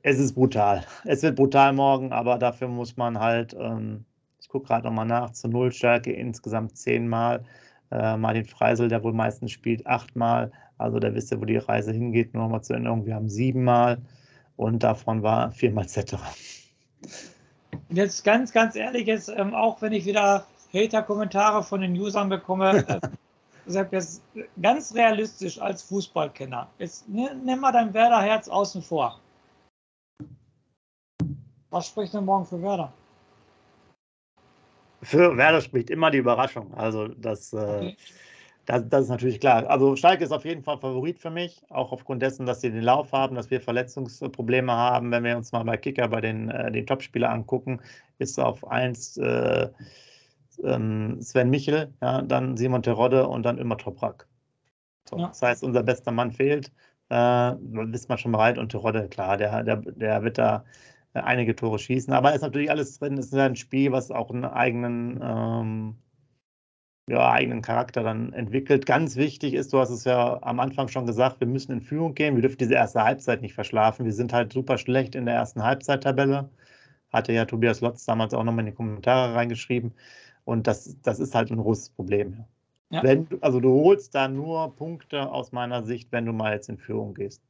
es 0.03 0.19
ist 0.19 0.35
brutal. 0.35 0.85
Es 1.05 1.23
wird 1.23 1.37
brutal 1.37 1.73
morgen, 1.73 2.13
aber 2.13 2.39
dafür 2.39 2.69
muss 2.69 2.97
man 2.97 3.19
halt 3.21 3.55
ähm, 3.59 4.05
gucke 4.53 4.67
gerade 4.67 4.87
nochmal 4.87 5.07
nach, 5.07 5.33
zur 5.33 5.51
Nullstärke 5.51 6.13
insgesamt 6.13 6.77
zehnmal. 6.77 7.43
Äh, 7.91 8.17
Martin 8.17 8.45
Freisel, 8.45 8.89
der 8.89 9.03
wohl 9.03 9.15
meistens 9.15 9.51
spielt, 9.51 9.87
achtmal. 9.87 10.53
Also 10.79 10.99
da 10.99 11.13
wisst 11.15 11.33
ihr, 11.33 11.41
wo 11.41 11.45
die 11.47 11.57
Reise 11.57 11.93
hingeht. 11.93 12.35
Nur 12.35 12.45
nochmal 12.45 12.63
zur 12.63 12.77
Erinnerung, 12.77 13.07
wir 13.07 13.15
haben 13.15 13.29
siebenmal 13.29 13.99
und 14.57 14.83
davon 14.83 15.23
war 15.23 15.51
viermal 15.53 15.89
Zetterer. 15.89 16.29
Jetzt 17.93 18.25
ganz, 18.25 18.53
ganz 18.53 18.75
ehrlich, 18.75 19.07
jetzt 19.07 19.29
ähm, 19.29 19.55
auch 19.55 19.83
wenn 19.83 19.93
ich 19.93 20.07
wieder 20.07 20.47
Hater-Kommentare 20.73 21.63
von 21.63 21.83
den 21.83 21.95
Usern 21.95 22.29
bekomme, 22.31 22.87
äh, 22.89 23.01
sag 23.67 23.93
jetzt 23.93 24.23
ganz 24.61 24.95
realistisch 24.95 25.61
als 25.61 25.83
Fußballkenner. 25.83 26.69
Jetzt 26.79 27.07
nimm 27.09 27.61
mal 27.61 27.73
dein 27.73 27.93
Werder-Herz 27.93 28.49
außen 28.49 28.83
vor. 28.83 29.21
Was 31.71 31.87
spricht 31.89 32.15
denn 32.15 32.25
morgen 32.25 32.47
für 32.47 32.61
Werder? 32.63 32.93
Für 35.03 35.37
Werder 35.37 35.61
spricht 35.61 35.91
immer 35.91 36.11
die 36.11 36.19
Überraschung. 36.19 36.73
Also 36.75 37.09
das, 37.09 37.53
äh, 37.53 37.95
das, 38.67 38.89
das, 38.89 39.05
ist 39.05 39.09
natürlich 39.09 39.41
klar. 39.41 39.69
Also 39.69 39.97
Schalke 39.97 40.25
ist 40.25 40.33
auf 40.33 40.45
jeden 40.45 40.63
Fall 40.63 40.79
Favorit 40.79 41.19
für 41.19 41.31
mich, 41.31 41.63
auch 41.69 41.93
aufgrund 41.93 42.23
dessen, 42.23 42.47
dass 42.47 42.61
sie 42.61 42.71
den 42.71 42.83
Lauf 42.83 43.13
haben, 43.13 43.35
dass 43.35 43.51
wir 43.51 43.61
Verletzungsprobleme 43.61 44.73
haben. 44.73 45.11
Wenn 45.11 45.25
wir 45.25 45.37
uns 45.37 45.53
mal 45.53 45.65
bei 45.65 45.77
Kicker 45.77 46.09
bei 46.09 46.21
den, 46.21 46.49
äh, 46.49 46.71
den 46.71 46.87
Topspieler 46.87 47.31
angucken, 47.31 47.81
ist 48.19 48.39
auf 48.39 48.67
1 48.67 49.17
äh, 49.19 49.69
ähm, 50.63 51.21
Sven 51.21 51.51
Michel, 51.51 51.93
ja, 52.01 52.23
dann 52.23 52.57
Simon 52.57 52.83
Terodde 52.83 53.27
und 53.27 53.43
dann 53.45 53.59
immer 53.59 53.77
Toprak. 53.77 54.29
So, 55.09 55.19
ja. 55.19 55.29
Das 55.29 55.43
heißt, 55.43 55.65
unser 55.65 55.83
bester 55.83 56.13
Mann 56.13 56.33
fehlt. 56.33 56.73
Äh, 57.11 57.55
ist 57.93 58.09
man 58.09 58.19
schon 58.19 58.33
bereit 58.33 58.59
und 58.59 58.71
Terodde, 58.71 59.09
klar, 59.09 59.37
der, 59.37 59.63
der, 59.65 59.77
der 59.77 60.23
wird 60.23 60.39
da 60.39 60.65
einige 61.15 61.55
Tore 61.55 61.79
schießen. 61.79 62.13
Aber 62.13 62.31
es 62.31 62.37
ist 62.37 62.43
natürlich 62.43 62.71
alles 62.71 62.99
drin. 62.99 63.19
Es 63.19 63.27
ist 63.27 63.35
ein 63.35 63.57
Spiel, 63.57 63.93
was 63.93 64.11
auch 64.11 64.31
einen 64.31 64.45
eigenen, 64.45 65.21
ähm, 65.23 65.97
ja, 67.09 67.31
eigenen 67.31 67.63
Charakter 67.63 68.03
dann 68.03 68.33
entwickelt. 68.33 68.87
Ganz 68.87 69.17
wichtig 69.17 69.55
ist, 69.55 69.73
du 69.73 69.79
hast 69.79 69.91
es 69.91 70.05
ja 70.05 70.39
am 70.43 70.61
Anfang 70.61 70.89
schon 70.89 71.07
gesagt, 71.07 71.41
wir 71.41 71.47
müssen 71.47 71.73
in 71.73 71.81
Führung 71.81 72.15
gehen. 72.15 72.37
Wir 72.37 72.43
dürfen 72.43 72.59
diese 72.59 72.75
erste 72.75 73.03
Halbzeit 73.03 73.43
nicht 73.43 73.55
verschlafen. 73.55 74.05
Wir 74.05 74.13
sind 74.13 74.33
halt 74.33 74.53
super 74.53 74.79
schlecht 74.79 75.15
in 75.15 75.27
der 75.27 75.35
ersten 75.35 75.63
Halbzeittabelle. 75.63 76.49
Hatte 77.13 77.33
ja 77.33 77.45
Tobias 77.45 77.81
Lotz 77.81 78.05
damals 78.05 78.35
auch 78.35 78.45
nochmal 78.45 78.61
in 78.61 78.73
die 78.73 78.77
Kommentare 78.77 79.35
reingeschrieben. 79.35 79.93
Und 80.45 80.67
das, 80.67 80.97
das 81.03 81.21
ist 81.21 81.35
halt 81.35 81.51
ein 81.51 81.59
großes 81.59 81.91
Problem. 81.91 82.45
Ja. 82.91 83.03
Wenn, 83.03 83.27
also 83.41 83.59
du 83.59 83.71
holst 83.71 84.15
da 84.15 84.29
nur 84.29 84.75
Punkte 84.77 85.31
aus 85.31 85.51
meiner 85.53 85.83
Sicht, 85.83 86.13
wenn 86.13 86.27
du 86.27 86.33
mal 86.33 86.53
jetzt 86.53 86.69
in 86.69 86.79
Führung 86.79 87.15
gehst. 87.15 87.43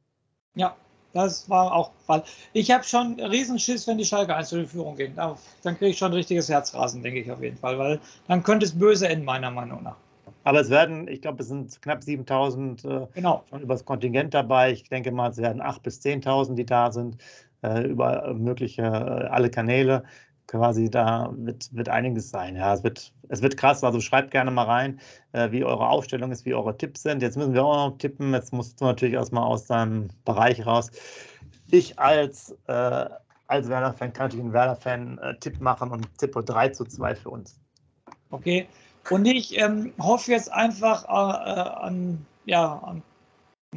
Ja, 0.55 0.75
das 1.13 1.49
war 1.49 1.73
auch 1.73 1.91
Fall. 2.05 2.23
Ich 2.53 2.71
habe 2.71 2.83
schon 2.83 3.19
Riesenschiss, 3.19 3.87
wenn 3.87 3.97
die 3.97 4.05
Schalke 4.05 4.35
1 4.35 4.51
in 4.51 4.67
Führung 4.67 4.95
gehen. 4.95 5.15
Dann 5.15 5.77
kriege 5.77 5.91
ich 5.91 5.97
schon 5.97 6.11
ein 6.11 6.15
richtiges 6.15 6.49
Herzrasen, 6.49 7.01
denke 7.01 7.21
ich 7.21 7.31
auf 7.31 7.41
jeden 7.41 7.57
Fall, 7.57 7.77
weil 7.77 7.99
dann 8.27 8.43
könnte 8.43 8.65
es 8.65 8.77
böse 8.77 9.07
enden, 9.07 9.25
meiner 9.25 9.51
Meinung 9.51 9.83
nach. 9.83 9.95
Aber 10.43 10.59
es 10.59 10.69
werden, 10.69 11.07
ich 11.07 11.21
glaube, 11.21 11.41
es 11.41 11.47
sind 11.47 11.81
knapp 11.81 12.03
7000 12.03 12.83
äh, 12.83 13.07
genau. 13.13 13.43
schon 13.49 13.61
übers 13.61 13.85
Kontingent 13.85 14.33
dabei. 14.33 14.71
Ich 14.71 14.89
denke 14.89 15.11
mal, 15.11 15.29
es 15.29 15.37
werden 15.37 15.61
8.000 15.61 15.81
bis 15.83 16.01
10.000, 16.01 16.55
die 16.55 16.65
da 16.65 16.91
sind, 16.91 17.17
äh, 17.61 17.83
über 17.83 18.33
mögliche, 18.33 18.81
äh, 18.81 18.85
alle 18.85 19.49
Kanäle. 19.49 20.03
Quasi 20.47 20.89
da 20.89 21.31
wird, 21.35 21.73
wird 21.73 21.89
einiges 21.89 22.29
sein. 22.29 22.55
Ja, 22.55 22.73
es 22.73 22.83
wird, 22.83 23.13
es 23.29 23.41
wird 23.41 23.57
krass. 23.57 23.83
Also 23.83 24.01
schreibt 24.01 24.31
gerne 24.31 24.51
mal 24.51 24.65
rein, 24.65 24.99
äh, 25.31 25.51
wie 25.51 25.63
eure 25.63 25.87
Aufstellung 25.87 26.31
ist, 26.31 26.45
wie 26.45 26.53
eure 26.53 26.77
Tipps 26.77 27.03
sind. 27.03 27.21
Jetzt 27.21 27.37
müssen 27.37 27.53
wir 27.53 27.63
auch 27.63 27.89
noch 27.89 27.97
tippen. 27.97 28.33
Jetzt 28.33 28.53
musst 28.53 28.79
du 28.79 28.85
natürlich 28.85 29.15
erstmal 29.15 29.43
aus 29.43 29.65
deinem 29.65 30.09
Bereich 30.25 30.65
raus. 30.65 30.91
Ich 31.71 31.97
als, 31.97 32.55
äh, 32.67 33.05
als 33.47 33.69
Werder-Fan 33.69 34.13
kann 34.13 34.25
natürlich 34.25 34.43
einen 34.43 34.53
Werder-Fan-Tipp 34.53 35.55
äh, 35.59 35.63
machen 35.63 35.91
und 35.91 36.17
tippe 36.17 36.43
3 36.43 36.69
zu 36.69 36.85
2 36.85 37.15
für 37.15 37.29
uns. 37.29 37.59
Okay, 38.29 38.67
und 39.09 39.25
ich 39.25 39.57
ähm, 39.59 39.93
hoffe 39.99 40.31
jetzt 40.31 40.51
einfach 40.51 41.05
äh, 41.05 41.07
an, 41.07 42.25
ja, 42.45 42.79
an 42.79 43.03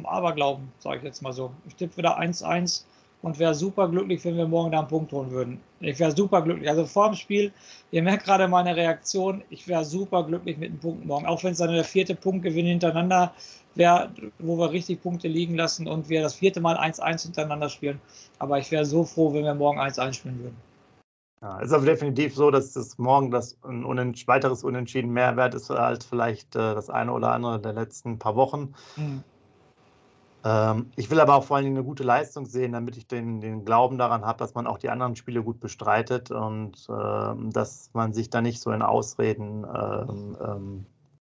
Aberglauben, 0.03 0.71
sage 0.79 0.97
ich 0.97 1.03
jetzt 1.03 1.21
mal 1.21 1.33
so. 1.33 1.51
Ich 1.67 1.75
tippe 1.75 1.97
wieder 1.97 2.19
1-1 2.19 2.83
und 3.21 3.39
wäre 3.39 3.55
super 3.55 3.89
glücklich, 3.89 4.23
wenn 4.25 4.37
wir 4.37 4.47
morgen 4.47 4.71
da 4.71 4.79
einen 4.79 4.87
Punkt 4.87 5.11
holen 5.11 5.31
würden. 5.31 5.59
Ich 5.79 5.99
wäre 5.99 6.15
super 6.15 6.41
glücklich. 6.41 6.69
Also 6.69 6.85
vor 6.85 7.09
dem 7.09 7.15
Spiel, 7.15 7.51
ihr 7.91 8.03
merkt 8.03 8.25
gerade 8.25 8.47
meine 8.47 8.75
Reaktion, 8.75 9.43
ich 9.49 9.67
wäre 9.67 9.85
super 9.85 10.23
glücklich 10.23 10.57
mit 10.57 10.69
einem 10.69 10.79
Punkt 10.79 11.05
morgen. 11.05 11.25
Auch 11.25 11.43
wenn 11.43 11.51
es 11.51 11.57
dann 11.57 11.73
der 11.73 11.83
vierte 11.83 12.15
Punktgewinn 12.15 12.65
hintereinander 12.65 13.33
wäre, 13.75 14.11
wo 14.39 14.57
wir 14.57 14.71
richtig 14.71 15.01
Punkte 15.01 15.27
liegen 15.27 15.55
lassen 15.55 15.87
und 15.87 16.09
wir 16.09 16.21
das 16.21 16.35
vierte 16.35 16.61
Mal 16.61 16.77
1-1 16.77 17.23
hintereinander 17.23 17.69
spielen. 17.69 17.99
Aber 18.39 18.59
ich 18.59 18.71
wäre 18.71 18.85
so 18.85 19.03
froh, 19.03 19.33
wenn 19.33 19.43
wir 19.43 19.55
morgen 19.55 19.79
1-1 19.79 20.13
spielen 20.13 20.39
würden. 20.39 20.57
Ja, 21.41 21.59
ist 21.59 21.71
aber 21.71 21.85
definitiv 21.85 22.33
so, 22.33 22.49
dass 22.49 22.73
das 22.73 22.97
morgen 22.97 23.29
das 23.29 23.57
ein 23.63 23.85
unent 23.85 24.27
weiteres 24.27 24.63
Unentschieden 24.63 25.11
mehr 25.11 25.37
wert 25.37 25.53
ist 25.53 25.69
als 25.69 26.05
vielleicht 26.05 26.55
äh, 26.55 26.73
das 26.73 26.89
eine 26.89 27.11
oder 27.11 27.31
andere 27.31 27.59
der 27.59 27.73
letzten 27.73 28.17
paar 28.17 28.35
Wochen. 28.35 28.73
Mhm. 28.95 29.23
Ähm, 30.43 30.91
ich 30.95 31.09
will 31.09 31.19
aber 31.19 31.35
auch 31.35 31.43
vor 31.43 31.57
allen 31.57 31.65
Dingen 31.65 31.77
eine 31.77 31.85
gute 31.85 32.03
Leistung 32.03 32.45
sehen, 32.45 32.71
damit 32.71 32.97
ich 32.97 33.07
den, 33.07 33.41
den 33.41 33.65
Glauben 33.65 33.97
daran 33.97 34.25
habe, 34.25 34.39
dass 34.39 34.53
man 34.53 34.67
auch 34.67 34.77
die 34.77 34.89
anderen 34.89 35.15
Spiele 35.15 35.43
gut 35.43 35.59
bestreitet 35.59 36.31
und 36.31 36.87
äh, 36.89 37.51
dass 37.51 37.89
man 37.93 38.13
sich 38.13 38.29
da 38.29 38.41
nicht 38.41 38.61
so 38.61 38.71
in 38.71 38.81
Ausreden 38.81 39.65
ähm, 39.65 40.37
ähm, 40.41 40.85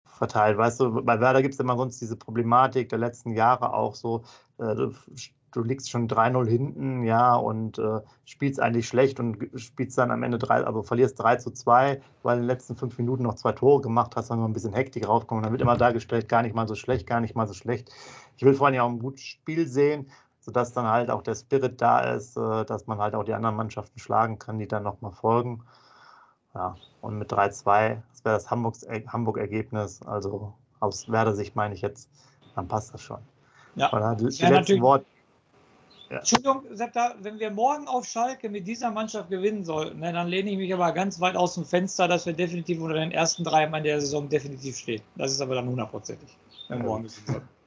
verteilt. 0.04 0.58
Weißt 0.58 0.80
du, 0.80 1.02
bei 1.02 1.20
Werder 1.20 1.42
gibt 1.42 1.54
es 1.54 1.60
immer 1.60 1.76
sonst 1.76 2.00
diese 2.00 2.16
Problematik 2.16 2.88
der 2.88 2.98
letzten 2.98 3.32
Jahre 3.32 3.72
auch 3.72 3.94
so, 3.94 4.24
äh, 4.58 4.88
du 5.52 5.62
liegst 5.62 5.90
schon 5.90 6.08
3-0 6.08 6.46
hinten, 6.46 7.02
ja, 7.04 7.34
und 7.34 7.78
äh, 7.78 8.00
spielst 8.24 8.60
eigentlich 8.60 8.86
schlecht 8.86 9.18
und 9.20 9.48
spielst 9.56 9.96
dann 9.98 10.10
am 10.10 10.22
Ende 10.22 10.38
3, 10.38 10.64
also 10.64 10.82
verlierst 10.82 11.18
3 11.20 11.36
zu 11.36 11.50
2, 11.50 12.00
weil 12.22 12.36
in 12.36 12.42
den 12.42 12.48
letzten 12.48 12.76
fünf 12.76 12.98
Minuten 12.98 13.22
noch 13.22 13.34
zwei 13.34 13.52
Tore 13.52 13.80
gemacht 13.80 14.14
hast, 14.16 14.30
dann 14.30 14.40
noch 14.40 14.46
ein 14.46 14.52
bisschen 14.52 14.74
Hektik 14.74 15.08
raufkommen. 15.08 15.42
Dann 15.42 15.52
wird 15.52 15.62
immer 15.62 15.76
dargestellt, 15.76 16.28
gar 16.28 16.42
nicht 16.42 16.54
mal 16.54 16.68
so 16.68 16.74
schlecht, 16.74 17.06
gar 17.06 17.20
nicht 17.20 17.34
mal 17.34 17.46
so 17.46 17.54
schlecht. 17.54 17.90
Ich 18.38 18.44
will 18.44 18.54
vor 18.54 18.68
allem 18.68 18.80
auch 18.80 18.88
ein 18.88 19.00
gutes 19.00 19.24
Spiel 19.24 19.66
sehen, 19.66 20.10
sodass 20.40 20.72
dann 20.72 20.86
halt 20.86 21.10
auch 21.10 21.22
der 21.22 21.34
Spirit 21.34 21.80
da 21.80 22.14
ist, 22.14 22.36
äh, 22.36 22.64
dass 22.64 22.86
man 22.86 22.98
halt 22.98 23.14
auch 23.14 23.24
die 23.24 23.34
anderen 23.34 23.56
Mannschaften 23.56 23.98
schlagen 23.98 24.38
kann, 24.38 24.58
die 24.58 24.68
dann 24.68 24.84
nochmal 24.84 25.12
folgen. 25.12 25.64
Ja, 26.54 26.76
und 27.00 27.18
mit 27.18 27.30
3-2, 27.30 28.00
das 28.10 28.24
wäre 28.24 28.36
das 28.36 28.50
Hamburg-Ergebnis, 28.50 30.02
also 30.02 30.54
aus 30.80 31.10
Werder-Sicht 31.10 31.56
meine 31.56 31.74
ich 31.74 31.82
jetzt, 31.82 32.08
dann 32.54 32.68
passt 32.68 32.94
das 32.94 33.02
schon. 33.02 33.18
Ja, 33.74 34.14
die, 34.14 34.28
die 34.28 34.46
letzten 34.46 34.80
Worte 34.80 35.04
ja. 36.10 36.18
Entschuldigung, 36.18 36.62
Septa, 36.72 37.16
wenn 37.20 37.38
wir 37.38 37.50
morgen 37.50 37.86
auf 37.86 38.06
Schalke 38.06 38.48
mit 38.48 38.66
dieser 38.66 38.90
Mannschaft 38.90 39.28
gewinnen 39.28 39.62
sollten, 39.62 40.00
ne, 40.00 40.10
dann 40.10 40.28
lehne 40.28 40.50
ich 40.50 40.56
mich 40.56 40.72
aber 40.72 40.92
ganz 40.92 41.20
weit 41.20 41.36
aus 41.36 41.54
dem 41.54 41.66
Fenster, 41.66 42.08
dass 42.08 42.24
wir 42.24 42.32
definitiv 42.32 42.80
unter 42.80 42.94
den 42.94 43.12
ersten 43.12 43.44
drei 43.44 43.64
in 43.64 43.84
der 43.84 44.00
Saison 44.00 44.26
definitiv 44.26 44.78
stehen. 44.78 45.02
Das 45.16 45.32
ist 45.32 45.42
aber 45.42 45.56
dann 45.56 45.68
hundertprozentig, 45.68 46.34
wenn 46.68 46.78
wir 46.78 46.86
morgen 46.86 47.02
gewinnen 47.02 47.26
sollten. 47.26 47.57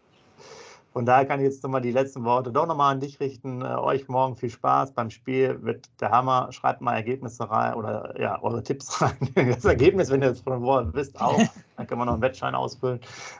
Von 0.94 1.06
daher 1.06 1.26
kann 1.26 1.39
ich 1.39 1.46
jetzt 1.46 1.64
nochmal 1.64 1.82
die 1.82 1.92
letzten 1.92 2.26
Worte 2.26 2.52
doch 2.52 2.68
nochmal 2.68 2.94
an 2.94 3.00
dich 3.00 3.20
richten. 3.22 3.62
Äh, 3.62 3.76
euch 3.76 4.10
morgen 4.10 4.36
viel 4.36 4.50
Spaß 4.50 4.92
beim 4.92 5.10
Spiel, 5.10 5.64
wird 5.64 5.89
der 6.02 6.12
Hammer. 6.12 6.52
Schreibt 6.52 6.82
mal 6.82 6.96
Ergebnisse 6.96 7.50
rein 7.50 7.76
oder 7.76 8.20
ja, 8.20 8.42
eure 8.42 8.62
Tipps 8.62 9.02
rein. 9.02 9.16
Das 9.36 9.64
Ergebnis, 9.64 10.10
wenn 10.10 10.22
ihr 10.22 10.32
es 10.32 10.42
von 10.42 10.62
vorher 10.62 10.94
wisst, 10.94 11.20
auch. 11.22 11.38
Dann 11.78 11.88
können 11.88 12.02
wir 12.02 12.06
noch 12.06 12.14
einen 12.14 12.22
Wettschein 12.22 12.56
ausfüllen 12.56 13.00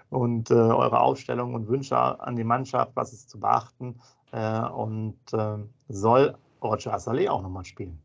und 0.10 0.50
äh, 0.50 0.54
eure 0.54 1.02
Aufstellung 1.02 1.54
und 1.54 1.68
Wünsche 1.68 1.98
an 1.98 2.36
die 2.38 2.46
Mannschaft, 2.46 2.94
was 2.96 3.12
ist 3.12 3.30
zu 3.30 3.40
beachten. 3.40 4.00
Äh, 4.32 4.62
und 4.62 5.20
äh, 5.34 5.58
soll 5.90 6.36
Roger 6.64 6.96
Assalé 6.96 7.30
auch 7.30 7.42
nochmal 7.42 7.66
spielen. 7.66 8.00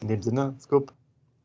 In 0.00 0.08
dem 0.08 0.22
Sinne, 0.22 0.54
Scoop, 0.60 0.92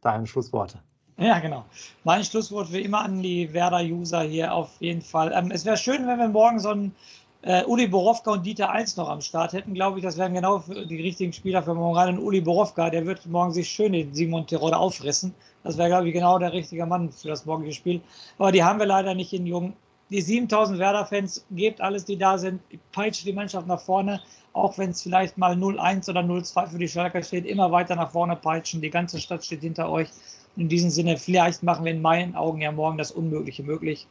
deine 0.02 0.28
Schlussworte. 0.28 0.80
Ja, 1.18 1.40
genau. 1.40 1.66
Mein 2.04 2.24
Schlusswort 2.24 2.74
wie 2.74 2.82
immer 2.82 3.02
an 3.02 3.22
die 3.22 3.54
Werder-User 3.54 4.22
hier 4.24 4.54
auf 4.54 4.72
jeden 4.80 5.02
Fall. 5.02 5.32
Ähm, 5.36 5.52
es 5.52 5.66
wäre 5.66 5.78
schön, 5.78 6.08
wenn 6.08 6.18
wir 6.18 6.28
morgen 6.28 6.60
so 6.60 6.70
einen 6.70 6.96
äh, 7.44 7.64
Uli 7.66 7.88
Borowka 7.88 8.32
und 8.32 8.46
Dieter 8.46 8.70
1 8.70 8.98
noch 8.98 9.10
am 9.10 9.22
Start 9.22 9.54
hätten. 9.54 9.74
Glaube 9.74 10.00
ich, 10.00 10.04
das 10.04 10.18
wären 10.18 10.34
genau 10.34 10.60
die 10.60 11.02
richtigen 11.02 11.34
Spieler 11.34 11.64
für 11.64 11.74
morgen. 11.74 12.18
Und 12.18 12.24
Uli 12.24 12.42
Borowka, 12.42 12.90
der 12.90 13.06
wird 13.06 13.26
morgen 13.26 13.52
sich 13.52 13.70
schön 13.70 13.94
den 13.94 14.14
Simon 14.14 14.46
Terodde 14.46 14.78
auffressen. 14.78 15.34
Das 15.64 15.78
wäre, 15.78 15.90
glaube 15.90 16.08
ich, 16.08 16.14
genau 16.14 16.40
der 16.40 16.54
richtige 16.54 16.86
Mann 16.86 17.12
für 17.12 17.30
das 17.30 17.46
morgige 17.46 17.74
Spiel. 17.74 18.02
Aber 18.38 18.52
die 18.52 18.64
haben 18.64 18.80
wir 18.80 18.86
leider 18.86 19.14
nicht 19.14 19.34
in 19.34 19.46
Jung 19.46 19.74
die 20.12 20.22
7000 20.22 20.78
Werder-Fans, 20.78 21.46
gebt 21.52 21.80
alles, 21.80 22.04
die 22.04 22.18
da 22.18 22.38
sind, 22.38 22.62
peitscht 22.92 23.26
die 23.26 23.32
Mannschaft 23.32 23.66
nach 23.68 23.80
vorne, 23.80 24.22
auch 24.52 24.78
wenn 24.78 24.90
es 24.90 25.02
vielleicht 25.02 25.38
mal 25.38 25.54
0-1 25.54 26.10
oder 26.10 26.20
0-2 26.20 26.68
für 26.68 26.78
die 26.78 26.90
Schalker 26.90 27.24
steht, 27.24 27.46
immer 27.46 27.72
weiter 27.72 27.96
nach 27.96 28.12
vorne 28.12 28.36
peitschen, 28.36 28.82
die 28.82 28.90
ganze 28.90 29.22
Stadt 29.22 29.46
steht 29.46 29.62
hinter 29.62 29.90
euch. 29.90 30.10
In 30.58 30.68
diesem 30.68 30.90
Sinne, 30.90 31.16
vielleicht 31.16 31.64
machen 31.64 31.86
wir 31.86 31.94
in 31.94 32.02
meinen 32.02 32.36
Augen 32.36 32.60
ja 32.60 32.74
morgen 32.74 32.98
das 32.98 33.12
Unmögliche 33.12 33.64
möglich. 33.64 34.06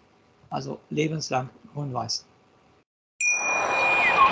Also 0.49 0.79
lebenslang 0.89 1.51
grün-weiß. 1.75 2.25